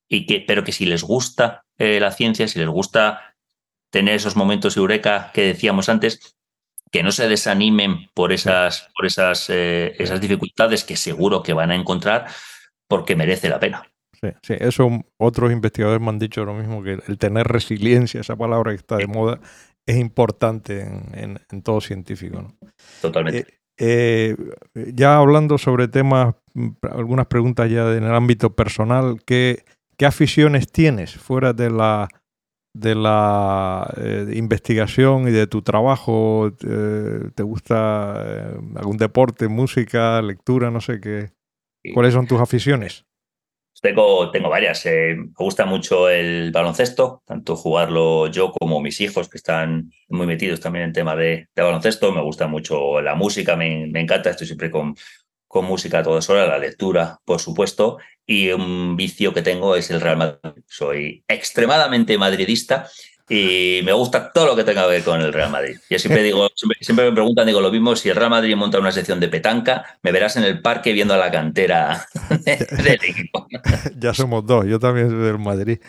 y 0.09 0.25
que, 0.25 0.43
pero 0.45 0.63
que 0.63 0.71
si 0.71 0.85
les 0.85 1.03
gusta 1.03 1.65
eh, 1.77 1.99
la 1.99 2.11
ciencia, 2.11 2.47
si 2.47 2.57
les 2.57 2.69
gusta 2.69 3.35
tener 3.91 4.15
esos 4.15 4.35
momentos 4.35 4.75
eureka 4.75 5.31
que 5.33 5.43
decíamos 5.43 5.87
antes, 5.87 6.34
que 6.95 7.03
no 7.03 7.11
se 7.11 7.27
desanimen 7.27 8.07
por 8.13 8.31
esas, 8.31 8.87
por 8.95 9.05
esas, 9.05 9.49
eh, 9.49 9.93
esas 9.99 10.21
dificultades 10.21 10.85
que 10.85 10.95
seguro 10.95 11.43
que 11.43 11.51
van 11.51 11.71
a 11.71 11.75
encontrar, 11.75 12.25
porque 12.87 13.17
merece 13.17 13.49
la 13.49 13.59
pena. 13.59 13.83
Sí, 14.13 14.29
sí, 14.41 14.53
eso 14.57 14.89
otros 15.17 15.51
investigadores 15.51 16.01
me 16.01 16.07
han 16.07 16.19
dicho 16.19 16.45
lo 16.45 16.53
mismo, 16.53 16.81
que 16.81 16.97
el 17.05 17.17
tener 17.17 17.47
resiliencia, 17.47 18.21
esa 18.21 18.37
palabra 18.37 18.71
que 18.71 18.77
está 18.77 18.95
de 18.95 19.07
moda, 19.07 19.41
es 19.85 19.97
importante 19.97 20.83
en, 20.83 21.61
todo 21.63 21.81
científico. 21.81 22.43
¿no? 22.43 22.55
Totalmente. 23.01 23.59
Eh, 23.77 24.37
eh, 24.73 24.91
ya 24.93 25.17
hablando 25.17 25.57
sobre 25.57 25.89
temas, 25.89 26.33
algunas 26.81 27.25
preguntas 27.25 27.69
ya 27.69 27.91
en 27.93 28.05
el 28.05 28.15
ámbito 28.15 28.55
personal, 28.55 29.19
¿qué, 29.25 29.65
qué 29.97 30.05
aficiones 30.05 30.71
tienes 30.71 31.13
fuera 31.13 31.51
de 31.51 31.71
la, 31.71 32.07
de 32.75 32.93
la 32.93 33.89
eh, 33.97 34.27
investigación 34.33 35.27
y 35.27 35.31
de 35.31 35.47
tu 35.47 35.61
trabajo? 35.61 36.51
¿Te 36.59 37.43
gusta 37.43 38.51
algún 38.75 38.97
deporte, 38.97 39.47
música, 39.47 40.21
lectura, 40.21 40.69
no 40.71 40.81
sé 40.81 40.99
qué? 40.99 41.31
¿Cuáles 41.93 42.13
son 42.13 42.27
tus 42.27 42.41
aficiones? 42.41 43.05
Tengo, 43.81 44.31
tengo 44.31 44.49
varias. 44.49 44.85
Eh, 44.85 45.15
me 45.15 45.31
gusta 45.37 45.65
mucho 45.65 46.09
el 46.09 46.51
baloncesto, 46.51 47.21
tanto 47.25 47.55
jugarlo 47.55 48.27
yo 48.27 48.51
como 48.51 48.81
mis 48.81 48.99
hijos, 49.01 49.29
que 49.29 49.37
están 49.37 49.91
muy 50.07 50.25
metidos 50.25 50.59
también 50.59 50.85
en 50.85 50.93
tema 50.93 51.15
de, 51.15 51.49
baloncesto. 51.55 52.11
Me 52.11 52.21
gusta 52.21 52.47
mucho 52.47 53.01
la 53.01 53.15
música, 53.15 53.55
me, 53.55 53.83
encanta, 53.83 54.31
estoy 54.31 54.47
siempre 54.47 54.71
con, 54.71 54.95
con 55.55 55.63
música 55.63 55.99
a 55.99 56.03
todas 56.03 56.29
horas, 56.29 56.49
la 56.49 56.59
lectura, 56.59 57.21
por 57.23 57.39
supuesto. 57.39 57.97
Y 58.27 58.49
un 58.49 58.97
vicio 58.97 59.33
que 59.33 59.41
tengo 59.41 59.77
es 59.77 59.89
el 59.89 60.01
Real 60.01 60.17
Madrid. 60.17 60.63
Soy 60.67 61.23
extremadamente 61.29 62.17
madridista 62.17 62.89
y 63.29 63.79
me 63.85 63.93
gusta 63.93 64.33
todo 64.33 64.47
lo 64.47 64.55
que 64.57 64.65
tenga 64.65 64.83
que 64.83 64.89
ver 64.89 65.03
con 65.05 65.21
el 65.21 65.31
Real 65.31 65.49
Madrid. 65.49 65.77
Yo 65.89 65.97
siempre 65.97 66.23
digo, 66.23 66.49
siempre, 66.81 67.05
me 67.05 67.13
preguntan, 67.13 67.47
digo 67.47 67.61
lo 67.61 67.71
mismo, 67.71 67.95
si 67.95 68.09
el 68.09 68.17
Real 68.17 68.31
Madrid 68.31 68.53
monta 68.57 68.79
una 68.79 68.91
sección 68.91 69.21
de 69.21 69.29
petanca, 69.29 69.97
me 70.03 70.11
verás 70.11 70.35
en 70.35 70.43
el 70.43 70.61
parque 70.61 70.91
viendo 70.91 71.13
a 71.13 71.17
la 71.17 71.31
cantera 71.31 72.05
del 72.45 72.99
equipo. 73.01 73.47
Ya 73.97 74.13
somos 74.13 74.45
dos, 74.45 74.65
yo 74.65 74.77
también 74.77 75.09
soy 75.09 75.19
del 75.19 75.39
Madrid. 75.39 75.79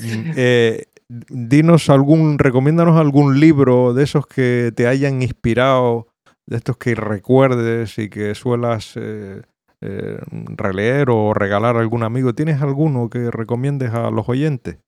Mm, 0.00 0.30
eh, 0.36 0.84
dinos 1.08 1.90
algún, 1.90 2.38
recomiéndanos 2.38 2.96
algún 2.96 3.40
libro 3.40 3.92
de 3.92 4.04
esos 4.04 4.24
que 4.28 4.72
te 4.76 4.86
hayan 4.86 5.20
inspirado, 5.20 6.06
de 6.46 6.56
estos 6.56 6.76
que 6.76 6.94
recuerdes 6.94 7.98
y 7.98 8.08
que 8.08 8.34
suelas 8.34 8.96
eh, 8.96 9.42
eh, 9.80 10.18
releer 10.56 11.10
o 11.10 11.34
regalar 11.34 11.76
a 11.76 11.80
algún 11.80 12.02
amigo. 12.02 12.34
¿Tienes 12.34 12.62
alguno 12.62 13.10
que 13.10 13.30
recomiendes 13.30 13.92
a 13.92 14.10
los 14.10 14.28
oyentes? 14.28 14.78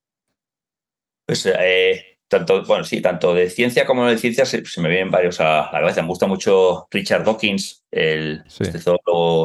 Pues 1.26 1.44
eh, 1.46 2.18
tanto, 2.28 2.64
bueno, 2.64 2.84
sí, 2.84 3.00
tanto 3.02 3.34
de 3.34 3.50
ciencia 3.50 3.84
como 3.84 4.06
de 4.06 4.18
ciencia 4.18 4.46
se, 4.46 4.62
me 4.80 4.88
vienen 4.88 5.10
varios 5.10 5.40
a 5.40 5.70
la 5.72 5.80
cabeza. 5.80 6.02
Me 6.02 6.08
gusta 6.08 6.26
mucho 6.26 6.86
Richard 6.90 7.24
Dawkins, 7.24 7.84
el 7.90 8.44
sí. 8.46 8.64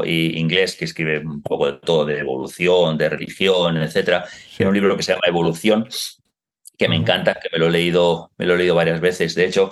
inglés 0.05 0.75
que 0.75 0.85
escribe 0.85 1.19
un 1.19 1.41
poco 1.41 1.71
de 1.71 1.79
todo, 1.79 2.05
de 2.05 2.19
evolución, 2.19 2.97
de 2.97 3.09
religión, 3.09 3.77
etcétera. 3.77 4.25
Tiene 4.55 4.69
un 4.69 4.75
libro 4.75 4.95
que 4.95 5.03
se 5.03 5.13
llama 5.13 5.27
Evolución, 5.27 5.87
que 6.77 6.87
me 6.87 6.95
encanta, 6.95 7.35
que 7.35 7.49
me 7.51 7.57
lo 7.57 7.67
he 7.67 7.71
leído, 7.71 8.31
me 8.37 8.45
lo 8.45 8.53
he 8.53 8.57
leído 8.57 8.75
varias 8.75 9.01
veces. 9.01 9.35
De 9.35 9.45
hecho, 9.45 9.71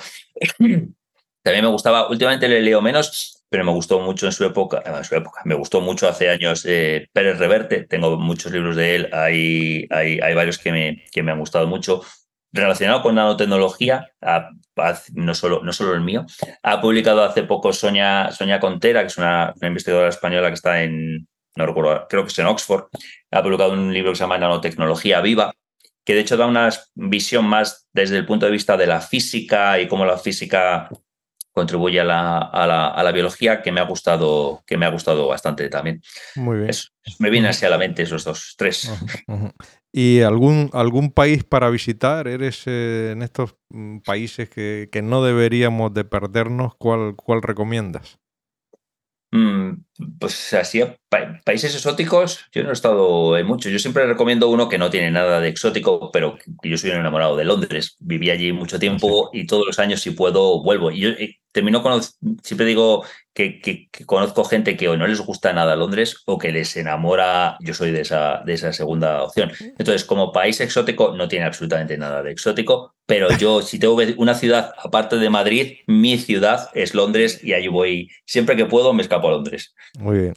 también 1.43 1.65
me 1.65 1.71
gustaba, 1.71 2.09
últimamente 2.09 2.47
le 2.47 2.61
leo 2.61 2.81
menos, 2.81 3.43
pero 3.49 3.65
me 3.65 3.71
gustó 3.71 3.99
mucho 3.99 4.27
en 4.27 4.31
su 4.31 4.45
época, 4.45 4.81
en 4.85 5.03
su 5.03 5.15
época, 5.15 5.41
me 5.43 5.55
gustó 5.55 5.81
mucho 5.81 6.07
hace 6.07 6.29
años 6.29 6.65
eh, 6.65 7.09
Pérez 7.11 7.37
Reverte, 7.37 7.83
tengo 7.83 8.17
muchos 8.17 8.51
libros 8.51 8.75
de 8.75 8.95
él, 8.95 9.09
hay, 9.11 9.87
hay, 9.89 10.19
hay 10.19 10.33
varios 10.33 10.57
que 10.57 10.71
me, 10.71 11.03
que 11.11 11.23
me 11.23 11.31
han 11.31 11.39
gustado 11.39 11.67
mucho. 11.67 12.01
Relacionado 12.53 13.01
con 13.01 13.15
nanotecnología, 13.15 14.09
no, 15.13 15.35
solo, 15.35 15.61
no 15.63 15.71
solo 15.71 15.93
el 15.93 16.01
mío, 16.01 16.25
ha 16.63 16.81
publicado 16.81 17.23
hace 17.23 17.43
poco 17.43 17.71
Sonia, 17.71 18.29
Sonia 18.31 18.59
Contera, 18.59 19.01
que 19.01 19.07
es 19.07 19.17
una, 19.17 19.53
investigadora 19.61 20.09
española 20.09 20.49
que 20.49 20.55
está 20.55 20.83
en, 20.83 21.29
no 21.55 21.65
recuerdo, 21.65 22.07
creo 22.09 22.23
que 22.23 22.29
es 22.29 22.39
en 22.39 22.47
Oxford, 22.47 22.85
ha 23.31 23.41
publicado 23.41 23.71
un 23.71 23.93
libro 23.93 24.11
que 24.11 24.17
se 24.17 24.23
llama 24.23 24.37
Nanotecnología 24.37 25.21
Viva, 25.21 25.53
que 26.03 26.13
de 26.13 26.21
hecho 26.21 26.35
da 26.35 26.45
una 26.45 26.69
visión 26.95 27.45
más 27.45 27.87
desde 27.93 28.17
el 28.17 28.25
punto 28.25 28.45
de 28.45 28.51
vista 28.51 28.75
de 28.75 28.87
la 28.87 28.99
física 28.99 29.79
y 29.79 29.87
cómo 29.87 30.05
la 30.05 30.17
física 30.17 30.89
contribuye 31.51 31.99
a 31.99 32.03
la, 32.03 32.37
a 32.37 33.03
la, 33.03 33.11
biología 33.11 33.61
que 33.61 33.71
me 33.71 33.81
ha 33.81 33.85
gustado, 33.85 34.63
que 34.65 34.77
me 34.77 34.85
ha 34.85 34.89
gustado 34.89 35.27
bastante 35.27 35.67
también. 35.69 36.01
Muy 36.35 36.59
bien. 36.59 36.71
me 37.19 37.29
viene 37.29 37.49
así 37.49 37.65
a 37.65 37.69
la 37.69 37.77
mente 37.77 38.03
esos 38.03 38.23
dos, 38.23 38.55
tres. 38.57 38.91
¿Y 39.91 40.21
algún, 40.21 40.69
algún 40.73 41.11
país 41.11 41.43
para 41.43 41.69
visitar? 41.69 42.27
¿Eres 42.27 42.63
eh, 42.65 43.11
en 43.11 43.21
estos 43.21 43.55
mm, 43.69 43.99
países 43.99 44.49
que, 44.49 44.87
que, 44.91 45.01
no 45.01 45.23
deberíamos 45.23 45.93
de 45.93 46.05
perdernos? 46.05 46.75
¿Cuál, 46.75 47.15
cuál 47.15 47.41
recomiendas? 47.41 48.17
Mm, 49.31 49.83
pues 50.19 50.53
así, 50.53 50.83
países 51.43 51.75
exóticos, 51.75 52.39
yo 52.51 52.63
no 52.63 52.69
he 52.69 52.73
estado 52.73 53.37
en 53.37 53.45
muchos. 53.45 53.71
Yo 53.71 53.79
siempre 53.79 54.05
recomiendo 54.05 54.49
uno 54.49 54.69
que 54.69 54.77
no 54.77 54.89
tiene 54.89 55.11
nada 55.11 55.39
de 55.39 55.49
exótico, 55.49 56.11
pero 56.11 56.37
yo 56.63 56.77
soy 56.77 56.91
un 56.91 56.97
enamorado 56.97 57.35
de 57.35 57.45
Londres. 57.45 57.95
Viví 57.99 58.29
allí 58.29 58.53
mucho 58.53 58.79
tiempo 58.79 59.29
y 59.33 59.45
todos 59.45 59.65
los 59.67 59.79
años, 59.79 60.01
si 60.01 60.11
puedo, 60.11 60.61
vuelvo. 60.63 60.91
Y 60.91 60.99
yo, 60.99 61.09
eh, 61.09 61.39
termino 61.51 61.81
con, 61.81 62.01
siempre 62.43 62.65
digo 62.65 63.03
que, 63.33 63.89
conozco 64.05 64.43
gente 64.43 64.75
que 64.75 64.89
o 64.89 64.97
no 64.97 65.07
les 65.07 65.21
gusta 65.21 65.53
nada 65.53 65.75
Londres 65.75 66.21
o 66.25 66.37
que 66.37 66.51
les 66.51 66.75
enamora, 66.75 67.57
yo 67.61 67.73
soy 67.73 67.91
de 67.91 68.01
esa, 68.01 68.41
de 68.45 68.53
esa 68.53 68.73
segunda 68.73 69.23
opción. 69.23 69.51
Entonces, 69.59 70.03
como 70.03 70.31
país 70.31 70.59
exótico, 70.59 71.13
no 71.15 71.27
tiene 71.27 71.45
absolutamente 71.45 71.97
nada 71.97 72.23
de 72.23 72.31
exótico, 72.31 72.95
pero 73.05 73.29
yo 73.37 73.61
si 73.61 73.79
tengo 73.79 73.97
una 74.17 74.35
ciudad 74.35 74.73
aparte 74.77 75.17
de 75.17 75.29
Madrid, 75.29 75.77
mi 75.87 76.17
ciudad 76.17 76.69
es 76.73 76.93
Londres 76.93 77.43
y 77.43 77.53
ahí 77.53 77.67
voy, 77.67 78.09
siempre 78.25 78.55
que 78.55 78.65
puedo 78.65 78.93
me 78.93 79.01
escapo 79.01 79.27
a 79.27 79.31
Londres. 79.31 79.73
Muy 79.99 80.19
bien. 80.19 80.33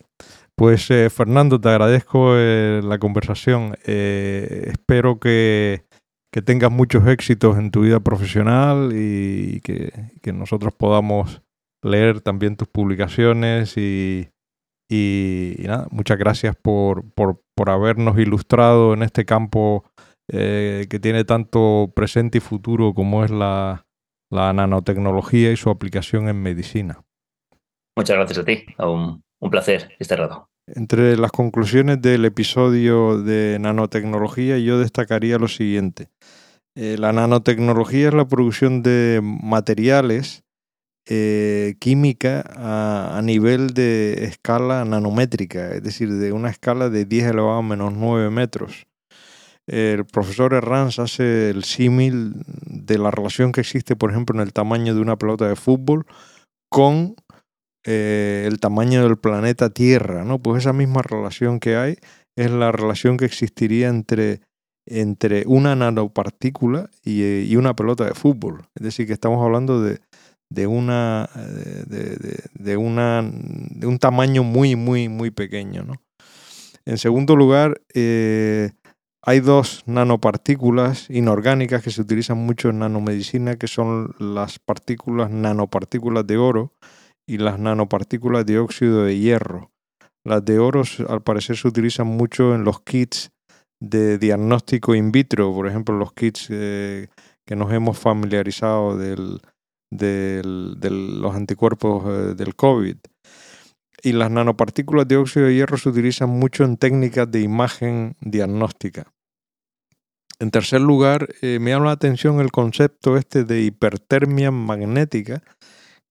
Pues 0.56 0.88
eh, 0.90 1.10
Fernando, 1.10 1.60
te 1.60 1.68
agradezco 1.68 2.34
eh, 2.36 2.80
la 2.84 2.98
conversación. 2.98 3.76
Eh, 3.84 4.66
espero 4.68 5.18
que, 5.18 5.84
tengas 6.44 6.70
muchos 6.70 7.06
éxitos 7.06 7.58
en 7.58 7.70
tu 7.70 7.82
vida 7.82 8.00
profesional 8.00 8.90
y 8.92 9.60
que, 9.60 9.92
nosotros 10.32 10.74
podamos 10.74 11.42
leer 11.82 12.20
también 12.20 12.56
tus 12.56 12.68
publicaciones 12.68 13.76
y, 13.76 14.28
nada, 15.58 15.86
muchas 15.90 16.18
gracias 16.18 16.56
por, 16.56 17.04
habernos 17.66 18.18
ilustrado 18.18 18.94
en 18.94 19.02
este 19.02 19.24
campo 19.24 19.84
que 20.28 21.00
tiene 21.00 21.24
tanto 21.24 21.92
presente 21.94 22.38
y 22.38 22.40
futuro 22.40 22.94
como 22.94 23.24
es 23.24 23.30
la, 23.30 23.86
nanotecnología 24.32 25.52
y 25.52 25.56
su 25.56 25.70
aplicación 25.70 26.28
en 26.28 26.42
medicina. 26.42 27.00
Muchas 27.96 28.16
gracias 28.16 28.38
a 28.38 28.44
ti. 28.44 28.64
Un 29.40 29.50
placer 29.50 29.94
este 29.98 30.16
rato. 30.16 30.48
Entre 30.66 31.16
las 31.16 31.30
conclusiones 31.30 32.00
del 32.00 32.24
episodio 32.24 33.22
de 33.22 33.58
nanotecnología, 33.60 34.58
yo 34.58 34.78
destacaría 34.78 35.38
lo 35.38 35.48
siguiente. 35.48 36.08
Eh, 36.76 36.96
la 36.98 37.12
nanotecnología 37.12 38.08
es 38.08 38.14
la 38.14 38.26
producción 38.26 38.82
de 38.82 39.20
materiales 39.22 40.42
eh, 41.06 41.74
química 41.80 42.42
a, 42.56 43.20
nivel 43.22 43.74
de 43.74 44.24
escala 44.24 44.86
nanométrica, 44.86 45.72
es 45.74 45.82
decir, 45.82 46.10
de 46.10 46.32
una 46.32 46.48
escala 46.48 46.88
de 46.88 47.04
10 47.04 47.26
elevado 47.26 47.58
a 47.58 47.62
menos 47.62 47.92
9 47.92 48.30
metros. 48.30 48.86
El 49.66 50.06
profesor 50.06 50.54
Herranz 50.54 50.98
hace 50.98 51.50
el 51.50 51.64
símil 51.64 52.32
de 52.66 52.96
la 52.96 53.10
relación 53.10 53.52
que 53.52 53.60
existe, 53.60 53.96
por 53.96 54.10
ejemplo, 54.10 54.34
en 54.34 54.46
el 54.46 54.54
tamaño 54.54 54.94
de 54.94 55.00
una 55.02 55.16
pelota 55.16 55.46
de 55.46 55.56
fútbol 55.56 56.06
con 56.70 57.14
eh, 57.84 58.44
el 58.46 58.60
tamaño 58.60 59.02
del 59.02 59.16
planeta 59.16 59.70
Tierra, 59.70 60.24
¿no? 60.24 60.38
Pues 60.38 60.62
esa 60.62 60.72
misma 60.72 61.02
relación 61.02 61.60
que 61.60 61.76
hay 61.76 61.96
es 62.36 62.50
la 62.50 62.72
relación 62.72 63.16
que 63.16 63.24
existiría 63.24 63.88
entre, 63.88 64.40
entre 64.86 65.44
una 65.46 65.76
nanopartícula 65.76 66.90
y, 67.02 67.22
eh, 67.22 67.44
y, 67.48 67.56
una 67.56 67.76
pelota 67.76 68.04
de 68.04 68.14
fútbol. 68.14 68.66
Es 68.74 68.82
decir, 68.82 69.06
que 69.06 69.12
estamos 69.12 69.44
hablando 69.44 69.80
de, 69.82 70.00
de 70.50 70.66
una, 70.66 71.28
de, 71.86 72.76
una, 72.76 73.22
de 73.22 73.86
un 73.86 73.98
tamaño 73.98 74.42
muy, 74.42 74.76
muy, 74.76 75.08
muy 75.08 75.30
pequeño. 75.30 75.84
¿no? 75.84 75.94
En 76.86 76.98
segundo 76.98 77.34
lugar, 77.34 77.80
eh, 77.94 78.70
hay 79.22 79.40
dos 79.40 79.82
nanopartículas 79.86 81.08
inorgánicas 81.08 81.82
que 81.82 81.90
se 81.90 82.02
utilizan 82.02 82.36
mucho 82.38 82.68
en 82.68 82.80
nanomedicina, 82.80 83.56
que 83.56 83.68
son 83.68 84.14
las 84.18 84.58
partículas 84.58 85.30
nanopartículas 85.30 86.26
de 86.26 86.36
oro, 86.36 86.74
y 87.26 87.38
las 87.38 87.58
nanopartículas 87.58 88.46
de 88.46 88.58
óxido 88.58 89.04
de 89.04 89.18
hierro. 89.18 89.70
Las 90.24 90.44
de 90.44 90.58
oro 90.58 90.82
al 91.08 91.22
parecer 91.22 91.56
se 91.56 91.68
utilizan 91.68 92.06
mucho 92.06 92.54
en 92.54 92.64
los 92.64 92.80
kits 92.82 93.30
de 93.80 94.18
diagnóstico 94.18 94.94
in 94.94 95.12
vitro, 95.12 95.52
por 95.52 95.68
ejemplo 95.68 95.96
los 95.96 96.12
kits 96.12 96.48
eh, 96.50 97.08
que 97.44 97.56
nos 97.56 97.72
hemos 97.72 97.98
familiarizado 97.98 98.96
del, 98.96 99.40
de 99.90 100.42
los 100.44 101.34
anticuerpos 101.34 102.04
eh, 102.06 102.34
del 102.34 102.54
COVID. 102.54 102.96
Y 104.02 104.12
las 104.12 104.30
nanopartículas 104.30 105.08
de 105.08 105.16
óxido 105.16 105.46
de 105.46 105.54
hierro 105.54 105.78
se 105.78 105.88
utilizan 105.88 106.28
mucho 106.30 106.64
en 106.64 106.76
técnicas 106.76 107.30
de 107.30 107.40
imagen 107.40 108.16
diagnóstica. 108.20 109.06
En 110.40 110.50
tercer 110.50 110.80
lugar, 110.80 111.28
eh, 111.42 111.58
me 111.60 111.70
llama 111.70 111.86
la 111.86 111.92
atención 111.92 112.40
el 112.40 112.50
concepto 112.50 113.16
este 113.16 113.44
de 113.44 113.62
hipertermia 113.62 114.50
magnética, 114.50 115.42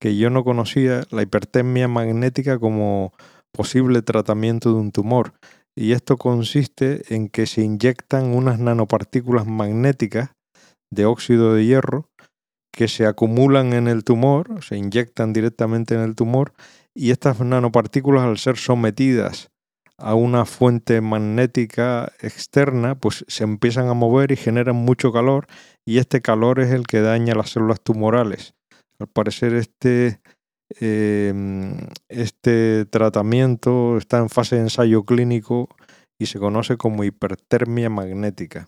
que 0.04 0.18
yo 0.18 0.30
no 0.30 0.44
conocía 0.44 1.06
la 1.12 1.22
hipertermia 1.22 1.88
magnética 1.88 2.60
como 2.60 3.14
posible 3.54 4.02
tratamiento 4.02 4.74
de 4.74 4.82
un 4.82 4.92
tumor. 4.92 5.32
Y 5.78 5.94
esto 5.94 6.18
consiste 6.18 7.16
en 7.16 7.30
que 7.30 7.48
se 7.48 7.62
inyectan 7.62 8.36
unas 8.36 8.60
nanopartículas 8.60 9.48
magnéticas 9.48 10.32
de 10.92 11.06
óxido 11.06 11.54
de 11.54 11.66
hierro 11.66 12.10
que 12.74 12.90
se 12.90 13.06
acumulan 13.06 13.72
en 13.72 13.88
el 13.88 14.04
tumor, 14.04 14.62
se 14.62 14.76
inyectan 14.76 15.32
directamente 15.32 15.96
en 15.96 16.02
el 16.02 16.16
tumor 16.16 16.52
y 16.94 17.12
estas 17.12 17.40
nanopartículas 17.40 18.24
al 18.26 18.38
ser 18.38 18.58
sometidas 18.58 19.52
a 19.98 20.16
una 20.16 20.44
fuente 20.44 21.00
magnética 21.00 22.12
externa, 22.20 22.96
pues 22.96 23.24
se 23.30 23.46
empiezan 23.46 23.88
a 23.88 23.94
mover 23.94 24.34
y 24.34 24.36
generan 24.36 24.76
mucho 24.76 25.14
calor 25.14 25.48
y 25.86 26.00
este 26.00 26.22
calor 26.22 26.60
es 26.60 26.72
el 26.72 26.88
que 26.88 27.00
daña 27.00 27.36
las 27.36 27.52
células 27.52 27.80
tumorales. 27.80 28.54
Al 29.04 29.10
parecer 29.10 29.54
este, 29.54 30.22
em, 30.80 31.76
este 32.08 32.86
tratamiento 32.86 33.98
está 33.98 34.20
en 34.20 34.30
fase 34.30 34.56
de 34.56 34.62
ensayo 34.62 35.04
clínico 35.04 35.68
y 36.18 36.28
se 36.28 36.40
conoce 36.40 36.78
como 36.78 37.04
hipertermia 37.04 37.90
magnética. 37.90 38.66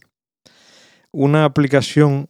Una 1.13 1.45
aplicación 1.45 2.27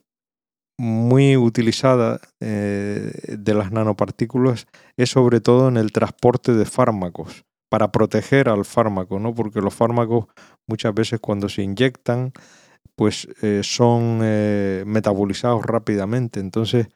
muy 0.77 1.35
utilizada 1.35 2.21
eh, 2.41 3.11
de 3.39 3.53
las 3.55 3.71
nanopartículas 3.71 4.67
es 4.97 5.09
sobre 5.09 5.41
todo 5.41 5.67
en 5.69 5.77
el 5.77 5.91
transporte 5.91 6.53
de 6.53 6.65
fármacos, 6.65 7.43
para 7.71 7.91
proteger 7.91 8.49
al 8.49 8.65
fármaco, 8.65 9.17
¿no? 9.19 9.33
porque 9.33 9.61
los 9.61 9.73
fármacos 9.73 10.27
muchas 10.67 10.93
veces 10.93 11.19
cuando 11.19 11.49
se 11.49 11.63
inyectan 11.63 12.33
pues 12.95 13.27
eh, 13.41 13.61
son 13.63 14.19
eh, 14.21 14.83
metabolizados 14.85 15.65
rápidamente. 15.65 16.39
Entonces 16.39 16.87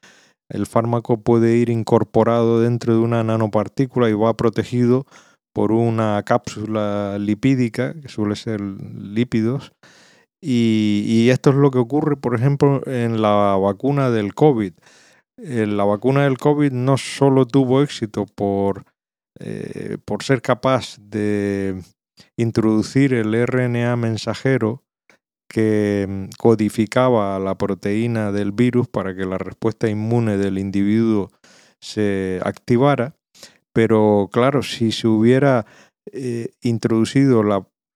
el 0.49 0.65
fármaco 0.65 1.21
puede 1.21 1.55
ir 1.57 1.69
incorporado 1.69 2.61
dentro 2.61 2.93
de 2.93 2.99
una 2.99 3.23
nanopartícula 3.23 4.09
y 4.09 4.13
va 4.13 4.35
protegido 4.35 5.05
por 5.53 5.71
una 5.71 6.21
cápsula 6.23 7.17
lipídica, 7.19 7.93
que 7.99 8.09
suele 8.09 8.35
ser 8.35 8.61
lípidos. 8.61 9.71
Y, 10.41 11.29
esto 11.29 11.49
es 11.49 11.57
lo 11.57 11.69
que 11.69 11.79
ocurre, 11.79 12.15
por 12.15 12.33
ejemplo, 12.33 12.81
en 12.85 13.21
la 13.21 13.57
vacuna 13.57 14.09
del 14.09 14.33
COVID. 14.33 14.73
Eh, 15.37 15.67
la 15.67 15.83
vacuna 15.83 16.23
del 16.23 16.37
COVID 16.37 16.71
no 16.71 16.97
solo 16.97 17.45
tuvo 17.45 17.81
éxito 17.81 18.25
por, 18.25 18.85
eh, 19.39 19.97
por 20.05 20.23
ser 20.23 20.41
capaz 20.41 20.97
de 20.99 21.81
introducir 22.37 23.13
el 23.13 23.33
RNA 23.35 23.95
mensajero 23.95 24.83
que 25.49 26.05
mm, 26.07 26.25
codificaba 26.37 27.37
la 27.39 27.57
proteína 27.57 28.31
del 28.31 28.53
virus 28.53 28.87
para 28.87 29.15
que 29.15 29.25
la 29.25 29.37
respuesta 29.37 29.89
inmune 29.89 30.37
del 30.37 30.57
individuo 30.57 31.31
se 31.81 32.39
activara. 32.43 33.15
Pero 33.73 34.29
claro, 34.31 34.63
si 34.63 34.91
se 34.91 35.07
hubiera 35.07 35.65
eh, 36.11 36.49
introducido 36.61 37.43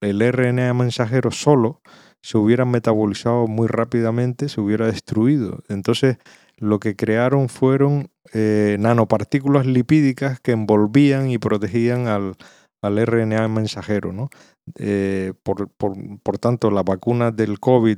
el 0.01 0.21
RNA 0.21 0.73
mensajero 0.73 1.31
solo, 1.31 1.81
se 2.21 2.37
hubiera 2.37 2.65
metabolizado 2.65 3.47
muy 3.47 3.67
rápidamente, 3.67 4.49
se 4.49 4.61
hubiera 4.61 4.87
destruido. 4.87 5.59
Entonces, 5.67 6.17
lo 6.57 6.79
que 6.79 6.95
crearon 6.95 7.49
fueron 7.49 8.09
eh, 8.33 8.77
nanopartículas 8.79 9.65
lipídicas 9.65 10.39
que 10.39 10.53
envolvían 10.53 11.29
y 11.29 11.37
protegían 11.37 12.07
al, 12.07 12.35
al 12.81 13.05
RNA 13.05 13.47
mensajero. 13.47 14.13
¿no? 14.13 14.29
Eh, 14.77 15.33
por, 15.43 15.69
por, 15.69 16.37
tanto, 16.39 16.71
las 16.71 16.85
vacunas 16.85 17.35
del 17.35 17.59
COVID 17.59 17.97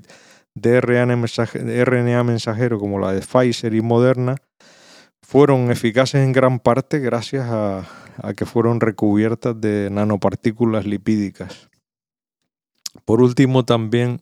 de 0.56 0.82
RNA, 0.82 2.24
mensajero, 2.24 2.80
como 2.80 3.00
la 3.00 3.12
de 3.12 3.22
Pfizer 3.22 3.74
y 3.74 3.82
Moderna 3.82 4.36
fueron 5.22 5.72
eficaces 5.72 6.24
en 6.24 6.32
gran 6.32 6.60
parte 6.60 7.00
gracias 7.00 7.48
a, 7.50 7.88
que 8.38 8.46
fueron 8.46 8.80
recubiertas 8.80 9.60
de 9.60 9.90
nanopartículas 9.92 10.86
lipídicas. 10.86 11.70
Por 13.04 13.22
último, 13.22 13.66
también 13.66 14.22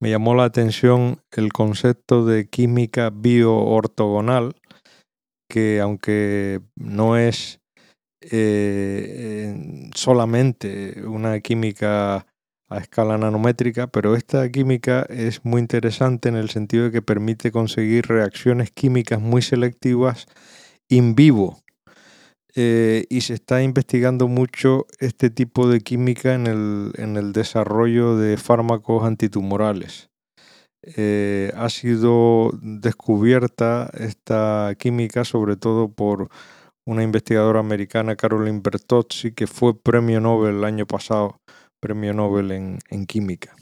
me 0.00 0.10
llamó 0.10 0.34
la 0.34 0.44
atención 0.44 1.20
el 1.30 1.52
concepto 1.52 2.26
de 2.26 2.48
química 2.48 3.10
bioortogonal, 3.10 4.56
que 5.48 5.80
aunque 5.80 6.60
no 6.74 7.16
es 7.16 7.61
eh, 8.30 9.90
solamente 9.94 11.02
una 11.06 11.40
química 11.40 12.26
a 12.68 12.78
escala 12.78 13.18
nanométrica, 13.18 13.86
pero 13.88 14.16
esta 14.16 14.48
química 14.50 15.02
es 15.08 15.44
muy 15.44 15.60
interesante 15.60 16.28
en 16.28 16.36
el 16.36 16.48
sentido 16.50 16.84
de 16.84 16.92
que 16.92 17.02
permite 17.02 17.52
conseguir 17.52 18.06
reacciones 18.06 18.70
químicas 18.70 19.20
muy 19.20 19.42
selectivas 19.42 20.26
in 20.88 21.14
vivo. 21.14 21.58
Eh, 22.54 23.06
y 23.08 23.22
se 23.22 23.34
está 23.34 23.62
investigando 23.62 24.28
mucho 24.28 24.86
este 25.00 25.30
tipo 25.30 25.68
de 25.68 25.80
química 25.80 26.34
en 26.34 26.46
el, 26.46 26.92
en 26.96 27.16
el 27.16 27.32
desarrollo 27.32 28.16
de 28.16 28.36
fármacos 28.36 29.04
antitumorales. 29.04 30.10
eh, 30.82 31.52
ha 31.56 31.68
sido 31.70 32.50
descubierta 32.60 33.90
esta 33.94 34.74
química 34.78 35.24
sobre 35.24 35.56
todo 35.56 35.88
por 35.92 36.28
una 36.86 37.02
investigadora 37.02 37.60
americana, 37.60 38.16
Caroline 38.16 38.60
Bertozzi, 38.62 39.32
que 39.32 39.46
fue 39.46 39.78
premio 39.78 40.20
Nobel 40.20 40.56
el 40.56 40.64
año 40.64 40.86
pasado, 40.86 41.36
premio 41.80 42.12
Nobel 42.12 42.50
en, 42.52 42.78
en 42.90 43.06
química. 43.06 43.54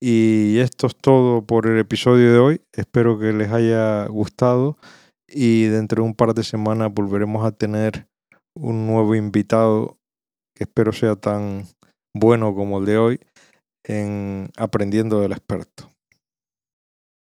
Y 0.00 0.58
esto 0.58 0.88
es 0.88 0.96
todo 0.96 1.46
por 1.46 1.68
el 1.68 1.78
episodio 1.78 2.32
de 2.32 2.38
hoy. 2.38 2.60
Espero 2.72 3.20
que 3.20 3.32
les 3.32 3.52
haya 3.52 4.06
gustado 4.06 4.76
y 5.28 5.66
dentro 5.66 6.02
de 6.02 6.08
un 6.08 6.14
par 6.14 6.34
de 6.34 6.42
semanas 6.42 6.92
volveremos 6.92 7.46
a 7.46 7.52
tener 7.52 8.08
un 8.56 8.86
nuevo 8.86 9.14
invitado 9.14 9.96
que 10.56 10.64
espero 10.64 10.92
sea 10.92 11.14
tan 11.16 11.66
bueno 12.14 12.54
como 12.54 12.80
el 12.80 12.84
de 12.84 12.98
hoy 12.98 13.20
en 13.84 14.50
Aprendiendo 14.56 15.20
del 15.20 15.32
Experto. 15.32 15.91